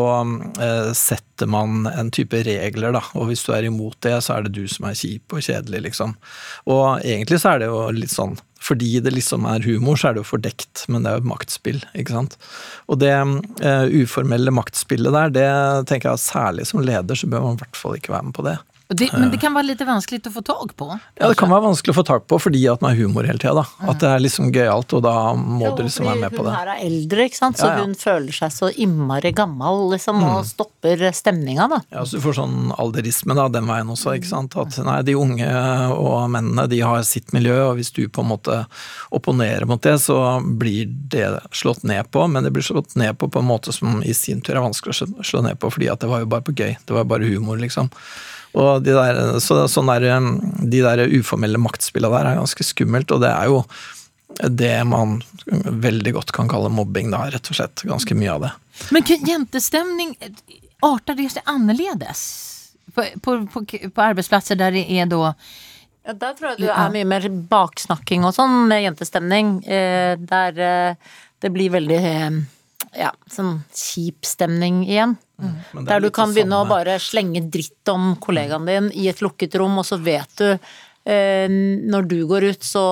eh, 0.61 0.91
setter 0.97 1.49
man 1.49 1.87
en 1.89 2.11
type 2.13 2.43
regler, 2.45 2.93
da. 2.95 3.01
Og 3.17 3.29
hvis 3.29 3.43
du 3.45 3.53
er 3.55 3.67
imot 3.69 3.97
det, 4.05 4.17
så 4.25 4.35
er 4.35 4.45
det 4.45 4.53
du 4.57 4.65
som 4.69 4.89
er 4.89 4.97
kjip 4.99 5.35
og 5.35 5.43
kjedelig, 5.45 5.81
liksom. 5.89 6.13
Og 6.69 6.85
egentlig 7.01 7.41
så 7.41 7.55
er 7.55 7.63
det 7.63 7.71
jo 7.71 7.81
litt 7.95 8.13
sånn 8.13 8.37
fordi 8.59 8.99
det 8.99 9.13
liksom 9.15 9.45
er 9.47 9.63
humor, 9.63 9.95
så 9.95 10.09
er 10.09 10.17
det 10.17 10.19
jo 10.19 10.31
fordekt, 10.33 10.83
men 10.91 11.05
det 11.05 11.09
er 11.09 11.15
jo 11.15 11.23
et 11.23 11.29
maktspill, 11.31 11.77
ikke 11.95 12.11
sant. 12.11 12.35
Og 12.91 12.99
det 12.99 13.13
uh, 13.15 13.85
uformelle 13.87 14.51
maktspillet 14.51 15.15
der, 15.15 15.31
det 15.31 15.51
tenker 15.87 16.09
jeg 16.09 16.19
at 16.19 16.25
særlig 16.25 16.67
som 16.67 16.83
leder 16.83 17.17
så 17.17 17.29
bør 17.31 17.45
man 17.45 17.55
i 17.55 17.63
hvert 17.63 17.79
fall 17.79 17.95
ikke 17.95 18.11
være 18.11 18.27
med 18.27 18.35
på 18.35 18.45
det. 18.49 18.57
Och 18.89 18.95
det, 18.95 19.11
men 19.13 19.29
det 19.29 19.37
kan 19.37 19.53
være 19.53 19.67
litt 19.67 19.81
vanskelig 19.85 20.17
å 20.25 20.31
få 20.33 20.41
tak 20.41 20.71
på. 20.75 20.85
Ja, 21.19 21.27
det 21.29 21.35
kan 21.37 21.51
være 21.51 21.61
vanskelig 21.67 21.93
å 21.93 21.97
få 21.99 22.03
tak 22.07 22.23
på 22.25 22.39
fordi 22.41 22.63
at 22.71 22.81
man 22.81 22.95
har 22.95 22.97
humor 23.03 23.27
hele 23.29 23.37
tida, 23.37 23.51
da. 23.61 23.89
At 23.91 23.99
det 24.01 24.07
er 24.09 24.23
liksom 24.23 24.47
gøyalt, 24.55 24.95
og 24.97 25.03
da 25.05 25.11
må 25.37 25.69
du 25.77 25.83
liksom 25.85 26.07
være 26.09 26.17
med 26.23 26.33
på 26.33 26.41
det. 26.47 26.49
Hun 26.49 26.57
her 26.57 26.71
er 26.73 26.81
eldre, 26.87 27.27
ikke 27.29 27.37
sant, 27.37 27.59
så 27.61 27.67
Ja, 27.67 27.75
ja. 27.77 27.83
hun 27.85 27.93
føler 27.93 28.33
seg 28.33 28.49
så 28.55 28.71
innmari 28.73 29.29
gammel, 29.37 29.91
liksom, 29.93 30.23
og 30.25 30.41
stopper 30.49 31.03
stemninga, 31.13 31.67
da. 31.69 31.79
Ja, 31.93 32.01
så 32.01 32.17
Du 32.17 32.23
får 32.25 32.39
sånn 32.39 32.73
alderisme 32.81 33.35
da, 33.37 33.45
den 33.59 33.69
veien 33.69 33.93
også. 33.93 34.15
ikke 34.17 34.31
sant? 34.31 34.57
At 34.57 34.79
nei, 34.83 34.97
De 35.05 35.13
unge 35.21 35.51
og 35.93 36.25
mennene 36.33 36.65
de 36.73 36.79
har 36.81 37.03
sitt 37.05 37.29
miljø, 37.31 37.59
og 37.69 37.77
hvis 37.77 37.93
du 37.93 38.07
på 38.09 38.25
en 38.25 38.31
måte 38.33 38.57
opponerer 39.13 39.67
mot 39.69 39.81
det, 39.85 39.99
så 40.01 40.17
blir 40.41 40.89
det 41.13 41.29
slått 41.53 41.83
ned 41.85 42.09
på. 42.09 42.25
Men 42.27 42.43
det 42.43 42.51
blir 42.57 42.65
slått 42.65 42.95
ned 42.97 43.19
på 43.21 43.29
på 43.29 43.39
en 43.45 43.51
måte 43.53 43.71
som 43.71 44.01
i 44.01 44.13
sin 44.17 44.41
tur 44.41 44.55
er 44.57 44.65
vanskelig 44.65 44.97
å 44.97 44.99
slå- 45.05 45.23
slå 45.29 45.43
ned 45.45 45.59
på, 45.61 45.69
fordi 45.77 45.91
at 45.93 45.99
det 46.01 46.09
var 46.09 46.25
jo 46.25 46.25
bare 46.33 46.41
på 46.41 46.57
gøy. 46.57 46.73
Det 46.85 46.97
var 46.97 47.03
bare 47.05 47.29
humor, 47.29 47.57
liksom. 47.61 47.91
Og 48.59 48.83
de 48.83 48.95
der, 48.95 49.39
så, 49.43 49.61
sånn 49.71 49.89
der, 49.91 50.09
de 50.59 50.83
der 50.83 51.05
uformelle 51.15 51.61
maktspillene 51.61 52.11
der 52.17 52.33
er 52.33 52.41
ganske 52.41 52.65
skummelt, 52.67 53.13
og 53.15 53.23
det 53.23 53.31
er 53.31 53.51
jo 53.51 53.63
det 54.39 54.83
man 54.87 55.19
veldig 55.49 56.13
godt 56.15 56.31
kan 56.35 56.49
kalle 56.51 56.69
mobbing, 56.71 57.09
da, 57.11 57.25
rett 57.31 57.49
og 57.49 57.57
slett. 57.57 57.83
Ganske 57.87 58.15
mye 58.17 58.35
av 58.35 58.45
det. 58.45 58.51
Men 58.93 59.03
jentestemning 59.03 59.27
jentestämning, 59.27 60.15
eh, 60.19 61.15
det 61.15 61.31
seg 61.33 61.49
annerledes 61.49 62.21
På, 62.93 63.03
på, 63.21 63.33
på, 63.51 63.63
på 63.93 64.01
arbeidsplasser 64.01 64.55
der 64.55 64.71
det 64.71 64.85
er 64.89 65.09
da 65.11 65.33
Ja, 66.07 66.13
der 66.13 66.37
tror 66.37 66.53
jeg 66.53 66.61
du 66.63 66.69
er 66.71 66.93
mye 66.93 67.05
mer 67.05 67.27
baksnakking 67.51 68.23
og 68.25 68.33
sånn 68.33 68.69
med 68.69 68.85
jentestemning. 68.85 69.59
Eh, 69.67 70.15
der 70.17 70.61
eh, 70.63 71.17
det 71.39 71.51
blir 71.53 71.73
veldig 71.75 71.99
eh, 71.99 72.39
ja, 72.97 73.11
sånn 73.29 73.59
kjip 73.75 74.25
stemning 74.25 74.81
igjen. 74.87 75.17
Er 75.39 75.87
Der 75.87 76.03
du 76.03 76.09
kan 76.13 76.33
begynne 76.33 76.61
å 76.61 76.67
bare 76.69 76.97
slenge 77.01 77.41
dritt 77.51 77.87
om 77.91 78.13
kollegaen 78.21 78.67
din 78.69 78.91
i 78.97 79.07
et 79.11 79.21
lukket 79.23 79.57
rom, 79.59 79.77
og 79.81 79.87
så 79.87 79.99
vet 80.01 80.31
du 80.41 80.47
eh, 80.51 81.47
Når 81.49 82.09
du 82.11 82.17
går 82.29 82.49
ut, 82.51 82.63
så 82.63 82.85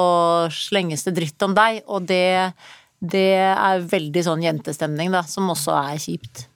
slenges 0.54 1.08
det 1.08 1.18
dritt 1.20 1.48
om 1.48 1.56
deg, 1.58 1.82
og 1.88 2.08
det, 2.10 2.54
det 3.00 3.32
er 3.54 3.88
veldig 3.88 4.24
sånn 4.30 4.46
jentestemning, 4.46 5.12
da, 5.16 5.26
som 5.28 5.50
også 5.54 5.76
er 5.80 6.00
kjipt. 6.02 6.48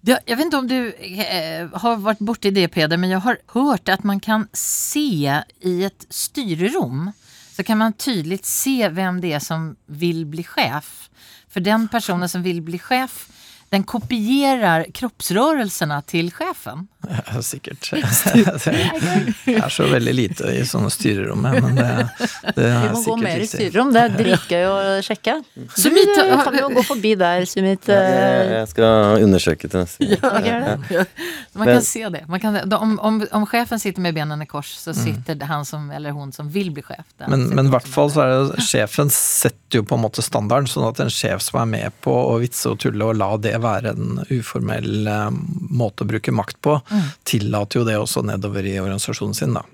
Det, 0.00 0.16
jeg 0.24 0.36
vet 0.36 0.46
ikke 0.48 0.60
om 0.62 0.68
du 0.68 0.78
eh, 0.80 1.64
har 1.82 2.04
vært 2.04 2.22
borti 2.24 2.48
i 2.48 2.56
det 2.56 2.70
Peder, 2.72 3.00
men 3.00 3.12
jeg 3.12 3.24
har 3.24 3.40
hørt 3.52 3.88
at 3.92 4.04
man 4.08 4.20
kan 4.20 4.46
se 4.56 5.08
i 5.28 5.74
et 5.88 6.06
styrerom 6.08 7.10
så 7.60 7.64
kan 7.64 7.76
man 7.76 7.92
tydelig 7.92 8.38
se 8.48 8.88
hvem 8.88 9.18
det 9.20 9.34
er 9.36 9.42
som 9.44 9.74
vil 10.00 10.22
bli 10.24 10.40
sjef. 10.48 11.10
For 11.52 11.60
den 11.60 11.90
personen 11.92 12.30
som 12.30 12.40
vil 12.40 12.62
bli 12.64 12.78
chef, 12.80 13.26
den 13.70 13.84
kopierer 13.86 14.88
kroppsrørelsene 14.94 16.00
til 16.10 16.32
chefen. 16.34 16.88
Ja, 17.06 17.42
sikkert. 17.42 17.86
Det 19.44 19.54
er 19.56 19.68
så 19.72 19.86
veldig 19.88 20.12
lite 20.14 20.50
i 20.52 20.64
sånne 20.68 20.90
styrerom, 20.92 21.46
men 21.46 21.78
det, 21.78 21.86
det 22.56 22.66
Vi 22.66 22.66
er 22.66 22.90
må 22.92 22.98
gå 22.98 23.02
sikkert 23.04 23.22
mer 23.24 23.44
i 23.44 23.46
styrerom, 23.48 23.92
det 23.94 24.02
er 24.02 24.16
dritgøy 24.18 24.66
å 24.68 24.74
sjekke. 25.06 25.36
Så 25.76 25.92
vi 25.94 26.02
Sumit, 26.02 26.42
kan 26.44 26.58
jo 26.58 26.66
gå 26.74 26.84
forbi 26.88 27.14
der, 27.20 27.46
Sumit. 27.48 27.88
Jeg, 27.88 28.50
jeg 28.56 28.68
skal 28.72 29.24
undersøke 29.24 29.70
til 29.70 29.84
neste 29.84 30.10
gang. 30.10 30.50
Ja, 30.50 30.74
er? 30.74 31.14
Man 31.54 31.70
kan 31.70 31.86
se 31.86 32.04
det. 32.12 32.24
Man 32.28 32.42
kan, 32.42 32.58
om, 32.74 32.98
om, 32.98 33.22
om 33.38 33.48
chefen 33.48 33.80
sitter 33.82 34.04
med 34.04 34.18
benene 34.18 34.44
i 34.44 34.50
kors 34.50 34.74
så 34.82 34.94
sitter 34.96 35.38
mm. 35.38 35.46
han 35.50 35.64
som, 35.68 35.88
eller 35.94 36.14
hun 36.16 36.34
som 36.34 36.50
vil 36.52 36.72
bli 36.74 36.84
chef. 36.84 37.06
Men, 37.30 37.48
men 37.54 37.70
i 37.70 37.74
hvert 37.74 37.88
fall 37.88 38.10
så 38.12 38.26
er 38.26 38.34
det 38.34 38.66
sjefen 38.66 39.10
setter 39.14 39.80
jo 39.80 39.86
på 39.86 39.96
en 39.96 40.04
måte 40.04 40.26
standarden, 40.26 40.68
sånn 40.70 40.88
at 40.90 41.00
en 41.02 41.12
sjef 41.12 41.42
som 41.46 41.62
er 41.62 41.70
med 41.70 41.98
på 42.04 42.12
å 42.12 42.36
vitse 42.42 42.68
og 42.70 42.80
tulle 42.82 43.12
og 43.12 43.18
la 43.20 43.32
det 43.40 43.56
være 43.62 43.94
en 43.94 44.22
uformell 44.30 45.08
eh, 45.10 45.28
måte 45.70 46.04
å 46.04 46.10
bruke 46.10 46.34
makt 46.34 46.60
på, 46.64 46.78
tillater 47.28 47.80
jo 47.80 47.86
det 47.88 47.98
også 48.00 48.24
nedover 48.26 48.66
i 48.66 48.78
organisasjonen 48.82 49.36
sin, 49.36 49.56
da. 49.56 49.64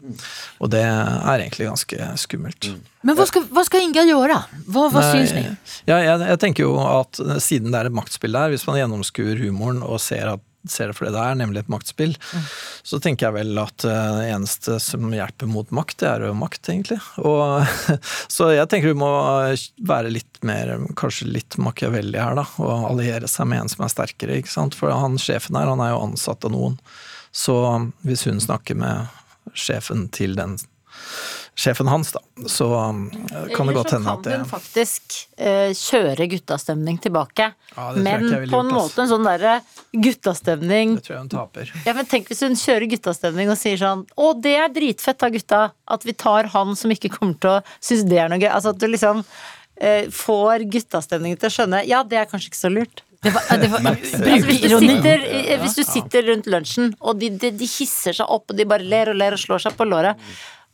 Og 0.62 0.72
det 0.72 0.82
er 0.86 1.44
egentlig 1.44 1.70
ganske 1.70 2.10
skummelt. 2.20 2.70
Men 3.06 3.18
hva 3.18 3.26
skal, 3.28 3.46
vad 3.54 3.68
ska 3.68 3.80
Inga 3.82 4.02
gjøre? 4.08 4.40
Hva, 4.66 4.88
vad 4.90 5.02
Nei, 5.02 5.12
syns 5.14 5.34
ni? 5.36 5.44
Ja, 5.86 6.00
jeg, 6.02 6.26
jeg 6.32 6.42
tenker 6.42 6.66
jo 6.66 6.74
at 6.82 7.20
siden 7.42 7.70
det 7.70 7.80
er 7.80 7.90
et 7.90 7.96
maktspill 7.96 8.34
der, 8.34 8.50
hvis 8.54 8.66
man 8.66 8.80
gjennomskuer 8.80 9.38
humoren 9.44 9.82
og 9.86 10.00
ser, 10.02 10.34
at, 10.34 10.44
ser 10.72 10.90
det 10.90 10.96
for 10.98 11.08
det 11.08 11.14
det 11.16 11.22
er, 11.22 11.38
nemlig 11.40 11.62
et 11.62 11.72
maktspill, 11.72 12.14
så 12.86 13.00
tenker 13.02 13.28
jeg 13.28 13.36
vel 13.38 13.60
at 13.62 13.86
eh, 13.88 14.10
det 14.18 14.28
eneste 14.34 14.78
som 14.82 15.08
hjelper 15.14 15.50
mot 15.50 15.70
makt, 15.74 15.98
det 16.02 16.08
er 16.10 16.26
jo 16.28 16.36
makt, 16.38 16.70
egentlig. 16.72 16.98
Og, 17.22 17.96
så 18.36 18.50
jeg 18.54 18.70
tenker 18.72 18.92
vi 18.92 19.00
må 19.00 19.10
være 19.88 20.12
litt 20.12 20.40
mer, 20.46 20.74
kanskje 20.98 21.30
litt 21.30 21.58
Machiavelli 21.62 22.20
her, 22.20 22.36
da, 22.38 22.46
og 22.62 22.90
alliere 22.92 23.30
seg 23.30 23.50
med 23.50 23.64
en 23.64 23.72
som 23.72 23.86
er 23.86 23.92
sterkere, 23.94 24.40
ikke 24.40 24.52
sant. 24.52 24.76
For 24.78 24.92
han 24.92 25.18
sjefen 25.20 25.58
her, 25.58 25.70
han 25.72 25.82
er 25.84 25.94
jo 25.94 26.04
ansatt 26.10 26.46
av 26.46 26.54
noen. 26.54 26.80
Så 27.36 27.56
hvis 28.06 28.24
hun 28.28 28.40
snakker 28.40 28.78
med 28.78 29.54
sjefen 29.56 30.08
til 30.14 30.36
den 30.38 30.56
sjefen 31.56 31.88
hans, 31.88 32.12
da, 32.12 32.20
så 32.46 32.68
eh, 32.74 33.54
kan 33.56 33.66
det 33.66 33.74
godt 33.74 33.94
hende 33.96 34.12
at 34.12 34.24
det 34.24 34.32
Eller 34.34 34.44
så 34.44 34.50
kan 34.50 34.60
hun 34.60 34.60
faktisk 34.60 35.16
uh, 35.40 35.72
kjøre 35.72 36.26
guttastemning 36.28 36.98
tilbake. 37.00 37.48
Ja, 37.72 37.86
men 37.96 38.26
på 38.28 38.60
en 38.60 38.70
gjort, 38.70 38.74
måte 38.76 39.04
en 39.04 39.10
sånn 39.10 39.24
derre 39.24 39.54
guttastemning 39.96 40.98
Det 40.98 41.06
tror 41.06 41.16
jeg 41.16 41.22
hun 41.24 41.32
taper. 41.32 41.72
Ja, 41.88 41.96
men 41.96 42.08
tenk 42.10 42.28
hvis 42.28 42.44
hun 42.44 42.58
kjører 42.60 42.90
guttastemning 42.92 43.52
og 43.52 43.56
sier 43.60 43.80
sånn 43.80 44.04
Å, 44.04 44.30
det 44.36 44.56
er 44.60 44.72
dritfett 44.74 45.20
da, 45.22 45.32
gutta. 45.32 45.62
At 45.96 46.04
vi 46.04 46.12
tar 46.12 46.52
han 46.52 46.76
som 46.76 46.92
ikke 46.92 47.14
kommer 47.16 47.40
til 47.40 47.56
å 47.56 47.58
synes 47.80 48.04
det 48.10 48.20
er 48.20 48.32
noe 48.32 48.42
gøy. 48.42 48.50
Altså 48.52 48.74
at 48.76 48.82
du 48.82 48.88
liksom 48.90 49.24
uh, 49.24 50.04
får 50.12 50.68
guttastemningen 50.76 51.40
til 51.40 51.48
å 51.48 51.56
skjønne 51.56 51.84
Ja, 51.88 52.04
det 52.04 52.20
er 52.20 52.28
kanskje 52.28 52.52
ikke 52.52 52.64
så 52.66 52.72
lurt. 52.72 53.00
Det 53.24 53.32
var, 53.32 53.46
det 53.58 53.70
var, 53.72 53.80
Altså, 53.80 54.18
hvis, 54.20 54.60
du 54.60 54.76
sitter, 54.76 55.24
eh, 55.24 55.56
hvis 55.62 55.74
du 55.74 55.82
sitter 55.88 56.28
rundt 56.28 56.50
lunsjen, 56.52 56.92
og 57.00 57.16
de, 57.18 57.30
de, 57.32 57.48
de 57.58 57.66
hisser 57.66 58.14
seg 58.14 58.28
opp, 58.28 58.52
og 58.52 58.58
de 58.58 58.66
bare 58.68 58.84
ler 58.86 59.10
og 59.10 59.16
ler 59.18 59.34
og 59.34 59.40
slår 59.40 59.64
seg 59.64 59.74
på 59.78 59.86
låret, 59.88 60.20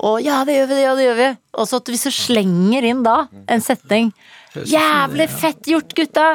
og 0.03 0.21
ja, 0.25 0.43
det 0.47 0.59
gjør 0.59 0.71
vi, 0.71 0.79
ja, 0.83 0.93
det 0.99 1.09
gjør 1.09 1.19
vi, 1.21 1.33
og 1.63 1.69
så 1.71 1.83
at 1.83 1.91
hvis 1.93 2.07
du 2.09 2.15
slenger 2.15 2.87
inn 2.91 3.05
da 3.07 3.25
en 3.51 3.65
setning 3.65 4.13
Jævlig 4.53 5.27
fett 5.33 5.69
gjort, 5.71 5.95
gutta! 5.97 6.27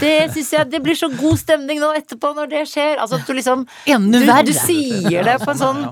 Det 0.00 0.14
synes 0.32 0.48
jeg, 0.56 0.68
det 0.72 0.80
blir 0.82 0.96
så 0.98 1.06
god 1.12 1.38
stemning 1.38 1.78
nå 1.78 1.92
etterpå 1.94 2.32
når 2.34 2.50
det 2.50 2.64
skjer. 2.66 2.98
Altså 2.98 3.20
at 3.20 3.28
du 3.28 3.36
liksom 3.36 3.62
du, 3.86 4.18
du 4.18 4.52
sier 4.56 5.22
det 5.28 5.36
på 5.44 5.52
en 5.52 5.60
sånn 5.60 5.84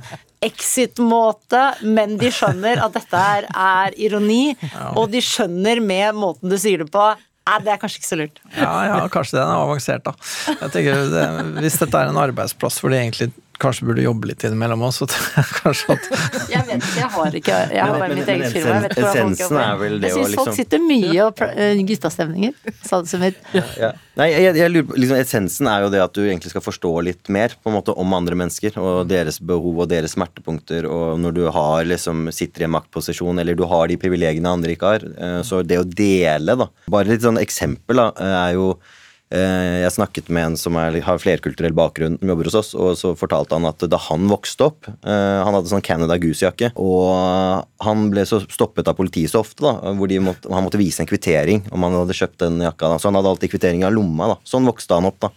exit-måte, 0.42 1.62
men 1.86 2.16
de 2.18 2.30
skjønner 2.34 2.82
at 2.82 2.94
dette 2.94 3.22
er, 3.36 3.46
er 3.54 3.96
ironi, 3.98 4.56
og 4.94 5.08
de 5.14 5.22
skjønner 5.22 5.82
med 5.82 6.18
måten 6.18 6.50
du 6.50 6.58
sier 6.58 6.84
det 6.84 6.90
på 6.94 7.08
Nei, 7.48 7.62
det 7.64 7.70
er 7.72 7.78
kanskje 7.80 8.02
ikke 8.02 8.08
så 8.10 8.16
lurt. 8.20 8.40
Ja, 8.58 8.72
ja, 8.84 8.96
kanskje 9.08 9.38
den 9.38 9.48
er 9.48 9.62
avansert, 9.62 10.02
da. 10.04 10.12
Jeg 10.50 10.68
tenker, 10.74 10.98
det, 11.08 11.22
Hvis 11.64 11.78
dette 11.80 12.02
er 12.02 12.10
en 12.10 12.18
arbeidsplass 12.20 12.76
hvor 12.82 12.92
de 12.92 12.98
egentlig 12.98 13.30
kanskje 13.62 13.86
burde 13.88 14.02
jobbe 14.04 14.28
litt 14.30 14.44
innimellom 14.46 14.82
oss, 14.86 15.00
kanskje 15.62 15.94
at 15.96 16.08
Jeg 16.54 16.64
vet 16.68 16.82
ikke, 16.82 16.98
jeg 16.98 17.08
har 17.14 17.38
ikke 17.40 17.56
Jeg 17.74 17.82
har 17.84 17.98
bare 18.00 18.16
mitt 18.18 18.28
eget 18.34 18.52
firma. 18.54 18.80
Jeg 18.86 19.04
essensen 19.04 19.58
er 19.60 19.80
vel 19.80 19.96
det 20.02 20.12
å 20.12 20.18
liksom 20.18 20.24
Jeg 20.24 20.28
syns 20.32 20.38
folk 20.42 20.58
sitter 20.58 20.84
mye 20.84 21.24
og 21.26 21.42
eh, 21.48 21.80
guttastemninger, 21.88 22.54
sa 22.86 23.00
det 23.02 23.10
som 23.12 23.24
et 23.28 23.40
Ja. 23.56 23.90
Nei, 24.18 24.28
jeg, 24.32 24.56
jeg 24.58 24.72
lurer 24.74 24.86
på, 24.88 24.96
liksom, 24.98 25.18
Essensen 25.22 25.68
er 25.70 25.84
jo 25.84 25.90
det 25.94 26.00
at 26.02 26.14
du 26.16 26.22
egentlig 26.24 26.50
skal 26.50 26.64
forstå 26.64 26.90
litt 27.06 27.28
mer 27.34 27.52
på 27.62 27.70
en 27.70 27.76
måte 27.76 27.94
om 27.94 28.14
andre 28.16 28.34
mennesker 28.40 28.78
og 28.82 29.04
deres 29.10 29.38
behov 29.38 29.84
og 29.84 29.90
deres 29.92 30.16
smertepunkter. 30.16 30.88
Og 30.90 31.20
når 31.22 31.36
du 31.36 31.44
har, 31.54 31.84
liksom, 31.86 32.26
sitter 32.34 32.64
i 32.64 32.66
en 32.66 32.74
maktposisjon 32.74 33.38
eller 33.38 33.54
du 33.58 33.62
har 33.70 33.86
de 33.90 33.98
privilegiene 34.00 34.50
andre 34.50 34.74
ikke 34.74 34.94
har. 34.96 35.06
eh, 35.06 35.40
Så 35.46 35.62
det 35.62 35.78
å 35.78 35.86
dele, 35.86 36.56
da 36.58 36.66
Bare 36.90 37.12
litt 37.12 37.22
sånn 37.22 37.38
eksempel 37.38 38.02
da, 38.02 38.08
er 38.48 38.56
jo 38.58 38.72
eh, 38.74 38.97
jeg 39.28 39.92
snakket 39.92 40.30
med 40.32 40.46
en 40.46 40.54
som 40.56 40.76
er, 40.80 40.94
har 41.04 41.20
flerkulturell 41.20 41.74
bakgrunn, 41.76 42.16
som 42.20 42.30
jobber 42.32 42.48
hos 42.48 42.56
oss, 42.56 42.70
og 42.72 42.94
så 42.96 43.10
fortalte 43.18 43.58
han 43.58 43.68
at 43.68 43.84
da 43.90 44.00
han 44.06 44.24
vokste 44.30 44.68
opp 44.70 44.88
eh, 44.88 45.40
Han 45.44 45.52
hadde 45.52 45.68
sånn 45.68 45.84
Canada 45.84 46.16
Goose-jakke, 46.20 46.70
og 46.80 47.66
han 47.84 48.06
ble 48.12 48.24
så 48.28 48.40
stoppet 48.46 48.88
av 48.88 48.96
politiet 48.96 49.34
så 49.34 49.42
ofte, 49.44 49.66
da, 49.66 49.92
hvor 49.98 50.14
måtte, 50.24 50.48
han 50.48 50.64
måtte 50.64 50.80
vise 50.80 51.04
en 51.04 51.10
kvittering 51.10 51.66
om 51.68 51.84
han 51.84 51.98
hadde 52.00 52.16
kjøpt 52.16 52.40
den 52.46 52.64
jakka. 52.64 52.94
Da. 52.94 53.02
Så 53.02 53.10
han 53.10 53.20
hadde 53.20 53.34
alltid 53.34 53.52
kvittering 53.52 53.84
av 53.84 53.92
lomma. 53.96 54.32
da. 54.32 54.40
Sånn 54.48 54.68
vokste 54.68 54.96
han 54.96 55.10
opp. 55.10 55.20
da. 55.26 55.32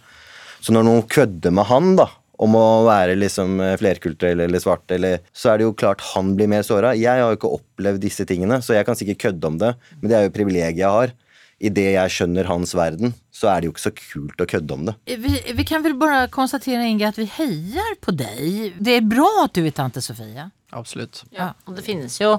Så 0.62 0.72
når 0.72 0.88
noen 0.88 1.06
kødder 1.10 1.52
med 1.52 1.68
han 1.68 1.94
da, 2.00 2.08
om 2.42 2.56
å 2.58 2.66
være 2.86 3.16
liksom 3.18 3.60
eh, 3.62 3.76
flerkulturell 3.80 4.44
eller 4.46 4.62
svart, 4.62 4.86
eller, 4.94 5.20
så 5.36 5.52
er 5.52 5.60
det 5.60 5.68
jo 5.68 5.76
klart 5.78 6.04
han 6.12 6.32
blir 6.38 6.50
mer 6.50 6.64
såra. 6.66 6.94
Jeg 6.98 7.22
har 7.22 7.32
jo 7.32 7.38
ikke 7.38 7.52
opplevd 7.58 8.02
disse 8.02 8.26
tingene, 8.28 8.62
så 8.64 8.76
jeg 8.76 8.88
kan 8.88 8.98
sikkert 8.98 9.20
kødde 9.26 9.50
om 9.52 9.60
det, 9.60 9.74
men 10.00 10.10
det 10.10 10.18
er 10.18 10.26
jo 10.26 10.34
privilegiet 10.34 10.80
jeg 10.80 10.96
har. 10.96 11.14
Idet 11.62 11.92
jeg 11.94 12.10
skjønner 12.10 12.48
hans 12.50 12.72
verden, 12.74 13.12
så 13.30 13.46
er 13.52 13.60
det 13.62 13.68
jo 13.68 13.72
ikke 13.76 13.84
så 13.84 13.92
kult 13.94 14.40
å 14.42 14.46
kødde 14.50 14.74
om 14.74 14.88
det. 14.88 14.94
Vi, 15.06 15.36
vi 15.54 15.64
kan 15.68 15.82
väl 15.84 15.94
bara 15.94 16.24
konstatera 16.28 16.82
Inge 16.82 17.08
att 17.08 17.18
vi 17.18 17.24
hejar 17.24 17.94
på 18.00 18.10
dig. 18.10 18.74
Det 18.78 18.90
är 18.96 19.00
bra 19.00 19.42
att 19.44 19.54
du 19.54 19.66
är 19.66 19.70
tante 19.70 20.02
Sofia. 20.02 20.50
Absolutt. 20.70 21.24
Ja. 21.30 21.52
Og 21.64 21.76
det 21.76 21.82
finnes 21.86 22.18
jo 22.20 22.38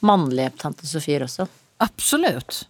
mannlige 0.00 0.50
tante 0.58 0.86
Sofier 0.86 1.22
også. 1.28 1.46
Absolut. 1.78 2.66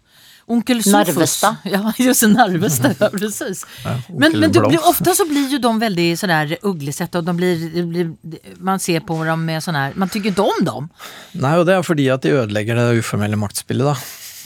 Onkel 0.50 0.82
Sofus. 0.82 0.92
Narvesta. 0.92 1.56
Ja, 1.64 1.92
just 1.98 2.22
Narvesta. 2.28 2.90
Ja, 3.00 3.08
precis. 3.10 3.64
men 4.08 4.38
men 4.40 4.52
du, 4.52 4.60
blir- 4.60 4.88
ofta 4.88 5.14
så 5.14 5.24
blir 5.28 5.48
ju 5.48 5.58
de 5.58 5.78
väldigt 5.78 6.18
sådär 6.20 6.56
ugglesätta 6.62 7.18
och 7.18 7.24
de 7.24 7.36
blir, 7.36 7.82
blir, 7.86 8.12
man 8.58 8.80
ser 8.80 9.00
på 9.00 9.24
dem 9.24 9.44
med 9.44 9.62
sån 9.64 9.74
här, 9.74 9.92
man 9.96 10.08
tycker 10.08 10.28
inte 10.28 10.42
om 10.42 10.64
dem. 10.64 10.88
Nei, 11.32 11.56
og 11.58 11.66
det 11.66 11.74
er 11.78 11.82
fordi 11.86 12.08
at 12.10 12.22
de 12.26 12.34
ødelegger 12.34 12.74
det 12.76 12.98
uformelle 12.98 13.36
maktspillet, 13.38 13.96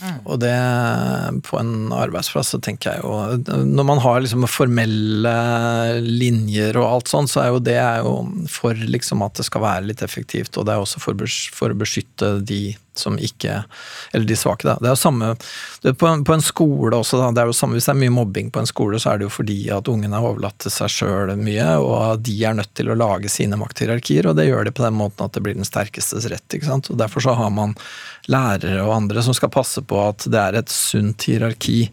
da. 0.05 0.13
Og 0.29 0.39
det 0.41 0.53
på 1.47 1.59
en 1.59 1.91
arbeidsplass, 1.95 2.53
så 2.53 2.61
tenker 2.63 2.95
jeg 2.95 3.03
jo 3.03 3.63
Når 3.65 3.87
man 3.87 4.01
har 4.03 4.21
liksom 4.23 4.45
formelle 4.49 5.35
linjer 6.05 6.77
og 6.79 6.87
alt 6.89 7.11
sånn, 7.11 7.29
så 7.31 7.43
er 7.43 7.51
jo 7.53 7.61
det 7.65 7.77
er 7.81 8.05
jo 8.05 8.15
for 8.51 8.77
liksom 8.77 9.25
at 9.25 9.39
det 9.39 9.47
skal 9.49 9.65
være 9.65 9.89
litt 9.89 10.05
effektivt, 10.05 10.55
og 10.57 10.67
det 10.67 10.75
er 10.75 10.83
også 10.83 11.01
for 11.01 11.71
å 11.73 11.79
beskytte 11.79 12.37
de 12.45 12.63
som 12.99 13.17
ikke 13.19 13.63
Eller 14.13 14.25
de 14.25 14.35
svake, 14.37 14.67
da. 14.67 14.77
Det 14.79 14.89
er 14.89 14.95
jo 14.95 14.99
samme 14.99 15.33
det 15.81 15.91
er 15.91 15.97
på, 15.99 16.07
en, 16.09 16.23
på 16.25 16.33
en 16.33 16.43
skole 16.43 16.97
også, 16.97 17.19
da. 17.21 17.31
Det 17.35 17.43
er 17.43 17.51
jo 17.51 17.57
samme, 17.57 17.77
hvis 17.77 17.89
det 17.89 17.93
er 17.93 18.01
mye 18.01 18.15
mobbing 18.15 18.51
på 18.53 18.61
en 18.61 18.69
skole, 18.69 18.99
så 19.01 19.11
er 19.11 19.19
det 19.19 19.27
jo 19.27 19.33
fordi 19.33 19.57
at 19.73 19.89
ungene 19.91 20.17
er 20.17 20.25
overlatt 20.25 20.57
til 20.63 20.73
seg 20.73 20.91
sjøl 20.91 21.33
mye, 21.39 21.67
og 21.81 22.23
de 22.25 22.35
er 22.47 22.57
nødt 22.57 22.73
til 22.77 22.89
å 22.89 22.97
lage 22.97 23.31
sine 23.31 23.59
makthierarkier, 23.59 24.29
og 24.29 24.39
det 24.39 24.47
gjør 24.47 24.67
de 24.67 24.73
på 24.75 24.85
den 24.85 24.97
måten 24.97 25.27
at 25.27 25.35
det 25.35 25.43
blir 25.45 25.57
den 25.57 25.67
sterkestes 25.67 26.29
rett. 26.31 26.47
ikke 26.49 26.69
sant? 26.69 26.89
Og 26.89 26.99
Derfor 27.01 27.25
så 27.27 27.35
har 27.37 27.53
man 27.53 27.75
lærere 28.31 28.81
og 28.85 28.95
andre 28.95 29.23
som 29.25 29.35
skal 29.37 29.53
passe 29.53 29.83
på 29.85 29.99
at 30.01 30.25
det 30.31 30.41
er 30.41 30.59
et 30.61 30.73
sunt 30.73 31.27
hierarki 31.29 31.89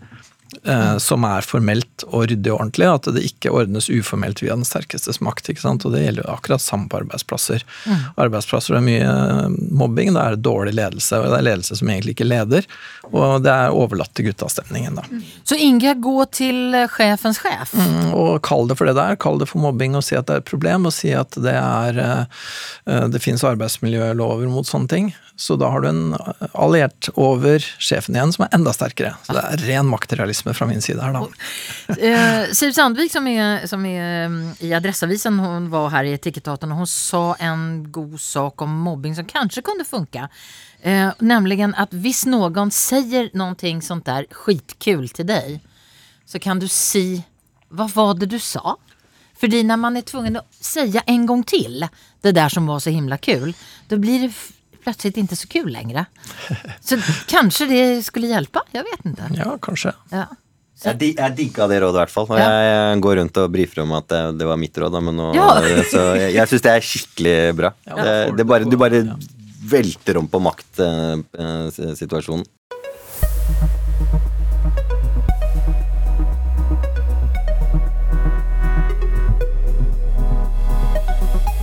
eh, 0.65 0.97
som 1.03 1.25
er 1.29 1.47
formelt 1.47 2.05
og 2.09 2.27
ryddig 2.31 2.53
og 2.53 2.61
ordentlig, 2.61 2.89
at 2.91 3.09
det 3.17 3.25
ikke 3.27 3.53
ordnes 3.55 3.89
uformelt 3.93 4.43
via 4.43 4.57
den 4.57 4.67
sterkestes 4.69 5.21
makt. 5.25 5.51
ikke 5.53 5.65
sant? 5.65 5.87
Og 5.87 5.95
det 5.95 6.05
gjelder 6.05 6.27
jo 6.27 6.35
akkurat 6.35 6.63
samme 6.65 6.89
på 6.93 7.01
arbeidsplasser. 7.03 7.65
Arbeidsplasser 8.21 8.79
er 8.79 8.85
mye 8.85 9.07
eh, 9.09 9.57
mobbing, 9.73 10.13
da 10.17 10.27
er 10.29 10.37
det 10.37 10.45
dårlig 10.47 10.75
ledelse, 10.79 11.21
og 11.21 11.31
det 11.33 11.41
er 11.41 11.49
ledelse 11.51 11.79
som 11.81 11.91
egentlig 11.93 12.17
ikke 12.17 12.29
leder, 12.29 12.69
og 13.11 13.43
det 13.45 13.53
er 13.53 13.77
overlatt 13.77 14.13
til 14.17 14.29
guttastemningen, 14.31 15.01
da. 15.01 15.07
Så 15.49 15.59
Inge, 15.63 15.95
gå 16.03 16.17
til 16.35 16.77
sjefens 16.97 17.41
sjef? 17.43 17.75
Mm, 17.77 18.13
Og 18.19 18.41
kall 18.45 18.69
det 18.71 18.79
for 18.79 18.89
det 18.89 18.97
der, 18.99 19.17
kall 19.21 19.39
det 19.41 19.49
for 19.51 19.63
mobbing 19.63 19.97
og 19.99 20.05
si 20.07 20.17
at 20.19 20.29
det 20.29 20.39
er 20.39 20.43
et 20.45 20.51
problem, 20.51 20.89
og 20.89 20.95
si 20.97 21.13
at 21.17 21.37
det 21.43 21.55
er 21.59 21.99
eh, 22.03 22.25
eh, 22.87 23.05
Det 23.13 23.21
finnes 23.23 23.45
arbeidsmiljølover 23.47 24.49
mot 24.51 24.67
sånne 24.67 24.91
ting. 24.91 25.13
Så 25.37 25.57
da 25.57 25.71
har 25.73 25.81
du 25.81 25.89
en 25.89 26.17
alliert 26.53 27.09
over 27.19 27.63
sjefen 27.83 28.17
igjen 28.17 28.33
som 28.35 28.45
er 28.45 28.53
enda 28.57 28.73
sterkere. 28.75 29.15
Så 29.27 29.35
det 29.37 29.43
er 29.43 29.63
ren 29.71 29.89
maktrealisme 29.91 30.42
fra 30.45 30.67
min 30.67 30.83
side 30.83 31.03
her, 31.03 31.15
da. 31.15 31.23
Eh, 31.95 32.53
Siv 32.53 32.73
Sandvik 32.73 33.13
som 33.13 33.27
er, 33.27 33.67
som 33.67 33.87
är 33.87 34.27
mm, 34.27 34.55
i 34.59 34.73
Adressavisen, 34.75 35.39
hun 35.39 35.71
var 35.71 35.91
her 35.91 36.05
i 36.05 36.15
Etikettaten 36.17 36.73
og 36.73 36.83
hun 36.83 36.91
sa 36.91 37.25
en 37.41 37.65
god 37.93 38.21
sak 38.21 38.63
om 38.63 38.75
mobbing 38.85 39.15
som 39.15 39.29
kanskje 39.29 39.63
kunde 39.63 39.87
funka. 39.89 40.29
Eh, 40.83 41.11
nemlig 41.19 41.61
at 41.63 41.93
hvis 41.95 42.25
noen 42.27 42.73
sier 42.75 43.31
noe 43.39 43.75
sånt 43.83 44.09
der 44.09 44.27
skitkul 44.31 45.09
til 45.09 45.29
deg, 45.29 45.61
så 46.27 46.39
kan 46.43 46.59
du 46.59 46.69
si, 46.69 47.23
Hva 47.73 47.87
var 47.89 48.19
det 48.21 48.27
du 48.29 48.39
sa? 48.39 48.77
Fordi 49.41 49.63
når 49.65 49.79
man 49.81 49.97
er 49.97 50.05
tvungen 50.07 50.37
å 50.39 50.43
si 50.61 50.83
en 51.07 51.27
gang 51.27 51.41
til 51.49 51.87
det 52.23 52.35
der 52.37 52.49
som 52.53 52.67
var 52.67 52.83
så 52.85 52.93
himla 52.95 53.17
kul, 53.19 53.55
da 53.89 53.97
blir 53.99 54.27
det 54.27 54.35
plötsligt 54.85 55.17
inte 55.17 55.37
så 55.37 55.49
kul 55.49 55.71
längre. 55.73 56.05
Så 56.81 56.99
kanskje 57.31 57.67
det 57.71 57.85
skulle 58.07 58.27
hjelpe? 58.33 58.61
Jeg 58.75 58.85
vet 58.91 59.07
ikke. 59.13 59.29
Ja, 59.39 59.53
kanskje. 59.63 59.93
Ja. 60.13 60.27
Jeg, 60.83 61.13
jeg 61.15 61.37
digga 61.39 61.69
det 61.71 61.77
rådet, 61.85 61.95
i 61.95 62.01
hvert 62.03 62.11
fall. 62.11 62.27
Og 62.33 62.39
Ja. 62.41 62.49
jeg 62.91 63.01
går 63.05 63.17
rundt 63.21 63.37
og 63.39 63.53
brifer 63.55 63.83
om 63.85 63.93
at 63.95 64.09
det, 64.11 64.23
det 64.41 64.47
var 64.49 64.57
mitt 64.59 64.75
råd, 64.83 64.93
da, 64.97 65.01
men 65.01 65.15
nå 65.21 65.29
Ja. 65.37 65.47
Så 65.93 66.01
jeg, 66.19 66.33
jeg 66.35 66.49
syns 66.51 66.65
det 66.67 66.73
er 66.73 66.81
skikkelig 66.89 67.37
bra. 67.61 67.71
Ja, 67.87 67.95
det, 68.03 68.17
det 68.33 68.43
du 68.43 68.49
bare, 68.51 68.67
du 68.67 68.77
bare 68.81 69.05
velter 69.71 70.19
om 70.19 70.27
på 70.29 70.41
maktsituasjonen. 70.43 72.43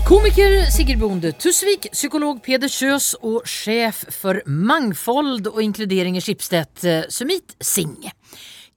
Komiker 0.10 0.72
Sigrid 0.72 0.98
Bonde 0.98 1.32
Tusvik, 1.38 1.92
psykolog 1.94 2.42
Peder 2.42 2.66
Kjøs 2.66 3.22
og 3.22 3.46
sjef 3.46 4.10
for 4.10 4.42
mangfold 4.50 5.46
og 5.52 5.62
inkludering 5.62 6.18
i 6.18 6.22
Schibsted, 6.26 6.66
eh, 6.82 7.06
Sumit 7.14 7.54
Singh. 7.62 8.10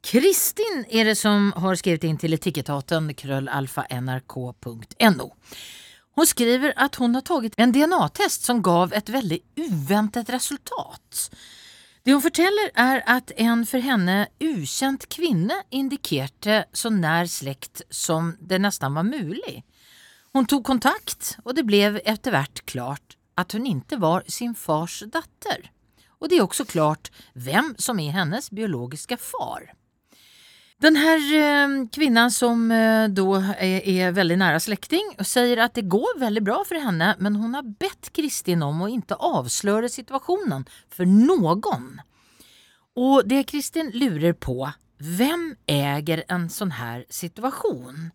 Kristin 0.05 0.85
er 0.91 1.09
det 1.09 1.17
som 1.17 1.57
har 1.57 1.73
skrevet 1.81 2.05
in 2.05 2.21
til 2.21 2.37
etikettaten 2.37 3.17
krøllalfa.nrk.no. 3.17 5.27
Hun 6.21 6.29
skriver 6.29 6.77
at 6.77 7.01
hun 7.01 7.17
har 7.17 7.25
tatt 7.25 7.57
en 7.57 7.73
DNA-test 7.73 8.45
som 8.45 8.61
gav 8.61 8.93
et 8.93 9.09
veldig 9.09 9.41
uventet 9.57 10.29
resultat. 10.37 11.33
Det 12.05 12.13
hun 12.13 12.29
forteller 12.29 12.77
er 12.77 13.01
at 13.09 13.33
en 13.41 13.65
for 13.65 13.81
henne 13.81 14.29
ukjent 14.37 15.09
kvinne 15.09 15.65
indikerte 15.73 16.69
så 16.77 16.93
nær 16.93 17.25
slekt 17.25 17.89
som 17.89 18.37
det 18.37 18.61
nesten 18.61 18.93
var 19.01 19.09
mulig. 19.09 19.65
Hun 20.33 20.47
tok 20.49 20.65
kontakt, 20.65 21.37
og 21.45 21.57
det 21.57 21.67
ble 21.69 21.83
etter 22.09 22.33
hvert 22.33 22.65
klart 22.65 23.19
at 23.37 23.53
hun 23.53 23.67
ikke 23.69 23.99
var 24.01 24.25
sin 24.29 24.55
fars 24.57 25.03
datter. 25.13 25.69
Og 26.23 26.31
det 26.31 26.39
er 26.39 26.47
også 26.47 26.65
klart 26.69 27.11
hvem 27.35 27.75
som 27.83 28.01
er 28.01 28.15
hennes 28.17 28.49
biologiske 28.55 29.19
far. 29.21 29.73
Den 30.83 30.97
här 30.97 31.19
eh, 31.35 31.89
kvinnan 31.93 32.31
som 32.31 32.71
eh, 32.71 33.09
då 33.09 33.35
är, 33.59 33.89
är 33.89 34.11
väldigt 34.11 34.39
nära 34.39 34.61
släkting 34.61 35.17
säger 35.21 35.57
att 35.57 35.75
det 35.75 35.83
går 35.83 36.19
väldigt 36.19 36.45
bra 36.45 36.65
för 36.69 36.75
henne 36.75 37.17
men 37.19 37.37
hon 37.37 37.55
har 37.55 37.63
bett 37.63 38.13
Kristin 38.13 38.63
om 38.63 38.83
att 38.83 38.91
inte 38.91 39.15
avslöja 39.15 39.89
situationen 39.89 40.65
för 40.91 41.07
någon. 41.07 42.01
Och 42.95 43.23
det 43.29 43.45
Kristin 43.45 43.91
lurer 43.95 44.33
på, 44.33 44.73
vem 44.99 45.57
äger 45.67 46.25
en 46.29 46.51
sån 46.51 46.71
här 46.71 47.05
situation? 47.09 48.11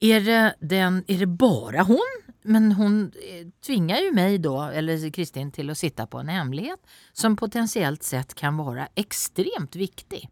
Är 0.00 0.20
det, 0.20 0.54
den, 0.60 1.04
är 1.06 1.18
det 1.18 1.26
bara 1.26 1.82
hon? 1.82 2.22
Men 2.42 2.72
hon 2.72 3.02
eh, 3.02 3.46
tvingar 3.66 3.98
ju 3.98 4.12
mig 4.12 4.38
då, 4.38 4.62
eller 4.62 5.10
Kristin, 5.10 5.52
till 5.52 5.70
att 5.70 5.78
sitta 5.78 6.06
på 6.06 6.18
en 6.18 6.28
hemlighet 6.28 6.80
som 7.12 7.36
potentiellt 7.36 8.02
sett 8.02 8.34
kan 8.34 8.56
vara 8.56 8.88
extremt 8.94 9.76
viktig. 9.76 10.28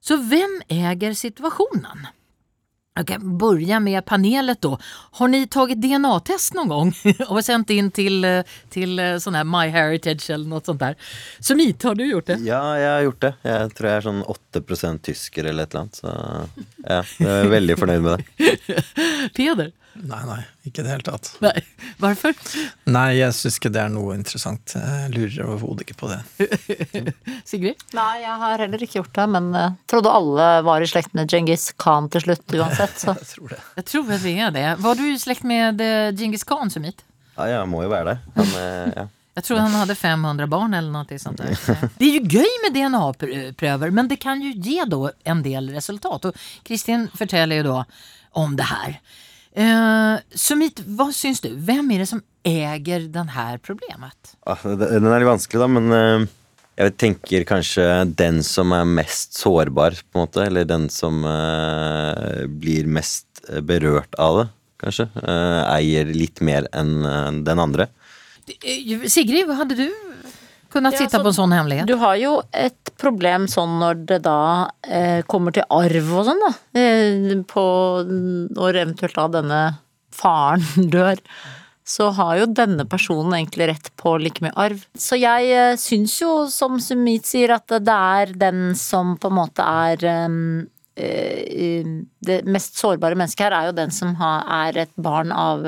Så 0.00 0.16
vem 0.16 0.62
äger 0.68 1.14
situationen? 1.14 2.06
Jag 2.94 3.06
kan 3.06 3.38
börja 3.38 3.80
med 3.80 4.04
panelet 4.04 4.60
då. 4.60 4.78
Har 5.10 5.28
ni 5.28 5.46
tagit 5.46 5.80
DNA-test 5.80 6.54
någon 6.54 6.68
gång 6.68 6.94
och 7.28 7.44
sänt 7.44 7.70
in 7.70 7.90
till, 7.90 8.42
till 8.68 8.98
eh, 8.98 9.18
sån 9.18 9.34
här 9.34 9.44
MyHeritage 9.44 10.30
eller 10.30 10.48
något 10.48 10.66
sånt 10.66 10.80
där? 10.80 10.96
Sumit, 11.40 11.82
har 11.82 11.94
du 11.94 12.10
gjort 12.10 12.26
det? 12.26 12.38
Ja, 12.40 12.78
jeg 12.78 12.90
har 12.90 13.00
gjort 13.00 13.20
det. 13.20 13.34
Jeg 13.42 13.74
tror 13.74 13.88
jeg 13.90 13.96
er 13.96 14.06
sånn 14.08 14.22
8% 14.24 15.04
tysker 15.08 15.44
eller 15.44 15.64
et 15.64 15.72
eller 15.72 15.80
annet. 15.80 15.96
Så 15.96 16.12
ja, 16.84 16.98
jeg 17.18 17.30
er 17.38 17.52
veldig 17.56 17.78
fornøyd 17.80 18.04
med 18.04 18.26
det. 18.36 18.84
Peder? 19.36 19.72
Nei, 20.00 20.20
nei, 20.26 20.40
ikke 20.66 20.82
i 20.82 20.86
det 20.86 20.92
hele 20.94 21.06
tatt. 21.06 21.28
Nei, 21.44 21.54
Hvorfor? 22.00 22.34
Nei, 22.90 23.06
jeg 23.18 23.36
syns 23.36 23.58
ikke 23.60 23.70
det 23.74 23.82
er 23.84 23.92
noe 23.92 24.16
interessant. 24.16 24.74
Jeg 24.74 25.12
lurer 25.14 25.46
overhodet 25.46 25.86
ikke 25.86 25.98
på 26.00 26.10
det. 26.10 26.20
Sigrid? 27.50 27.86
Nei, 27.94 28.10
jeg 28.24 28.36
har 28.42 28.64
heller 28.64 28.86
ikke 28.86 28.98
gjort 28.98 29.14
det, 29.20 29.28
men 29.36 29.50
uh, 29.54 29.78
trodde 29.90 30.16
alle 30.16 30.50
var 30.66 30.82
i 30.82 30.90
slekt 30.90 31.14
med 31.18 31.30
Djengis 31.30 31.70
Khan 31.78 32.10
til 32.12 32.26
slutt 32.26 32.58
uansett, 32.58 32.98
så 32.98 33.14
Jeg 33.22 33.30
tror 33.36 33.54
det. 33.54 33.62
Jeg 33.78 33.88
tror 33.92 34.10
vi 34.26 34.36
er 34.42 34.54
det. 34.54 34.68
Var 34.82 34.98
du 34.98 35.06
i 35.06 35.16
slekt 35.20 35.46
med 35.46 35.78
Djengis 35.78 36.32
Genghis 36.32 36.44
Khan, 36.44 36.70
Sumit? 36.70 37.04
Ja, 37.36 37.48
jeg 37.48 37.68
må 37.68 37.82
jo 37.84 37.90
være 37.92 38.12
det. 38.12 38.18
Men 38.36 38.54
eh, 38.56 38.94
ja. 38.96 39.08
Jeg 39.32 39.44
tror 39.46 39.62
han 39.62 39.74
hadde 39.76 39.94
500 39.96 40.48
barn 40.52 40.74
eller 40.76 40.92
noe 40.92 41.18
sånt 41.20 41.40
Der. 41.40 41.56
Det 41.96 42.08
er 42.08 42.18
jo 42.18 42.40
gøy 42.40 42.56
med 42.64 42.74
DNA-prøver, 42.76 43.92
men 43.96 44.08
det 44.10 44.18
kan 44.20 44.42
jo 44.44 44.52
gi 44.52 44.76
en 44.80 45.42
del 45.44 45.70
resultat. 45.72 46.28
Og 46.28 46.42
Kristin 46.68 47.06
forteller 47.16 47.62
jo 47.62 47.68
da 47.70 47.78
om 48.42 48.56
det 48.56 48.68
här. 48.68 48.98
Eh, 49.52 50.20
Sumit, 50.38 50.80
hva 50.96 51.10
syns 51.12 51.42
du? 51.44 51.50
Hvem 51.52 51.90
er 51.92 52.02
det 52.02 52.08
som 52.08 52.22
eier 52.48 53.08
denne 53.12 53.48
problemet? 53.64 54.34
Ah, 54.48 54.60
Den 54.64 55.06
er 55.08 55.20
litt 55.20 55.28
vanskelig, 55.28 55.60
da, 55.60 55.68
men 55.68 55.92
eh, 55.96 56.24
jeg 56.80 56.96
tenker 57.00 57.44
kanskje 57.48 57.86
den 58.16 58.40
som 58.46 58.72
er 58.72 58.88
mest 58.88 59.36
sårbar, 59.38 59.98
på 60.08 60.18
en 60.18 60.24
måte. 60.26 60.46
Eller 60.46 60.68
den 60.68 60.88
som 60.92 61.20
eh, 61.28 62.46
blir 62.48 62.88
mest 62.88 63.44
eh, 63.48 63.60
berørt 63.60 64.16
av 64.18 64.40
det, 64.40 64.48
kanskje. 64.82 65.10
eier 65.22 66.08
litt 66.10 66.40
mer 66.42 66.66
enn 66.74 67.44
den 67.46 67.60
andre. 67.62 67.86
Sigrid, 69.06 69.44
hva 69.46 69.60
hadde 69.60 69.76
du 69.78 69.84
kunnat 70.72 70.96
Ja, 70.96 71.04
sitta 71.04 71.20
på 71.22 71.30
en 71.30 71.36
sånn 71.36 71.54
hemmelighet. 71.54 71.86
Du 71.86 71.96
har 72.00 72.16
jo 72.20 72.34
et 72.56 72.92
problem 73.00 73.46
sånn 73.50 73.78
når 73.80 74.04
det 74.08 74.20
da 74.26 74.70
eh, 74.82 75.22
kommer 75.30 75.54
til 75.54 75.66
arv 75.68 76.12
og 76.18 76.28
sånn, 76.28 76.42
da. 76.42 76.52
Eh, 76.80 77.32
på 77.48 77.64
når 78.06 78.84
eventuelt 78.84 79.18
da 79.18 79.26
denne 79.40 79.62
faren 80.14 80.90
dør. 80.94 81.20
Så 81.84 82.12
har 82.14 82.36
jo 82.38 82.46
denne 82.46 82.84
personen 82.86 83.34
egentlig 83.40 83.66
rett 83.72 83.88
på 83.98 84.14
like 84.22 84.44
mye 84.44 84.54
arv. 84.64 84.84
Så 84.94 85.18
jeg 85.18 85.50
eh, 85.50 85.74
syns 85.80 86.14
jo, 86.20 86.44
som 86.52 86.78
Sumit 86.80 87.26
sier, 87.28 87.56
at 87.56 87.74
det 87.82 87.96
er 87.96 88.36
den 88.38 88.70
som 88.78 89.16
på 89.18 89.32
en 89.32 89.38
måte 89.40 89.66
er 89.66 90.06
eh, 90.06 90.38
eh, 90.94 91.90
Det 92.22 92.42
mest 92.46 92.78
sårbare 92.78 93.18
mennesket 93.18 93.48
her 93.48 93.58
er 93.58 93.70
jo 93.70 93.76
den 93.80 93.94
som 93.94 94.14
har, 94.20 94.46
er 94.68 94.84
et 94.86 94.94
barn 94.96 95.34
av 95.34 95.66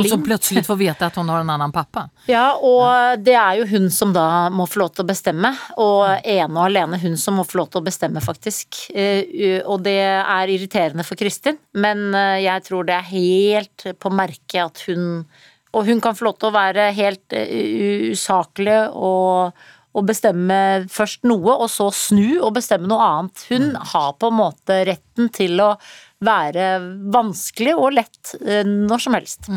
Og 0.00 0.08
så 0.08 0.16
plutselig 0.16 0.28
plötsligt 0.28 0.66
får 0.66 0.76
vite 0.80 1.06
at 1.06 1.16
hun 1.20 1.28
har 1.28 1.40
en 1.40 1.50
annen 1.50 1.72
pappa. 1.72 2.06
Ja, 2.26 2.54
og 2.56 3.20
det 3.24 3.34
er 3.36 3.58
jo 3.60 3.66
hun 3.68 3.90
som 3.90 4.12
da 4.14 4.48
må 4.48 4.64
få 4.66 4.80
lov 4.80 4.94
til 4.94 5.04
å 5.04 5.08
bestemme, 5.10 5.52
og 5.76 6.06
ene 6.24 6.56
og 6.56 6.64
alene 6.64 6.98
hun 7.02 7.16
som 7.20 7.36
må 7.36 7.44
få 7.44 7.58
lov 7.60 7.68
til 7.72 7.82
å 7.82 7.84
bestemme, 7.84 8.20
faktisk. 8.24 8.86
Eh, 8.94 9.60
Og 9.66 9.82
det 9.84 9.98
er 10.00 10.48
irriterende 10.48 11.04
for 11.04 11.16
Kristin, 11.20 11.58
men 11.74 12.14
eh, 12.14 12.40
jeg 12.46 12.64
tror 12.64 12.84
det 12.88 12.96
er 12.96 13.10
helt 13.12 13.86
på 14.00 14.10
merket 14.10 14.64
at 14.64 14.84
hun 14.88 15.26
Og 15.74 15.86
hun 15.86 16.00
kan 16.04 16.14
få 16.14 16.26
lov 16.26 16.34
til 16.36 16.50
å 16.50 16.52
være 16.52 16.90
helt 16.92 17.32
eh, 17.32 18.10
usaklig 18.12 18.90
og, 18.92 19.52
å 19.92 20.02
bestemme 20.04 20.84
først 20.88 21.24
noe, 21.24 21.52
og 21.52 21.68
så 21.72 21.90
snu 21.92 22.40
og 22.40 22.54
bestemme 22.56 22.88
noe 22.88 23.00
annet. 23.00 23.44
Hun 23.48 23.74
har 23.76 24.12
på 24.20 24.28
en 24.28 24.36
måte 24.36 24.84
retten 24.88 25.28
til 25.32 25.60
å 25.60 25.74
være 26.20 26.78
vanskelig 27.12 27.74
og 27.76 27.92
lett 27.98 28.34
når 28.64 28.98
som 29.04 29.16
helst. 29.16 29.48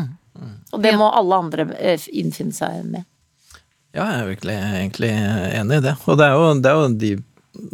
Og 0.72 0.82
det 0.82 0.94
må 0.98 1.10
alle 1.10 1.42
andre 1.44 1.68
eh, 1.78 2.08
innfinne 2.12 2.54
seg 2.56 2.82
med. 2.88 3.06
Ja, 3.96 4.04
jeg 4.10 4.20
er 4.20 4.28
virkelig 4.28 4.56
egentlig 4.58 5.10
enig 5.16 5.80
i 5.80 5.86
det. 5.86 5.96
Og 6.04 6.18
det 6.20 6.26
er 6.26 6.36
jo, 6.36 6.48
det 6.60 6.72
er 6.72 6.80
jo 6.82 6.88
de 7.00 7.14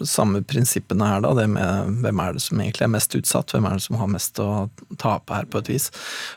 samme 0.06 0.42
prinsippene 0.46 1.06
her, 1.06 1.22
da. 1.24 1.32
Det 1.34 1.48
med 1.50 1.96
hvem 2.04 2.20
er 2.22 2.36
det 2.36 2.42
som 2.44 2.60
egentlig 2.62 2.86
er 2.86 2.92
mest 2.94 3.16
utsatt, 3.18 3.54
hvem 3.54 3.66
er 3.66 3.78
det 3.78 3.86
som 3.86 3.98
har 3.98 4.10
mest 4.12 4.38
å 4.42 4.50
tape 5.02 5.34
her, 5.34 5.48
på 5.50 5.62
et 5.62 5.72
vis. 5.72 5.88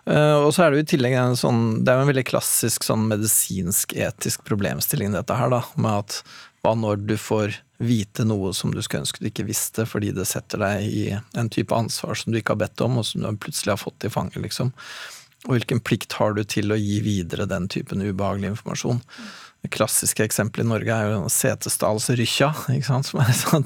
Eh, 0.09 0.37
og 0.39 0.49
så 0.55 0.65
er 0.65 0.71
det 0.71 0.81
jo 0.81 0.85
i 0.87 0.89
tillegg 0.95 1.17
en 1.19 1.37
sånn 1.39 1.61
Det 1.83 1.91
er 1.91 1.99
jo 1.99 2.07
en 2.07 2.11
veldig 2.13 2.25
klassisk 2.27 2.87
sånn 2.87 3.05
medisinsk-etisk 3.11 4.45
problemstilling, 4.47 5.13
dette 5.15 5.37
her, 5.37 5.53
da. 5.53 5.61
Med 5.77 6.05
at 6.05 6.19
hva 6.65 6.73
når 6.79 7.05
du 7.05 7.15
får 7.21 7.59
vite 7.77 8.23
noe 8.25 8.53
som 8.55 8.71
du 8.73 8.79
skulle 8.81 9.03
ønske 9.03 9.21
du 9.21 9.29
ikke 9.29 9.45
visste, 9.45 9.85
fordi 9.89 10.13
det 10.15 10.25
setter 10.29 10.61
deg 10.63 10.85
i 10.87 11.05
en 11.13 11.51
type 11.51 11.75
ansvar 11.75 12.17
som 12.17 12.31
du 12.31 12.39
ikke 12.39 12.55
har 12.55 12.63
bedt 12.63 12.81
om, 12.85 12.97
og 13.01 13.05
som 13.05 13.21
du 13.21 13.29
plutselig 13.37 13.75
har 13.75 13.81
fått 13.81 14.07
i 14.07 14.11
fanget, 14.11 14.39
liksom. 14.41 14.71
Og 15.45 15.57
hvilken 15.57 15.81
plikt 15.85 16.15
har 16.19 16.33
du 16.35 16.43
til 16.47 16.73
å 16.73 16.79
gi 16.79 16.99
videre 17.05 17.45
den 17.49 17.67
typen 17.71 18.01
ubehagelig 18.01 18.55
informasjon? 18.55 19.01
Det 19.65 19.71
klassiske 19.73 20.21
eksempelet 20.21 20.65
i 20.65 20.69
Norge 20.69 20.95
er 20.95 21.07
jo 21.09 21.29
setesdalsrykkja, 21.31 22.51
som 23.07 23.21
er 23.21 23.31
en 23.31 23.39
sånn 23.39 23.63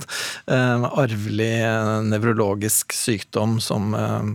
eh, 0.48 0.86
arvelig 0.88 1.50
eh, 1.58 1.96
nevrologisk 2.08 2.96
sykdom 2.96 3.58
som 3.64 3.92
eh, 3.98 4.30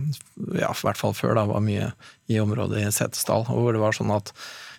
ja, 0.59 0.69
i 0.69 0.85
hvert 0.85 1.01
fall 1.01 1.17
før 1.17 1.33
da, 1.39 1.47
var 1.49 1.65
mye 1.65 1.89
i 2.29 2.37
området 2.41 2.83
i 2.83 2.93
Setesdal, 2.93 3.47
hvor 3.49 3.73
det 3.73 3.81
var 3.81 3.97
sånn 3.97 4.13
at 4.13 4.29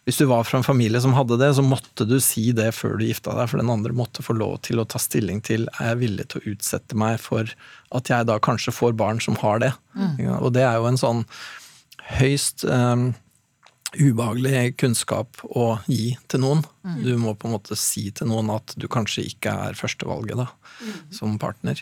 hvis 0.07 0.21
du 0.23 0.29
var 0.31 0.47
fra 0.47 0.61
en 0.61 0.67
familie 0.67 1.01
som 1.03 1.17
hadde 1.19 1.41
det, 1.41 1.49
så 1.59 1.65
måtte 1.67 2.07
du 2.07 2.21
si 2.23 2.53
det 2.55 2.69
før 2.79 2.95
du 3.01 3.09
gifta 3.09 3.35
deg, 3.35 3.51
for 3.51 3.59
den 3.59 3.73
andre 3.73 3.95
måtte 3.95 4.23
få 4.23 4.37
lov 4.39 4.61
til 4.67 4.79
å 4.79 4.87
ta 4.87 5.03
stilling 5.03 5.43
til 5.43 5.67
er 5.81 5.91
jeg 5.91 6.03
villig 6.05 6.29
til 6.31 6.39
å 6.39 6.53
utsette 6.55 6.99
meg 6.99 7.19
for 7.19 7.51
at 7.99 8.11
jeg 8.13 8.29
da 8.31 8.39
kanskje 8.39 8.75
får 8.75 8.95
barn 8.95 9.19
som 9.23 9.35
har 9.43 9.59
det. 9.65 9.73
Og 10.39 10.53
det 10.55 10.63
er 10.63 10.79
jo 10.79 10.87
en 10.87 11.01
sånn 11.01 11.25
høyst 12.17 12.65
eh, 12.65 13.07
ubehagelig 13.97 14.77
kunnskap 14.81 15.41
å 15.47 15.77
gi 15.89 16.17
til 16.31 16.43
noen. 16.43 16.63
Du 17.03 17.15
må 17.21 17.35
på 17.39 17.49
en 17.49 17.57
måte 17.57 17.79
si 17.79 18.09
til 18.15 18.31
noen 18.31 18.51
at 18.55 18.75
du 18.79 18.87
kanskje 18.93 19.25
ikke 19.31 19.53
er 19.69 19.79
førstevalget 19.79 20.41
da, 20.41 20.47
som 21.15 21.39
partner. 21.41 21.81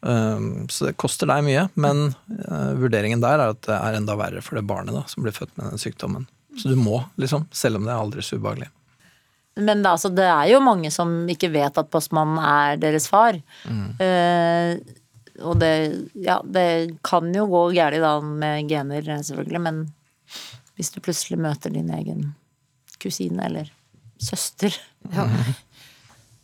Um, 0.00 0.66
så 0.72 0.88
det 0.88 0.96
koster 1.00 1.30
deg 1.30 1.44
mye, 1.46 1.66
men 1.78 2.12
uh, 2.48 2.72
vurderingen 2.80 3.22
der 3.22 3.38
er 3.38 3.54
at 3.54 3.62
det 3.68 3.78
er 3.78 3.98
enda 4.00 4.16
verre 4.18 4.42
for 4.44 4.58
det 4.58 4.66
barnet 4.68 4.96
da, 4.96 5.04
som 5.10 5.26
blir 5.26 5.36
født 5.36 5.54
med 5.58 5.70
den 5.70 5.82
sykdommen. 5.82 6.28
Så 6.58 6.72
du 6.72 6.76
må, 6.76 7.04
liksom, 7.20 7.46
selv 7.54 7.78
om 7.78 7.86
det 7.86 7.94
er 7.94 8.00
aldri 8.00 8.24
så 8.24 8.40
ubehagelig. 8.40 8.72
Men 9.60 9.84
det, 9.84 9.90
altså, 9.90 10.08
det 10.12 10.24
er 10.24 10.48
jo 10.48 10.64
mange 10.64 10.88
som 10.92 11.12
ikke 11.28 11.52
vet 11.52 11.78
at 11.80 11.90
postmannen 11.92 12.40
er 12.40 12.78
deres 12.80 13.06
far. 13.12 13.36
Eh, 14.00 14.78
og 15.40 15.58
det, 15.62 15.72
ja, 16.14 16.40
det 16.44 16.98
kan 17.06 17.32
jo 17.34 17.46
gå 17.48 17.62
galt 17.76 18.02
da 18.02 18.14
med 18.20 18.68
gener, 18.68 19.06
selvfølgelig, 19.24 19.62
men 19.64 19.82
hvis 20.76 20.92
du 20.92 21.00
plutselig 21.00 21.40
møter 21.40 21.72
din 21.72 21.90
egen 21.92 22.32
kusine 23.02 23.44
eller 23.48 23.72
søster 24.22 24.74
Ja, 25.12 25.26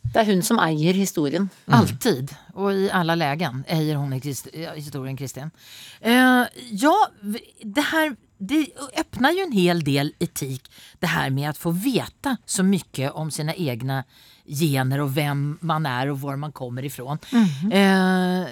Det 0.09 0.23
er 0.23 0.29
hun 0.31 0.39
som 0.41 0.57
eier 0.57 0.97
historien. 0.97 1.49
Alltid 1.69 2.31
og 2.55 2.73
i 2.73 2.87
alle 2.89 3.13
lägen 3.19 3.61
eier 3.69 3.99
ja, 4.57 4.71
historien 4.73 5.17
Kristin. 5.19 5.51
Uh, 6.01 6.49
ja, 6.73 6.95
det 7.61 7.85
her 7.91 8.15
det 8.39 8.67
öppnar 8.97 9.31
ju 9.31 9.41
en 9.43 9.51
hel 9.51 9.83
del 9.83 10.13
etik 10.19 10.71
det 10.99 11.11
her 11.11 11.29
med 11.29 11.49
å 11.49 11.57
få 11.59 11.73
veta 11.75 12.37
så 12.45 12.63
mye 12.63 13.11
om 13.11 13.31
sina 13.31 13.51
egna 13.53 14.05
gener 14.49 14.99
och 14.99 15.17
vem 15.17 15.57
man 15.61 15.85
är 15.85 16.09
och 16.09 16.21
var 16.21 16.35
man 16.35 16.51
kommer 16.51 16.85
ifrån. 16.85 17.17
Eh, 17.71 18.47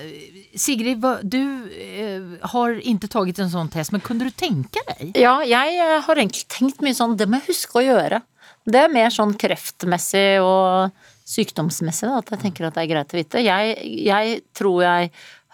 Sigrid, 0.56 1.02
vad- 1.02 1.26
du 1.26 1.42
eh, 1.74 2.48
har 2.50 2.80
inte 2.88 3.08
tagit 3.08 3.40
en 3.40 3.50
sånn 3.52 3.70
test, 3.70 3.92
men 3.92 4.02
kunne 4.02 4.24
du 4.28 4.32
tenke 4.32 4.80
deg? 4.88 5.12
Ja, 5.18 5.40
jeg 5.46 5.78
eh, 5.82 6.02
har 6.06 6.16
egentlig 6.22 6.48
tenkt 6.48 6.82
mye 6.86 6.96
sånn, 6.98 7.18
det 7.18 7.28
må 7.30 7.40
jeg 7.42 7.50
huske 7.54 7.80
å 7.82 7.86
gjøre. 7.86 8.22
Det 8.68 8.82
er 8.84 8.92
mer 8.92 9.10
sånn 9.14 9.34
kreftmessig 9.40 10.42
og 10.44 10.92
sykdomsmessig 11.28 12.08
da, 12.10 12.18
at 12.22 12.32
jeg 12.36 12.42
tenker 12.46 12.68
at 12.68 12.76
det 12.78 12.84
er 12.86 12.92
greit 12.94 13.14
å 13.14 13.20
vite. 13.20 13.44
Jeg, 13.44 13.76
jeg 14.08 14.40
tror 14.58 14.82
jeg 14.84 15.12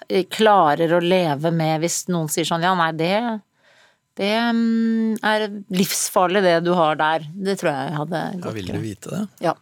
eh, 0.10 0.24
klarer 0.30 0.94
å 0.98 1.02
leve 1.04 1.52
med 1.54 1.82
hvis 1.84 2.04
noen 2.14 2.30
sier 2.32 2.48
sånn, 2.48 2.64
ja 2.66 2.74
nei, 2.78 2.92
det, 2.98 3.12
det 4.20 4.32
mm, 4.54 5.20
er 5.26 5.48
livsfarlig 5.74 6.44
det 6.46 6.58
du 6.66 6.72
har 6.78 6.98
der. 7.00 7.28
Det 7.34 7.58
tror 7.62 7.72
jeg 7.74 8.00
hadde 8.00 8.24
gått 8.24 8.40
Ja, 8.40 8.48
gått 8.48 8.58
vil 8.60 8.72
du 8.74 8.82
vite 8.84 9.14
det? 9.14 9.24
Ja. 9.50 9.56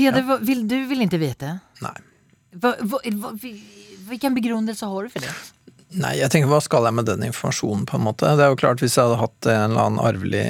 Peder, 0.00 0.24
ja. 0.26 0.38
vill, 0.40 0.66
du 0.68 0.78
vill 0.90 1.04
inte 1.04 1.20
veta? 1.20 1.58
Nei. 1.84 1.96
Va, 2.52 2.74
va, 2.80 2.98
va, 3.04 3.32
vi- 3.42 3.56
vilken 4.10 4.34
begrunnelse 4.34 4.86
har 4.86 5.02
du 5.06 5.10
för 5.12 5.20
det? 5.20 5.34
Nei, 5.90 6.12
jeg 6.20 6.30
tenker 6.30 6.46
hva 6.46 6.60
skal 6.62 6.84
jeg 6.86 6.94
med 6.94 7.08
den 7.08 7.24
informasjonen, 7.26 7.82
på 7.88 7.96
en 7.98 8.04
måte. 8.04 8.28
Det 8.38 8.44
er 8.44 8.52
jo 8.52 8.58
klart, 8.60 8.82
hvis 8.82 8.94
jeg 8.94 9.08
hadde 9.08 9.18
hatt 9.18 9.48
en 9.50 9.72
eller 9.72 9.88
annen 9.88 10.02
arvelig 10.04 10.44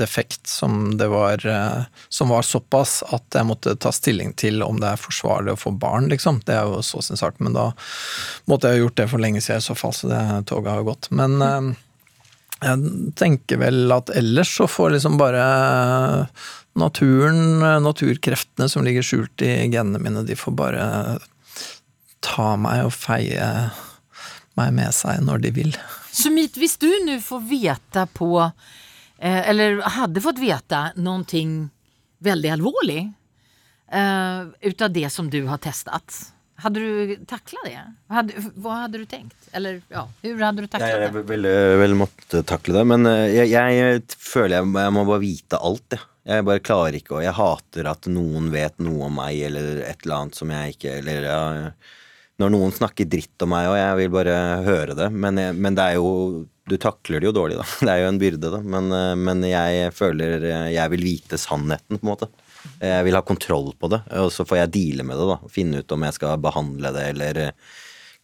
defekt 0.00 0.50
som 0.50 0.96
det 0.98 1.06
var 1.12 1.44
eh, 1.46 1.84
Som 2.10 2.32
var 2.34 2.42
såpass 2.42 2.98
at 3.14 3.38
jeg 3.38 3.46
måtte 3.46 3.76
ta 3.78 3.92
stilling 3.94 4.34
til 4.34 4.64
om 4.66 4.80
det 4.82 4.90
er 4.90 4.98
forsvarlig 5.02 5.54
å 5.54 5.60
få 5.60 5.70
barn, 5.78 6.10
liksom. 6.10 6.42
Det 6.46 6.56
er 6.56 6.66
jo 6.66 6.82
så 6.82 7.02
sin 7.04 7.20
sak, 7.20 7.38
men 7.38 7.54
da 7.54 7.68
måtte 8.50 8.72
jeg 8.72 8.80
jo 8.80 8.88
gjort 8.88 8.98
det 8.98 9.08
for 9.14 9.22
lenge 9.22 9.44
siden 9.44 9.62
i 9.62 9.68
så 9.68 9.78
fall, 9.78 9.94
så 9.94 10.10
det 10.10 10.22
toget 10.50 10.72
har 10.72 10.82
jo 10.82 10.90
gått. 10.90 11.10
Men 11.14 11.38
mm. 11.38 11.72
jeg 12.66 13.14
tenker 13.22 13.62
vel 13.62 13.94
at 13.94 14.10
ellers 14.18 14.50
så 14.58 14.66
får 14.66 14.96
liksom 14.96 15.20
bare 15.22 15.46
naturen, 16.76 17.60
naturkreftene 17.84 18.68
som 18.70 18.84
ligger 18.86 19.04
skjult 19.04 19.44
i 19.44 19.66
genene 19.72 20.00
mine, 20.02 20.24
de 20.26 20.36
får 20.38 20.56
bare 20.56 20.84
ta 22.24 22.54
meg 22.60 22.86
og 22.86 22.94
feie 22.94 23.48
meg 24.56 24.72
med 24.76 24.94
seg 24.96 25.20
når 25.24 25.44
de 25.44 25.52
vil. 25.56 25.74
Sumit, 26.16 26.56
hvis 26.56 26.78
du 26.80 26.88
nå 27.04 27.18
får 27.24 27.42
vite 27.48 28.06
på, 28.16 28.30
eh, 29.18 29.42
eller 29.50 29.82
hadde 29.98 30.24
fått 30.24 30.40
vite 30.40 30.88
noe 30.96 31.44
veldig 32.24 32.56
alvorlig 32.56 33.02
ut 33.86 34.80
av 34.82 34.90
det 34.90 35.06
som 35.14 35.28
du 35.30 35.44
har 35.46 35.60
testet 35.62 36.16
hadde 36.62 36.80
du 36.80 37.16
takla 37.28 37.62
det? 37.66 37.80
Hadde, 38.12 38.42
hva 38.62 38.82
hadde 38.84 39.02
du 39.02 39.06
tenkt? 39.08 39.36
Eller 39.56 39.80
ja, 39.92 40.06
hvordan 40.24 40.46
hadde 40.48 40.64
du 40.64 40.70
takla 40.72 40.88
det? 40.88 41.08
jeg 41.08 41.24
ville 41.28 41.54
vel 41.82 41.96
måtte 41.98 42.42
takle 42.48 42.78
det, 42.78 42.84
men 42.88 43.08
eh, 43.10 43.34
jeg, 43.34 43.50
jeg 43.52 44.04
føler 44.16 44.58
jeg, 44.58 44.70
jeg 44.86 44.94
må 44.96 45.04
bare 45.08 45.24
vite 45.24 45.60
alt, 45.60 45.98
jeg. 45.98 46.04
Jeg 46.26 46.42
bare 46.46 46.62
klarer 46.64 46.96
ikke, 46.98 47.18
og 47.18 47.22
jeg 47.22 47.36
hater 47.36 47.86
at 47.86 48.08
noen 48.10 48.48
vet 48.50 48.80
noe 48.82 49.06
om 49.06 49.20
meg, 49.20 49.38
eller 49.46 49.84
et 49.86 50.02
eller 50.02 50.16
annet 50.16 50.38
som 50.38 50.50
jeg 50.50 50.74
ikke 50.74 50.96
Eller 50.98 51.26
ja, 51.28 51.42
når 52.42 52.52
noen 52.52 52.74
snakker 52.74 53.08
dritt 53.08 53.44
om 53.46 53.52
meg, 53.54 53.68
og 53.70 53.78
jeg 53.78 53.98
vil 54.00 54.10
bare 54.16 54.34
høre 54.66 54.96
det, 54.98 55.06
men, 55.14 55.38
jeg, 55.40 55.54
men 55.56 55.78
det 55.78 55.86
er 55.86 56.00
jo 56.00 56.10
Du 56.66 56.74
takler 56.82 57.22
det 57.22 57.30
jo 57.30 57.36
dårlig, 57.36 57.60
da. 57.60 57.66
Det 57.86 57.92
er 57.92 58.02
jo 58.02 58.10
en 58.10 58.20
byrde, 58.20 58.50
da. 58.56 58.60
Men, 58.74 58.90
eh, 58.90 59.14
men 59.28 59.46
jeg 59.46 59.94
føler 59.94 60.42
eh, 60.50 60.68
jeg 60.74 60.92
vil 60.96 61.06
vite 61.06 61.38
sannheten, 61.38 62.00
på 62.00 62.02
en 62.02 62.10
måte. 62.10 62.28
Jeg 62.82 63.06
vil 63.06 63.14
ha 63.14 63.22
kontroll 63.22 63.70
på 63.78 63.90
det, 63.92 64.00
og 64.18 64.32
så 64.34 64.42
får 64.42 64.64
jeg 64.64 64.72
deale 64.74 65.06
med 65.06 65.20
det, 65.20 65.28
da. 65.30 65.52
Finne 65.52 65.84
ut 65.84 65.94
om 65.94 66.06
jeg 66.08 66.16
skal 66.18 66.42
behandle 66.42 66.90
det, 66.96 67.04
eller 67.14 67.42
eh, 67.44 67.76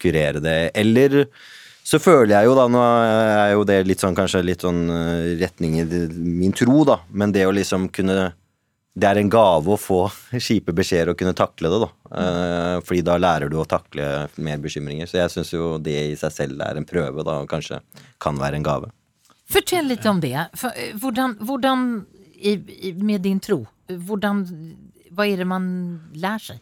kurere 0.03 0.43
det. 0.43 0.57
Eller 0.83 1.21
så 1.83 1.99
føler 1.99 2.37
jeg 2.37 2.47
jo 2.49 2.55
da, 2.57 2.69
nå 2.71 2.83
er 2.83 3.51
jo 3.57 3.65
det 3.67 3.81
litt 3.89 4.03
sånn 4.03 4.17
kanskje 4.17 4.45
litt 4.47 4.63
sånn 4.65 4.85
eh, 4.93 5.33
retning 5.41 5.81
i 5.83 5.87
min 6.13 6.55
tro, 6.57 6.85
da, 6.89 7.01
men 7.11 7.35
det 7.35 7.47
å 7.49 7.55
liksom 7.55 7.91
kunne 7.95 8.33
Det 8.93 9.09
er 9.09 9.17
en 9.17 9.31
gave 9.33 9.73
å 9.73 9.81
få 9.81 10.03
kjipe 10.47 10.75
beskjeder 10.77 11.13
og 11.13 11.19
kunne 11.19 11.33
takle 11.33 11.71
det, 11.73 11.79
da. 11.81 11.91
Mm. 12.13 12.83
fordi 12.85 13.01
da 13.01 13.15
lærer 13.17 13.49
du 13.49 13.57
å 13.57 13.65
takle 13.65 14.29
mer 14.37 14.59
bekymringer. 14.61 15.09
Så 15.09 15.17
jeg 15.17 15.33
syns 15.33 15.53
jo 15.55 15.79
det 15.81 15.95
i 16.11 16.17
seg 16.21 16.35
selv 16.35 16.61
er 16.61 16.77
en 16.77 16.85
prøve, 16.85 17.25
da, 17.25 17.39
og 17.41 17.49
kanskje 17.49 17.79
kan 18.21 18.37
være 18.37 18.61
en 18.61 18.67
gave. 18.67 18.91
Fortell 19.49 19.89
litt 19.89 20.05
om 20.05 20.21
det. 20.21 20.35
Eh, 20.37 20.93
hvordan, 21.01 21.39
hvordan 21.41 21.87
med 23.01 23.25
din 23.25 23.41
tro, 23.41 23.63
hvordan, 23.89 24.45
hva 25.13 25.27
er 25.29 25.41
det 25.41 25.49
man 25.49 25.65
lærer 26.13 26.53
seg? 26.53 26.61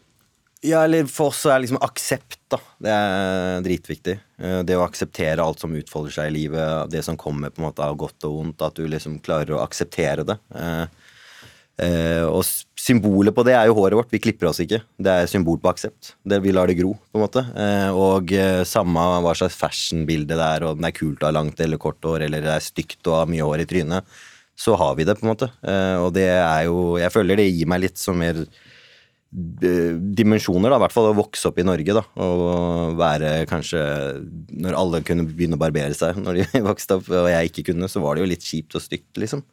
Ja, 0.60 0.82
eller 0.84 1.06
for 1.08 1.30
oss 1.32 1.46
er 1.48 1.62
liksom 1.62 1.78
aksept, 1.80 2.36
da. 2.52 2.58
Det 2.84 2.92
er 2.92 3.62
dritviktig. 3.64 4.16
Eh, 4.40 4.58
Det 4.68 4.76
å 4.76 4.84
akseptere 4.84 5.40
alt 5.40 5.62
som 5.62 5.72
utfolder 5.72 6.12
seg 6.12 6.28
i 6.28 6.34
livet, 6.34 6.90
det 6.92 7.00
som 7.06 7.16
kommer 7.16 7.48
på 7.48 7.62
en 7.62 7.70
måte 7.70 7.84
av 7.84 7.96
godt 7.96 8.26
og 8.28 8.34
vondt, 8.42 8.66
at 8.66 8.76
du 8.76 8.84
liksom 8.84 9.22
klarer 9.24 9.56
å 9.56 9.62
akseptere 9.64 10.26
det. 10.28 10.36
Eh, 10.54 10.84
eh, 11.80 12.24
Og 12.28 12.44
symbolet 12.76 13.32
på 13.34 13.44
det 13.44 13.54
er 13.56 13.70
jo 13.70 13.78
håret 13.78 13.96
vårt. 13.96 14.10
Vi 14.12 14.20
klipper 14.20 14.50
oss 14.50 14.60
ikke. 14.60 14.82
Det 15.00 15.08
er 15.08 15.26
symbol 15.32 15.56
på 15.58 15.72
aksept. 15.72 16.12
Vi 16.28 16.52
lar 16.52 16.66
det 16.68 16.76
gro, 16.76 16.92
på 17.08 17.16
en 17.16 17.24
måte. 17.24 17.42
Og 17.96 18.28
samme 18.68 19.00
hva 19.24 19.32
slags 19.34 19.56
fashionbilde 19.56 20.36
det 20.36 20.44
er, 20.44 20.64
om 20.64 20.76
det 20.76 20.88
er 20.92 20.98
kult 21.00 21.20
å 21.20 21.28
ha 21.28 21.32
langt 21.32 21.58
eller 21.60 21.78
kort 21.78 22.00
hår, 22.04 22.26
eller 22.28 22.40
det 22.42 22.52
er 22.52 22.60
stygt 22.60 23.00
å 23.08 23.16
ha 23.20 23.24
mye 23.24 23.44
hår 23.44 23.64
i 23.64 23.68
trynet, 23.68 24.04
så 24.56 24.76
har 24.76 24.94
vi 24.96 25.04
det, 25.04 25.16
på 25.16 25.24
en 25.24 25.32
måte. 25.32 25.48
Og 26.04 26.12
det 26.12 26.28
er 26.28 26.64
jo 26.68 26.98
Jeg 26.98 27.12
føler 27.12 27.36
det 27.36 27.48
gir 27.48 27.66
meg 27.66 27.80
litt 27.80 27.96
som 27.98 28.16
mer 28.18 28.44
dimensjoner, 29.30 30.72
da, 30.72 30.78
i 30.80 30.82
hvert 30.82 30.94
fall 30.94 31.10
å 31.12 31.16
vokse 31.18 31.46
opp 31.50 31.58
i 31.62 31.66
Norge, 31.66 31.94
da, 31.94 32.02
og 32.18 32.96
være 32.98 33.44
kanskje 33.50 33.82
Når 34.64 34.74
alle 34.74 35.00
kunne 35.06 35.26
begynne 35.28 35.54
å 35.54 35.62
barbere 35.62 35.94
seg 35.94 36.18
når 36.18 36.40
de 36.40 36.62
vokste 36.70 36.98
opp, 36.98 37.10
og 37.14 37.28
jeg 37.30 37.52
ikke 37.52 37.68
kunne, 37.70 37.90
så 37.90 38.02
var 38.02 38.16
det 38.16 38.24
jo 38.24 38.30
litt 38.32 38.46
kjipt 38.46 38.74
og 38.74 38.82
stygt, 38.82 39.12
liksom. 39.22 39.44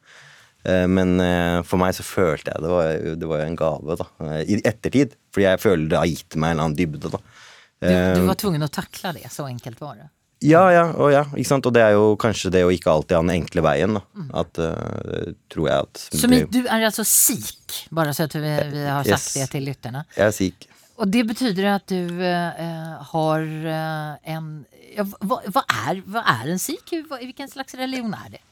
Eh, 0.66 0.86
Men 0.90 1.14
eh, 1.22 1.60
for 1.62 1.78
meg 1.78 1.94
så 1.94 2.02
følte 2.06 2.50
jeg 2.50 2.64
det 2.64 2.72
var, 2.74 2.92
det 3.22 3.30
var 3.30 3.44
en 3.44 3.58
gave, 3.58 3.98
da, 4.02 4.08
eh, 4.26 4.42
i 4.50 4.58
ettertid. 4.66 5.14
Fordi 5.30 5.46
jeg 5.46 5.62
føler 5.62 5.88
det 5.92 6.00
har 6.02 6.10
gitt 6.10 6.34
meg 6.34 6.50
en 6.50 6.56
eller 6.56 6.66
annen 6.68 6.78
dybde, 6.82 7.14
da. 7.14 7.22
Du, 7.22 7.86
Eh, 7.86 8.14
du 8.18 8.24
var 8.26 8.34
tvungen 8.34 8.66
å 8.66 8.70
takle 8.74 9.12
det, 9.14 9.28
så 9.30 9.44
enkelt 9.46 9.78
var 9.78 9.94
det. 10.00 10.08
Ja, 10.44 10.68
ja, 10.70 10.84
og 10.94 11.10
ja, 11.10 11.24
ikke 11.34 11.50
sant. 11.50 11.66
Og 11.66 11.74
det 11.74 11.82
er 11.82 11.96
jo 11.96 12.12
kanskje 12.20 12.52
det 12.54 12.62
å 12.62 12.70
ikke 12.70 12.92
alltid 12.92 13.16
ha 13.16 13.22
den 13.24 13.34
enkle 13.34 13.62
veien, 13.66 13.98
da. 13.98 14.02
At 14.38 14.60
uh, 14.62 15.32
tror 15.50 15.66
jeg 15.66 15.86
at 15.88 16.02
Sumit, 16.14 16.46
du 16.54 16.60
er 16.62 16.86
altså 16.86 17.02
sikh, 17.06 17.80
bare 17.94 18.14
så 18.14 18.28
at 18.28 18.36
vi, 18.38 18.52
vi 18.74 18.84
har 18.86 19.06
sagt 19.08 19.18
Yes. 19.18 19.32
det 19.34 19.48
til 19.56 19.66
lytterne. 19.66 20.04
Jeg 20.14 20.26
er 20.28 20.36
sikh. 20.36 20.68
Og 20.98 21.10
det 21.10 21.24
betyder 21.26 21.70
at 21.76 21.90
du 21.90 22.22
uh, 22.22 23.02
har 23.12 23.42
eh, 23.46 24.34
en 24.34 24.46
ja, 24.96 25.04
hva, 25.06 25.38
hva, 25.46 25.62
er, 25.86 26.00
hva 26.10 26.24
er 26.40 26.52
en 26.54 26.58
sikh? 26.58 26.90
Hvilken 27.06 27.50
slags 27.50 27.76
religion 27.78 28.14
er 28.18 28.32
det? 28.34 28.42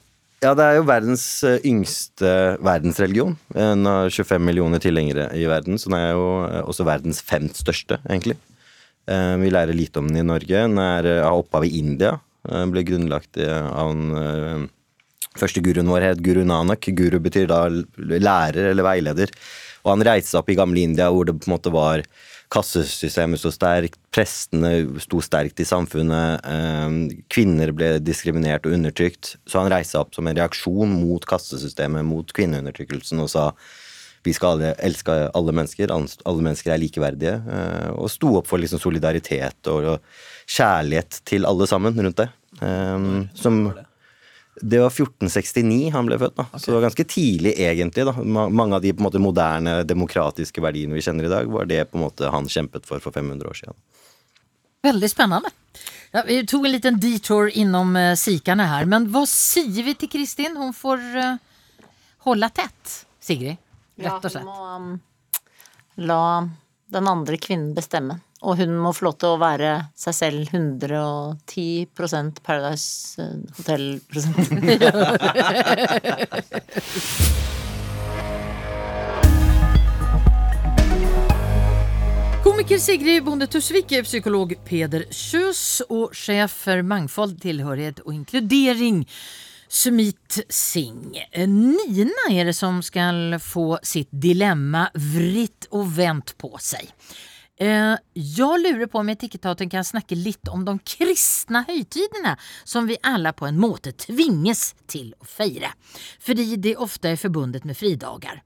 Ja, 0.45 0.53
det 0.55 0.63
er 0.63 0.77
jo 0.77 0.85
verdens 0.87 1.25
yngste 1.67 2.31
verdensreligion. 2.63 3.35
Den 3.55 3.89
har 3.89 4.11
25 4.13 4.45
millioner 4.47 4.83
tilhengere 4.83 5.31
i 5.35 5.47
verden, 5.51 5.79
så 5.81 5.91
den 5.91 5.99
er 5.99 6.13
jo 6.13 6.27
også 6.69 6.87
verdens 6.87 7.23
femt 7.25 7.59
største, 7.59 7.99
egentlig. 8.05 8.37
Eh, 9.07 9.37
Vi 9.43 9.51
lærer 9.51 9.77
lite 9.77 10.01
om 10.03 10.09
den 10.09 10.23
i 10.23 10.27
Norge. 10.27 10.63
Den 10.67 10.79
er, 10.79 11.11
av 11.21 11.31
har 11.31 11.43
opphav 11.43 11.67
i 11.67 11.79
India. 11.79 12.17
Den 12.47 12.73
ble 12.75 12.85
grunnlagt 12.87 13.39
eh, 13.43 13.67
av 13.67 13.93
den 13.93 14.17
eh, 14.21 14.67
første 15.37 15.63
guruen 15.65 15.91
vår, 15.91 16.11
het 16.13 16.25
Guru 16.25 16.45
Nanak. 16.47 16.89
Guru 16.97 17.19
betyr 17.23 17.51
da 17.51 17.67
lærer 17.97 18.73
eller 18.73 18.87
veileder. 18.87 19.33
Og 19.85 19.93
han 19.95 20.07
reiste 20.07 20.39
opp 20.39 20.51
i 20.51 20.57
gamle 20.59 20.83
India 20.83 21.11
hvor 21.13 21.27
det 21.29 21.37
på 21.39 21.47
en 21.47 21.57
måte 21.57 21.73
var 21.75 22.03
kassesystemet 22.53 23.41
så 23.43 23.51
sterkt, 23.51 23.99
prestene 24.15 25.01
sto 25.03 25.19
sterkt 25.25 25.59
i 25.63 25.67
samfunnet, 25.67 26.47
eh, 26.47 27.17
kvinner 27.33 27.73
ble 27.75 27.97
diskriminert 28.03 28.67
og 28.67 28.77
undertrykt. 28.79 29.35
Så 29.47 29.63
han 29.63 29.71
reiste 29.73 29.99
opp 29.99 30.15
som 30.15 30.27
en 30.27 30.39
reaksjon 30.39 30.95
mot 31.01 31.27
kassesystemet, 31.27 32.07
mot 32.07 32.31
kvinneundertrykkelsen, 32.39 33.23
og 33.23 33.31
sa 33.31 33.51
vi 34.27 34.35
skal 34.37 34.57
alle 34.57 34.75
elske 34.85 35.17
alle 35.37 35.55
mennesker, 35.55 35.93
alle 35.93 36.45
mennesker 36.45 36.75
er 36.75 36.83
likeverdige, 36.83 37.35
eh, 37.57 37.91
og 37.95 38.11
sto 38.13 38.35
opp 38.41 38.51
for 38.51 38.63
liksom 38.63 38.83
solidaritet 38.83 39.71
og, 39.73 39.93
og 39.95 40.57
kjærlighet 40.59 41.21
til 41.29 41.49
alle 41.49 41.69
sammen 41.71 41.97
rundt 41.97 42.25
det. 42.25 42.31
Eh, 42.61 43.11
som 43.39 43.63
det 44.57 44.79
var 44.81 44.89
1469 44.89 45.91
han 45.93 46.07
ble 46.09 46.17
født, 46.21 46.37
da. 46.39 46.47
så 46.57 46.71
det 46.71 46.77
var 46.79 46.87
ganske 46.87 47.05
tidlig 47.05 47.53
egentlig. 47.61 48.07
da. 48.09 48.15
Mange 48.25 48.79
av 48.79 48.85
de 48.85 48.95
på 48.95 49.03
en 49.03 49.09
måte 49.09 49.21
moderne 49.21 49.83
demokratiske 49.85 50.65
verdiene 50.65 50.97
vi 50.97 51.05
kjenner 51.05 51.29
i 51.29 51.33
dag, 51.33 51.51
var 51.53 51.69
det 51.69 51.83
på 51.91 51.99
en 51.99 52.07
måte 52.07 52.31
han 52.33 52.49
kjempet 52.49 52.89
for 52.89 53.05
for 53.05 53.13
500 53.13 53.51
år 53.51 53.61
siden. 53.61 53.77
Veldig 54.87 55.11
spennende. 55.11 55.53
Ja, 56.15 56.23
vi 56.25 56.39
tok 56.49 56.65
en 56.65 56.73
liten 56.73 57.01
detour 57.03 57.51
innom 57.53 57.97
uh, 57.99 58.15
sikene 58.17 58.65
her, 58.71 58.89
men 58.89 59.11
hva 59.13 59.27
sier 59.29 59.85
vi 59.85 59.97
til 59.99 60.09
Kristin? 60.09 60.57
Hun 60.57 60.73
får 60.77 61.05
uh, 61.19 61.37
holde 62.25 62.49
tett, 62.57 63.01
Sigrid. 63.21 63.61
Rett 63.97 64.25
og 64.29 64.35
Ja, 64.35 64.41
hun 64.41 64.47
må 64.47 64.57
um, 64.77 65.01
la 65.97 66.49
den 66.93 67.09
andre 67.09 67.37
kvinnen 67.41 67.75
bestemme. 67.77 68.21
Og 68.45 68.57
hun 68.61 68.77
må 68.79 68.93
få 68.95 69.05
lov 69.09 69.17
til 69.19 69.29
å 69.33 69.39
være 69.41 69.89
seg 69.97 70.15
selv 70.15 70.49
110 70.53 71.87
Paradise 72.45 73.23
eh, 73.23 73.37
Hotel-prosent. 73.57 74.37
Komiker 82.47 82.79
Sigrid 82.79 83.25
Bonde 83.25 83.47
Tusvik, 83.51 83.89
psykolog 84.05 84.55
Peder 84.69 85.03
Kjøs 85.09 85.83
og 85.89 86.15
sjef 86.15 86.53
for 86.67 86.83
mangfold, 86.87 87.41
tilhørighet 87.43 88.01
og 88.05 88.15
inkludering 88.15 89.07
Sumit 89.69 90.41
Singh. 90.49 91.19
Nina 91.47 92.29
er 92.31 92.51
det 92.51 92.57
som 92.57 92.83
skal 92.83 93.39
få 93.43 93.79
sitt 93.83 94.13
dilemma 94.13 94.87
vritt 94.95 95.67
og 95.75 95.89
vänt 95.97 96.37
på 96.39 96.53
seg. 96.63 96.93
Eh, 97.57 97.97
jeg 98.13 98.61
lurer 98.61 98.85
på 98.93 99.01
om 99.01 99.09
Etikettaten 99.09 99.71
kan 99.73 99.85
snakke 99.85 100.17
litt 100.19 100.49
om 100.53 100.67
de 100.67 100.75
kristne 100.85 101.63
høytidene 101.65 102.35
som 102.69 102.85
vi 102.85 102.99
alle 103.01 103.33
på 103.33 103.47
en 103.49 103.57
måte 103.57 103.95
tvinges 103.97 104.75
til 104.93 105.15
å 105.17 105.25
feire, 105.25 105.71
fordi 106.21 106.59
det 106.61 106.75
ofte 106.77 107.15
er 107.15 107.21
forbundet 107.21 107.65
med 107.65 107.79
fridager. 107.79 108.43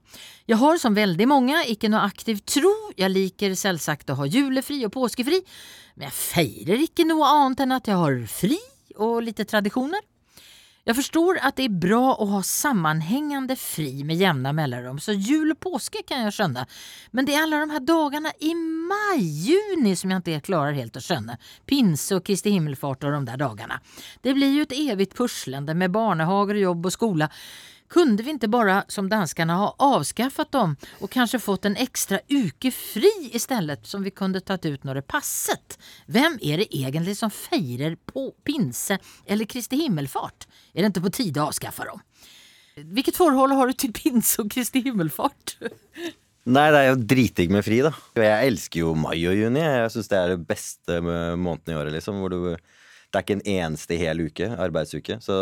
Jeg 0.47 0.61
har 0.63 0.79
som 0.79 0.95
veldig 0.95 1.27
mange 1.27 1.59
ikke 1.73 1.91
noe 1.91 2.05
aktiv 2.07 2.39
tro, 2.47 2.71
jeg 2.95 3.11
liker 3.11 3.57
selvsagt 3.59 4.13
å 4.15 4.19
ha 4.21 4.29
julefri 4.31 4.79
og 4.87 4.95
påskefri, 4.95 5.41
men 5.97 6.07
jeg 6.07 6.19
feirer 6.21 6.87
ikke 6.87 7.07
noe 7.09 7.27
annet 7.27 7.65
enn 7.65 7.75
at 7.75 7.91
jeg 7.91 7.99
har 7.99 8.23
fri 8.31 8.61
og 8.95 9.19
litt 9.27 9.43
tradisjoner. 9.43 10.07
Jeg 10.81 10.97
forstår 10.97 11.37
at 11.45 11.59
det 11.59 11.67
er 11.67 11.81
bra 11.83 12.15
å 12.17 12.25
ha 12.31 12.39
sammanhängande 12.41 13.53
fri 13.59 14.01
med 14.03 14.17
jämna 14.17 14.49
mellanrum, 14.57 14.97
så 14.97 15.13
jul 15.13 15.53
og 15.53 15.59
påske 15.61 16.01
kan 16.07 16.25
jeg 16.25 16.33
skjønne, 16.33 16.63
men 17.13 17.27
det 17.27 17.35
er 17.35 17.43
alle 17.43 17.59
de 17.61 17.75
her 17.75 17.83
dagene 17.85 18.31
i 18.41 18.55
maj, 18.57 19.21
juni 19.21 19.93
som 19.99 20.09
jeg 20.09 20.23
ikke 20.25 20.47
klarer 20.49 20.79
helt 20.79 20.97
å 20.97 21.03
skjønne. 21.05 21.37
Pinse 21.69 22.17
og 22.17 22.25
Kristi 22.25 22.55
himmelfart 22.55 23.05
og 23.05 23.13
de 23.13 23.21
der 23.29 23.43
dagene. 23.43 23.77
Det 24.25 24.33
blir 24.33 24.55
jo 24.55 24.65
et 24.65 24.73
evig 24.79 25.11
pusslande 25.13 25.77
med 25.77 25.93
barnehager, 25.93 26.57
jobb 26.63 26.89
og 26.89 26.97
skole. 26.97 27.29
Kunde 27.91 28.23
vi 28.23 28.31
ikke 28.31 28.47
bare, 28.47 28.77
som 28.87 29.09
danskene, 29.11 29.57
ha 29.59 29.71
avskaffet 29.83 30.53
dem 30.55 30.77
og 31.03 31.09
kanskje 31.11 31.41
fått 31.43 31.65
en 31.67 31.75
ekstra 31.75 32.21
uke 32.31 32.71
fri 32.71 33.11
i 33.35 33.39
stedet, 33.41 33.81
som 33.83 34.05
vi 34.05 34.13
kunne 34.15 34.39
tatt 34.39 34.63
ut 34.63 34.85
når 34.87 35.01
det 35.01 35.07
passet? 35.11 35.75
Hvem 36.07 36.37
er 36.39 36.63
det 36.63 36.69
egentlig 36.71 37.17
som 37.19 37.33
feirer 37.33 37.97
på 38.07 38.29
pinse 38.47 38.95
eller 39.27 39.49
Kristi 39.49 39.81
himmelfart? 39.83 40.47
Er 40.71 40.85
det 40.85 40.93
ikke 40.93 41.09
på 41.09 41.13
tide 41.19 41.43
å 41.43 41.49
avskaffe 41.51 41.89
dem? 41.89 41.99
Hvilket 42.95 43.19
forhold 43.19 43.57
har 43.59 43.67
du 43.67 43.75
til 43.75 43.91
pinse 43.91 44.39
og 44.39 44.53
Kristi 44.55 44.85
himmelfart? 44.85 45.57
Nei, 46.47 46.69
det 46.71 46.79
er 46.79 46.87
jo 46.93 47.01
dritdigg 47.11 47.51
med 47.53 47.67
fri, 47.67 47.81
da. 47.85 47.91
Jeg 48.17 48.53
elsker 48.53 48.85
jo 48.85 48.95
mai 48.97 49.19
og 49.19 49.35
juni. 49.35 49.61
Jeg 49.61 49.91
syns 49.93 50.09
det 50.09 50.17
er 50.17 50.31
det 50.31 50.47
beste 50.47 51.01
måneden 51.03 51.75
i 51.75 51.77
året, 51.77 51.93
liksom. 51.99 52.23
Hvor 52.23 52.31
du 52.31 52.39
Det 53.11 53.19
er 53.19 53.25
ikke 53.25 53.35
en 53.41 53.47
eneste 53.51 53.99
hel 53.99 54.23
uke, 54.23 54.47
arbeidsuke. 54.55 55.19
Så 55.19 55.35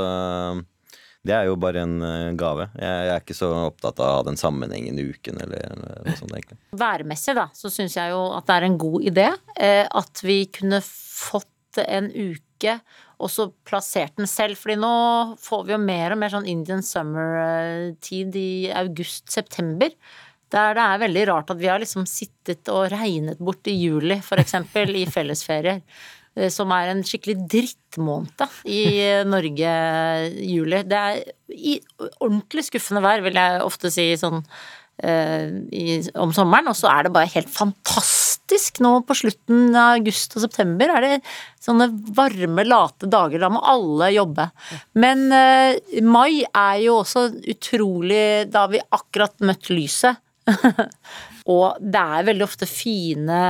det 1.27 1.35
er 1.35 1.49
jo 1.49 1.57
bare 1.59 1.83
en 1.83 1.97
eh, 2.05 2.31
gave. 2.39 2.69
Jeg, 2.79 3.07
er 3.11 3.19
ikke 3.19 3.35
så 3.35 3.49
opptatt 3.65 3.99
av 4.03 4.23
den 4.29 4.39
sammenhengen 4.39 4.99
i 4.99 5.07
uken 5.11 5.41
eller 5.43 5.75
noe 5.81 6.15
sånt, 6.15 6.31
egentlig. 6.31 6.59
Værmessig, 6.79 7.35
da, 7.37 7.49
så 7.55 7.71
syns 7.73 7.97
jeg 7.99 8.13
jo 8.13 8.21
at 8.37 8.47
det 8.47 8.55
er 8.55 8.67
en 8.69 8.79
god 8.79 9.09
idé 9.11 9.27
eh, 9.59 9.83
at 9.83 10.23
vi 10.23 10.41
kunne 10.55 10.79
fått 10.85 11.81
en 11.83 12.07
uke 12.09 12.79
og 13.19 13.31
så 13.31 13.49
plassert 13.67 14.15
den 14.15 14.29
selv. 14.31 14.55
fordi 14.57 14.79
nå 14.79 14.95
får 15.43 15.65
vi 15.67 15.75
jo 15.75 15.81
mer 15.83 16.15
og 16.15 16.21
mer 16.21 16.31
sånn 16.31 16.47
Indian 16.47 16.83
summer-tid 16.85 18.35
i 18.39 18.51
august-september. 18.79 19.91
Der 20.49 20.77
det 20.77 20.85
er 20.85 21.01
veldig 21.03 21.25
rart 21.29 21.51
at 21.51 21.59
vi 21.59 21.67
har 21.69 21.81
liksom 21.83 22.07
sittet 22.09 22.71
og 22.71 22.87
regnet 22.93 23.41
bort 23.43 23.67
i 23.67 23.75
juli, 23.75 24.17
eksempel, 24.17 24.95
i 24.95 25.03
fellesferier. 25.05 25.83
Eh, 26.39 26.49
Som 26.53 26.73
er 26.75 26.93
en 26.93 27.03
skikkelig 27.05 27.37
drittmåned 27.51 28.47
i 28.71 28.83
Norge, 29.27 29.77
juli. 30.39 30.83
Det 30.87 30.99
er 30.99 31.23
ordentlig 32.19 32.67
skuffende 32.69 33.03
vær, 33.03 33.23
vil 33.25 33.39
jeg 33.39 33.63
ofte 33.65 33.91
si 33.93 34.07
sånn 34.19 34.41
eh, 35.03 35.49
i, 35.75 35.99
om 36.19 36.33
sommeren. 36.35 36.71
Og 36.71 36.77
så 36.77 36.89
er 36.91 37.07
det 37.07 37.13
bare 37.15 37.31
helt 37.33 37.51
fantastisk 37.51 38.79
nå 38.83 38.99
på 39.07 39.17
slutten 39.17 39.75
av 39.75 39.99
august 39.99 40.35
og 40.37 40.45
september. 40.45 40.93
Er 40.95 41.05
det 41.05 41.13
sånne 41.63 41.89
varme, 42.15 42.65
late 42.67 43.09
dager. 43.11 43.43
Da 43.43 43.51
må 43.53 43.63
alle 43.65 44.11
jobbe. 44.15 44.49
Men 44.99 45.27
uh, 45.33 46.01
mai 46.05 46.41
er 46.47 46.79
jo 46.85 46.99
også 47.03 47.27
utrolig 47.51 48.49
Da 48.51 48.65
har 48.65 48.73
vi 48.73 48.81
akkurat 48.81 49.35
møtt 49.45 49.71
lyset. 49.73 50.21
og 51.53 51.77
det 51.79 52.01
er 52.01 52.29
veldig 52.31 52.45
ofte 52.47 52.69
fine 52.69 53.41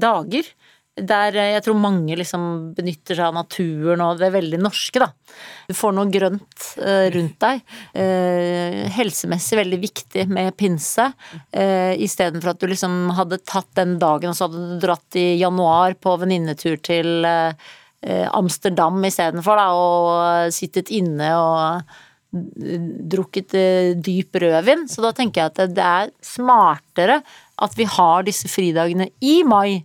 dager. 0.00 0.48
Der 1.06 1.36
eh, 1.38 1.52
jeg 1.54 1.64
tror 1.66 1.78
mange 1.80 2.16
liksom 2.18 2.42
benytter 2.76 3.18
seg 3.18 3.30
av 3.30 3.36
naturen 3.38 4.02
og 4.04 4.20
det 4.20 4.28
er 4.28 4.36
veldig 4.36 4.60
norske, 4.62 5.02
da. 5.02 5.10
Du 5.68 5.74
får 5.76 5.94
noe 5.96 6.10
grønt 6.12 6.66
eh, 6.82 7.08
rundt 7.14 7.38
deg. 7.42 7.62
Eh, 7.94 8.80
helsemessig 8.96 9.60
veldig 9.60 9.80
viktig 9.82 10.26
med 10.30 10.54
pinse. 10.58 11.10
Istedenfor 11.50 12.52
at 12.52 12.62
du 12.62 12.68
liksom 12.70 13.12
hadde 13.16 13.40
tatt 13.46 13.70
den 13.78 13.96
dagen 14.02 14.32
og 14.32 14.38
så 14.38 14.48
hadde 14.48 14.66
du 14.74 14.82
dratt 14.82 15.18
i 15.18 15.26
januar 15.40 15.96
på 16.00 16.16
venninnetur 16.20 16.78
til 16.84 17.26
Amsterdam 18.00 18.96
istedenfor, 19.04 19.58
da, 19.60 19.66
og 19.76 20.54
sittet 20.56 20.88
inne 20.94 21.34
og 21.36 21.98
drukket 22.30 23.56
dyp 24.00 24.38
rødvin. 24.40 24.86
Så 24.88 25.04
da 25.04 25.12
tenker 25.16 25.42
jeg 25.42 25.52
at 25.52 25.74
det 25.76 25.84
er 25.84 26.14
smartere 26.24 27.20
at 27.60 27.76
vi 27.76 27.86
har 27.88 28.24
disse 28.26 28.48
fridagene 28.50 29.10
i 29.20 29.40
mai, 29.46 29.82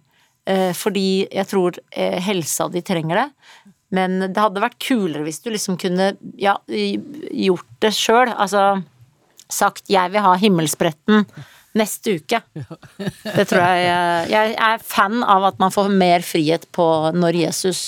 fordi 0.78 1.26
jeg 1.32 1.50
tror 1.50 1.80
eh, 1.92 2.20
helsa 2.22 2.70
di 2.70 2.84
trenger 2.86 3.24
det. 3.24 3.30
Men 3.96 4.20
det 4.26 4.42
hadde 4.42 4.64
vært 4.64 4.80
kulere 4.82 5.24
hvis 5.26 5.42
du 5.44 5.52
liksom 5.54 5.78
kunne 5.82 6.14
ja, 6.42 6.58
gjort 6.68 7.70
det 7.86 7.94
sjøl. 7.96 8.34
Altså 8.34 8.84
sagt 9.52 9.90
'jeg 9.90 10.12
vil 10.12 10.26
ha 10.26 10.34
himmelspretten' 10.42 11.28
neste 11.76 12.16
uke. 12.18 12.40
Det 13.36 13.46
tror 13.50 13.62
jeg 13.62 13.88
eh, 13.92 14.30
Jeg 14.32 14.54
er 14.56 14.84
fan 14.84 15.24
av 15.24 15.44
at 15.52 15.60
man 15.60 15.74
får 15.76 15.90
mer 15.92 16.24
frihet 16.26 16.64
på 16.76 16.86
når 17.16 17.40
Jesus 17.42 17.82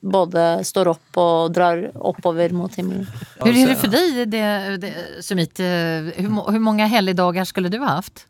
både 0.00 0.64
står 0.64 0.92
opp 0.94 1.20
og 1.20 1.52
drar 1.54 1.84
oppover 1.94 2.54
mot 2.56 2.72
himmelen. 2.72 3.04
Hvordan 3.36 3.60
er 3.60 3.72
det 3.72 3.80
for 3.82 3.92
deg, 3.92 4.22
det, 4.32 4.46
det, 4.82 4.94
Sumit? 5.24 5.60
Hvor 5.60 6.58
mange 6.64 6.88
helligdagar 6.88 7.44
skulle 7.48 7.72
du 7.72 7.78
ha 7.84 7.98
haft? 8.00 8.24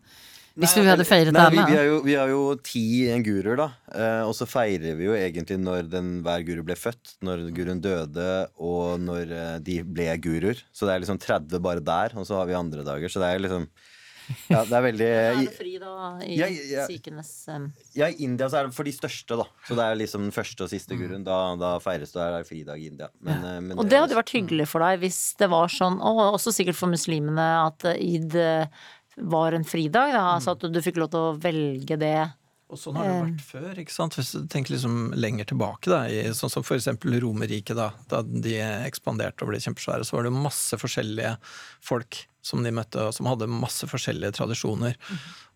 Hvis 0.57 0.73
du 0.73 0.87
hadde 0.87 1.05
feiret 1.05 1.35
Nei, 1.37 1.51
vi, 1.53 1.59
vi, 1.69 1.77
er 1.77 1.89
jo, 1.91 1.97
vi 2.07 2.15
er 2.17 2.31
jo 2.33 2.45
ti 2.65 2.85
guruer, 3.25 3.59
da. 3.61 3.67
Eh, 3.93 4.23
og 4.25 4.33
så 4.39 4.49
feirer 4.49 4.97
vi 4.97 5.05
jo 5.05 5.17
egentlig 5.17 5.59
når 5.61 5.91
den, 5.93 6.15
hver 6.25 6.47
guru 6.47 6.63
ble 6.65 6.77
født. 6.81 7.19
Når 7.27 7.51
guruen 7.57 7.83
døde, 7.85 8.31
og 8.57 9.03
når 9.05 9.35
eh, 9.37 9.59
de 9.67 9.83
ble 9.85 10.09
guruer. 10.25 10.65
Så 10.73 10.89
det 10.89 10.95
er 10.95 11.05
liksom 11.05 11.21
30 11.21 11.61
bare 11.61 11.85
der, 11.85 12.17
og 12.17 12.25
så 12.29 12.41
har 12.41 12.49
vi 12.49 12.57
andre 12.57 12.87
dager. 12.87 13.13
Så 13.13 13.21
det 13.21 13.29
er 13.29 13.45
liksom 13.45 13.69
Ja, 14.51 14.65
det 14.67 14.73
er 14.75 14.83
veldig 14.89 15.11
Er 15.27 15.37
det 15.39 15.53
fri 15.55 15.77
da 15.79 15.93
i 16.25 16.41
Ja, 16.41 16.49
ja. 16.49 16.89
sykenes 16.89 17.31
um... 17.53 17.69
ja, 17.95 18.09
I 18.09 18.25
India 18.27 18.49
så 18.51 18.59
er 18.59 18.67
det 18.67 18.75
for 18.75 18.89
de 18.89 18.97
største, 18.97 19.37
da. 19.39 19.47
Så 19.69 19.77
det 19.79 19.85
er 19.85 20.01
liksom 20.01 20.25
den 20.25 20.35
første 20.35 20.65
og 20.65 20.73
siste 20.73 20.97
guruen. 20.97 21.23
Da, 21.29 21.39
da 21.61 21.77
feires 21.85 22.17
det, 22.17 22.25
er 22.25 22.39
det 22.39 22.49
fridag 22.49 22.81
i 22.81 22.89
India. 22.95 23.13
Men, 23.21 23.45
ja. 23.45 23.57
men 23.61 23.77
Og 23.77 23.93
det 23.93 24.01
hadde 24.01 24.17
vært 24.17 24.33
hyggelig 24.35 24.71
for 24.73 24.89
deg 24.89 25.05
hvis 25.05 25.21
det 25.37 25.53
var 25.53 25.69
sånn, 25.69 26.01
og 26.01 26.25
også 26.33 26.57
sikkert 26.57 26.81
for 26.81 26.97
muslimene, 26.97 27.51
at 27.69 27.91
eh, 27.93 28.01
id 28.17 28.41
eh, 28.41 28.87
var 29.17 29.57
en 29.57 29.65
fridag. 29.65 30.13
Da. 30.15 30.25
Altså 30.37 30.57
at 30.57 30.67
du 30.71 30.83
fikk 30.85 31.01
lov 31.01 31.13
til 31.13 31.31
å 31.31 31.37
velge 31.41 31.99
det. 32.01 32.19
Og 32.67 32.79
sånn 32.81 32.97
har 32.99 33.07
det 33.07 33.19
vært 33.21 33.43
før. 33.47 33.79
ikke 33.79 33.95
sant? 33.95 34.17
Hvis 34.19 34.33
du 34.35 34.47
tenker 34.51 34.75
liksom 34.75 35.13
lenger 35.15 35.47
tilbake, 35.53 35.87
da, 35.87 36.01
i, 36.11 36.25
sånn 36.35 36.51
som 36.51 36.67
eksempel 36.67 37.15
Romerriket, 37.23 37.79
da, 37.79 37.93
da 38.11 38.25
de 38.27 38.57
ekspanderte 38.59 39.47
og 39.47 39.53
ble 39.53 39.61
kjempesvære, 39.63 40.07
så 40.07 40.17
var 40.17 40.27
det 40.27 40.35
masse 40.35 40.79
forskjellige 40.81 41.37
folk 41.85 42.25
som 42.47 42.67
de 42.67 42.73
møtte, 42.75 43.03
og 43.03 43.15
som 43.15 43.29
hadde 43.31 43.49
masse 43.51 43.87
forskjellige 43.91 44.35
tradisjoner. 44.39 44.99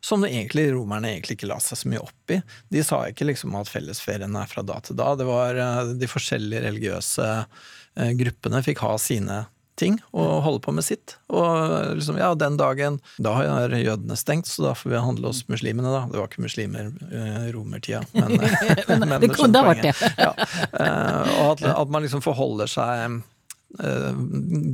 Som 0.02 0.22
det 0.22 0.30
egentlig, 0.32 0.68
romerne 0.74 1.10
egentlig 1.10 1.38
ikke 1.38 1.50
la 1.50 1.58
seg 1.62 1.82
så 1.82 1.90
mye 1.90 2.02
opp 2.02 2.34
i. 2.34 2.40
De 2.70 2.82
sa 2.86 3.02
ikke 3.10 3.26
liksom 3.26 3.58
at 3.58 3.70
fellesferien 3.70 4.38
er 4.38 4.50
fra 4.50 4.64
da 4.66 4.78
til 4.86 4.98
da. 4.98 5.12
Det 5.18 5.26
var 5.28 5.58
eh, 5.58 5.94
De 5.98 6.08
forskjellige 6.10 6.62
religiøse 6.68 7.26
eh, 7.36 8.12
gruppene 8.22 8.62
fikk 8.66 8.86
ha 8.86 8.94
sine 9.02 9.44
ting 9.80 9.96
og 10.12 10.28
holde 10.44 10.62
på 10.64 10.74
med 10.76 10.86
sitt. 10.86 11.16
Og 11.32 11.96
liksom, 11.98 12.18
ja, 12.20 12.30
den 12.38 12.58
dagen 12.60 13.00
Da 13.22 13.34
har 13.38 13.74
jødene 13.74 14.18
stengt, 14.18 14.50
så 14.50 14.68
da 14.68 14.74
får 14.76 14.92
vi 14.92 15.02
handle 15.02 15.32
hos 15.32 15.42
muslimene, 15.50 15.90
da. 15.90 16.04
Det 16.10 16.20
var 16.20 16.30
ikke 16.30 16.44
muslimer 16.44 16.92
eh, 17.10 17.48
i 17.48 17.52
romertida, 17.56 18.04
men, 18.14 18.36
men 19.08 19.18
det 19.22 19.32
kunne 19.34 19.62
ha 19.62 19.72
vært 19.72 19.84
det. 19.88 19.94
Ja. 20.20 20.32
Eh, 20.36 21.34
og 21.40 21.52
at, 21.56 21.66
at 21.72 21.92
man 21.92 22.04
liksom 22.06 22.24
forholder 22.24 22.70
seg 22.70 23.20
eh, 23.80 24.24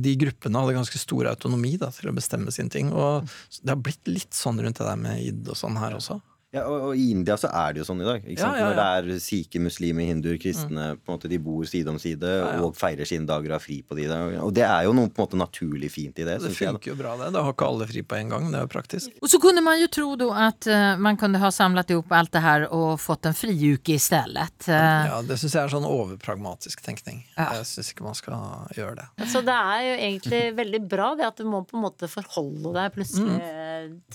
de 0.07 0.15
gruppene 0.23 0.63
hadde 0.63 0.77
ganske 0.77 1.01
stor 1.01 1.31
autonomi 1.33 1.75
da, 1.81 1.91
til 1.95 2.11
å 2.11 2.15
bestemme 2.17 2.53
sine 2.53 2.73
ting. 2.73 2.91
Og 2.93 3.27
det 3.61 3.73
har 3.73 3.81
blitt 3.81 4.09
litt 4.09 4.33
sånn 4.35 4.59
rundt 4.63 4.81
det 4.81 4.89
der 4.89 4.99
med 4.99 5.23
id 5.23 5.47
og 5.47 5.59
sånn 5.59 5.79
her 5.81 5.97
også. 5.99 6.19
Ja, 6.55 6.61
og, 6.63 6.83
og 6.87 6.91
I 6.95 7.09
India 7.11 7.35
så 7.35 7.49
er 7.51 7.73
det 7.75 7.81
jo 7.81 7.85
sånn 7.89 7.99
i 8.01 8.05
dag. 8.07 8.21
Ikke 8.23 8.39
Ja, 8.39 8.45
sant? 8.45 8.55
ja, 8.55 8.61
ja. 8.61 8.67
Når 8.71 8.77
det 8.79 9.15
er 9.17 9.19
sikhe, 9.19 9.59
muslimer, 9.59 10.05
hinduer, 10.07 10.37
kristne 10.39 10.85
på 10.95 11.11
en 11.11 11.17
måte 11.17 11.27
De 11.27 11.39
bor 11.43 11.65
side 11.67 11.91
om 11.91 11.97
side 11.99 12.23
ja. 12.23 12.53
og 12.63 12.77
feirer 12.79 13.03
sine 13.09 13.27
dager 13.27 13.51
og 13.51 13.57
har 13.57 13.63
fri 13.65 13.81
på 13.83 13.97
de. 13.99 14.05
Der. 14.07 14.37
Og 14.45 14.53
det 14.55 14.63
er 14.63 14.85
jo 14.87 14.93
noe 14.95 15.09
på 15.11 15.19
en 15.19 15.25
måte 15.25 15.39
naturlig 15.41 15.89
fint 15.91 16.21
i 16.23 16.27
det. 16.27 16.37
Det 16.45 16.53
funker 16.55 16.93
jo 16.93 16.95
bra, 17.01 17.17
det. 17.19 17.33
Da 17.35 17.43
har 17.43 17.51
ikke 17.51 17.67
alle 17.67 17.87
fri 17.89 18.03
på 18.07 18.15
en 18.21 18.31
gang. 18.31 18.47
Det 18.53 18.61
er 18.61 18.63
jo 18.63 18.71
praktisk. 18.71 19.17
Og 19.19 19.27
så 19.33 19.41
kunne 19.43 19.63
man 19.65 19.75
jo 19.81 19.89
tro 19.91 20.07
då 20.23 20.29
at 20.31 20.69
eh, 20.71 20.95
man 21.03 21.19
kunne 21.19 21.41
ha 21.43 21.51
samlet 21.51 21.91
ihop 21.91 22.15
alt 22.15 22.31
det 22.37 22.43
her 22.47 22.67
og 22.71 22.95
fått 23.03 23.27
en 23.27 23.35
friuke 23.35 23.97
i 23.97 23.99
stedet 23.99 24.69
Ja, 24.71 25.19
Det 25.27 25.35
syns 25.41 25.51
jeg 25.57 25.63
er 25.65 25.73
sånn 25.75 25.85
overpragmatisk 25.87 26.79
tenkning. 26.85 27.25
Ja. 27.35 27.49
Jeg 27.59 27.67
syns 27.73 27.91
ikke 27.91 28.07
man 28.07 28.15
skal 28.15 28.71
gjøre 28.77 28.95
det. 29.03 29.27
Så 29.33 29.43
det 29.43 29.53
er 29.57 29.83
jo 29.89 29.93
egentlig 29.99 30.41
veldig 30.63 30.81
bra 30.95 31.11
det 31.19 31.27
at 31.27 31.43
du 31.43 31.45
må 31.51 31.65
på 31.67 31.75
en 31.75 31.83
måte 31.89 32.07
forholde 32.07 32.71
deg 32.79 32.95
plutselig. 32.95 33.37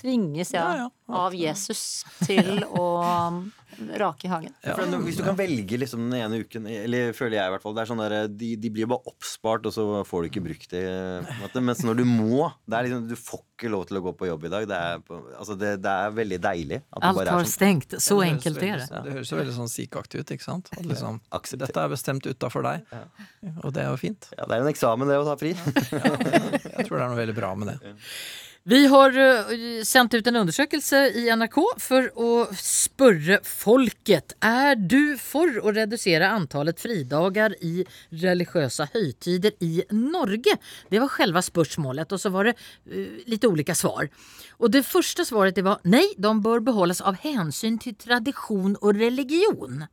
Tvinges, 0.00 0.52
ja, 0.56 0.62
Ja, 0.62 0.76
ja. 0.86 0.90
av 1.12 1.34
Jesus. 1.36 2.04
Til 2.26 2.64
å 2.70 2.86
rake 3.98 4.26
i 4.26 4.30
hagen. 4.30 4.52
For 4.62 4.84
hvis 5.06 5.16
du 5.18 5.22
kan 5.24 5.36
velge 5.38 5.78
liksom 5.80 6.04
den 6.10 6.18
ene 6.20 6.42
uken, 6.44 6.66
eller 6.68 7.14
føler 7.16 7.38
jeg 7.38 7.48
i 7.48 7.52
hvert 7.54 7.62
fall 7.64 7.74
Det 7.76 7.82
er 7.82 7.88
sånn 7.88 8.02
der, 8.02 8.14
de, 8.28 8.50
de 8.60 8.70
blir 8.74 8.88
bare 8.90 9.08
oppspart, 9.08 9.64
og 9.68 9.74
så 9.74 9.86
får 10.08 10.24
du 10.26 10.28
ikke 10.28 10.42
brukt 10.44 10.74
det. 10.74 10.82
Mens 11.64 11.80
når 11.86 12.02
du 12.02 12.04
må 12.08 12.50
det 12.66 12.78
er 12.78 12.88
liksom, 12.88 13.06
Du 13.10 13.16
får 13.16 13.42
ikke 13.62 13.72
lov 13.72 13.86
til 13.88 14.00
å 14.00 14.04
gå 14.04 14.12
på 14.18 14.28
jobb 14.28 14.44
i 14.48 14.52
dag. 14.52 14.66
Det 14.68 14.78
er, 14.78 15.02
altså 15.38 15.56
det, 15.58 15.72
det 15.84 15.94
er 16.04 16.14
veldig 16.18 16.40
deilig. 16.44 16.80
At 16.92 17.08
Alt 17.08 17.20
bare 17.20 17.36
har 17.38 17.46
sånn. 17.46 17.52
stengt, 17.54 17.96
så 17.96 18.18
Det 18.20 18.28
enkelt 18.28 18.60
enkelt 18.60 18.68
er 18.68 18.84
det. 18.84 19.02
Det 19.06 19.16
høres 19.16 19.32
jo 19.32 19.40
veldig 19.40 19.56
sånn 19.56 19.72
sikaktig 19.72 20.22
ut, 20.22 20.34
ikke 20.36 20.46
sant? 20.48 20.70
At 20.76 20.86
liksom, 20.92 21.20
dette 21.62 21.84
er 21.86 21.92
bestemt 21.92 22.28
utafor 22.28 22.66
deg, 22.66 22.86
og 23.62 23.70
det 23.72 23.86
er 23.86 23.90
jo 23.92 23.98
fint. 24.00 24.28
Ja, 24.36 24.46
det 24.50 24.58
er 24.58 24.66
en 24.66 24.72
eksamen, 24.72 25.08
det 25.08 25.20
å 25.22 25.26
ta 25.30 25.38
fri. 25.40 25.54
Jeg 25.56 26.88
tror 26.88 26.96
det 26.98 27.02
er 27.02 27.08
noe 27.08 27.20
veldig 27.22 27.38
bra 27.38 27.54
med 27.58 27.72
det. 27.72 27.94
Vi 28.64 28.86
har 28.86 29.16
eh, 29.18 29.82
sendt 29.82 30.14
ut 30.14 30.26
en 30.26 30.36
undersøkelse 30.36 30.98
i 31.18 31.24
NRK 31.34 31.56
for 31.82 32.04
å 32.14 32.28
spørre 32.54 33.40
folket. 33.42 34.36
Er 34.38 34.76
du 34.78 35.16
for 35.18 35.50
å 35.58 35.72
redusere 35.74 36.28
antallet 36.30 36.78
fridager 36.78 37.56
i 37.58 37.82
religiøse 38.22 38.86
høytider 38.94 39.58
i 39.66 39.82
Norge? 39.90 40.54
Det 40.94 41.02
var 41.02 41.10
selve 41.10 41.42
spørsmålet, 41.42 42.14
og 42.14 42.22
så 42.22 42.30
var 42.30 42.52
det 42.52 42.54
litt 42.86 43.34
lite 43.34 43.50
olika 43.50 43.74
svar. 43.74 44.06
Og 44.62 44.70
det 44.70 44.84
første 44.86 45.26
svaret 45.26 45.58
det 45.58 45.66
var 45.66 45.82
nei, 45.82 46.04
de 46.14 46.34
bør 46.46 46.62
beholdes 46.62 47.02
av 47.02 47.18
hensyn 47.24 47.80
til 47.82 47.98
tradisjon 47.98 48.76
og 48.78 48.94
religion. 48.94 49.88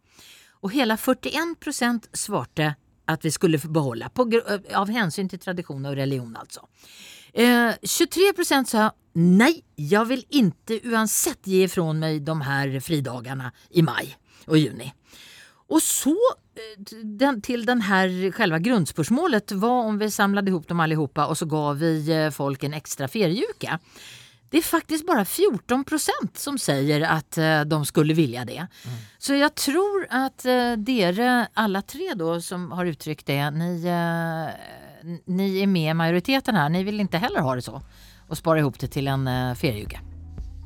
Og 0.61 0.75
hele 0.77 0.93
41% 0.93 2.11
svarte 2.13 2.75
at 3.09 3.25
vi 3.25 3.33
skulle 3.33 3.57
beholde, 3.57 4.05
eh, 4.05 4.77
av 4.77 4.93
hensyn 4.93 5.29
til 5.29 5.41
tradisjon 5.41 5.89
og 5.89 5.97
religion 5.97 6.37
altså. 6.37 6.69
Eh, 7.33 7.73
23% 7.81 8.65
sa 8.65 8.91
nej, 9.13 9.63
jag 9.75 10.05
vill 10.05 10.25
inte 10.29 10.79
uansett 10.83 11.47
ge 11.47 11.63
ifrån 11.63 11.99
mig 11.99 12.19
de 12.19 12.41
här 12.41 12.79
fridagarna 12.79 13.51
i 13.69 13.81
maj 13.81 14.17
och 14.45 14.57
juni. 14.57 14.93
Och 15.67 15.81
så 15.81 16.09
eh, 16.09 16.95
den, 17.03 17.41
till 17.41 17.65
den 17.65 17.81
här 17.81 18.31
själva 18.31 18.59
grundspörsmålet 18.59 19.51
var 19.51 19.83
om 19.83 19.97
vi 19.97 20.11
samlade 20.11 20.51
ihop 20.51 20.67
dem 20.67 20.79
allihopa 20.79 21.25
och 21.25 21.37
så 21.37 21.45
gav 21.45 21.79
vi 21.79 22.11
eh, 22.11 22.29
folk 22.29 22.63
en 22.63 22.73
extra 22.73 23.07
ferieuke. 23.07 23.79
Det 24.49 24.57
är 24.57 24.61
faktiskt 24.61 25.07
bara 25.07 25.25
14 25.25 25.83
procent 25.83 26.37
som 26.37 26.57
säger 26.57 27.01
att 27.01 27.37
eh, 27.37 27.61
de 27.61 27.85
skulle 27.85 28.13
vilja 28.13 28.45
det. 28.45 28.67
Så 29.17 29.33
jag 29.33 29.55
tror 29.55 30.07
att 30.09 30.45
eh, 30.45 30.71
dere, 30.71 31.47
alla 31.53 31.81
tre 31.81 32.13
då 32.15 32.41
som 32.41 32.71
har 32.71 32.85
uttryckt 32.85 33.25
det, 33.25 33.51
ni, 33.51 33.83
eh, 33.85 35.17
ni 35.25 35.59
är 35.63 35.67
med 35.67 35.91
i 35.91 35.93
majoriteten 35.93 36.55
här. 36.55 36.69
Ni 36.69 36.83
vill 36.83 36.99
inte 36.99 37.17
heller 37.17 37.39
ha 37.39 37.55
det 37.55 37.61
så 37.61 37.81
och 38.27 38.37
spara 38.37 38.59
ihop 38.59 38.79
det 38.79 38.87
till 38.87 39.07
en 39.07 39.55
ferieuke. 39.55 39.99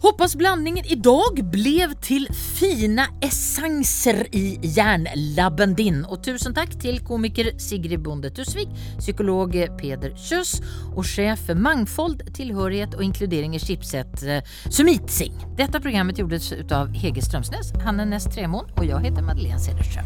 Hoppas 0.03 0.35
blandningen 0.35 0.85
idag 0.85 1.45
blev 1.51 1.93
till 1.93 2.27
fina 2.59 3.05
essenser 3.21 4.35
i 4.35 4.59
hjärnlabben 4.61 5.73
din. 5.73 6.05
Och 6.05 6.23
tusen 6.23 6.53
tack 6.53 6.79
till 6.79 6.99
komiker 6.99 7.57
Sigrid 7.57 8.01
Bonde 8.01 8.29
Tusvik, 8.29 8.69
psykolog 8.99 9.51
Peder 9.51 10.15
Kjös 10.15 10.61
och 10.95 11.05
chef 11.05 11.39
för 11.39 11.55
Mangfold, 11.55 12.35
tillhörighet 12.35 12.93
och 12.93 13.03
inkludering 13.03 13.55
i 13.55 13.59
chipset 13.59 14.23
eh, 14.23 14.43
Sumit 14.69 15.09
Singh. 15.09 15.55
Detta 15.57 15.79
programmet 15.79 16.17
gjordes 16.17 16.53
av 16.71 16.93
Hege 16.93 17.21
Strömsnäs, 17.21 17.73
Hanne 17.83 18.05
Näst 18.05 18.31
Tremon 18.31 18.65
och 18.77 18.85
jag 18.85 18.99
heter 18.99 19.21
Madeleine 19.21 19.59
Cederström. 19.59 20.05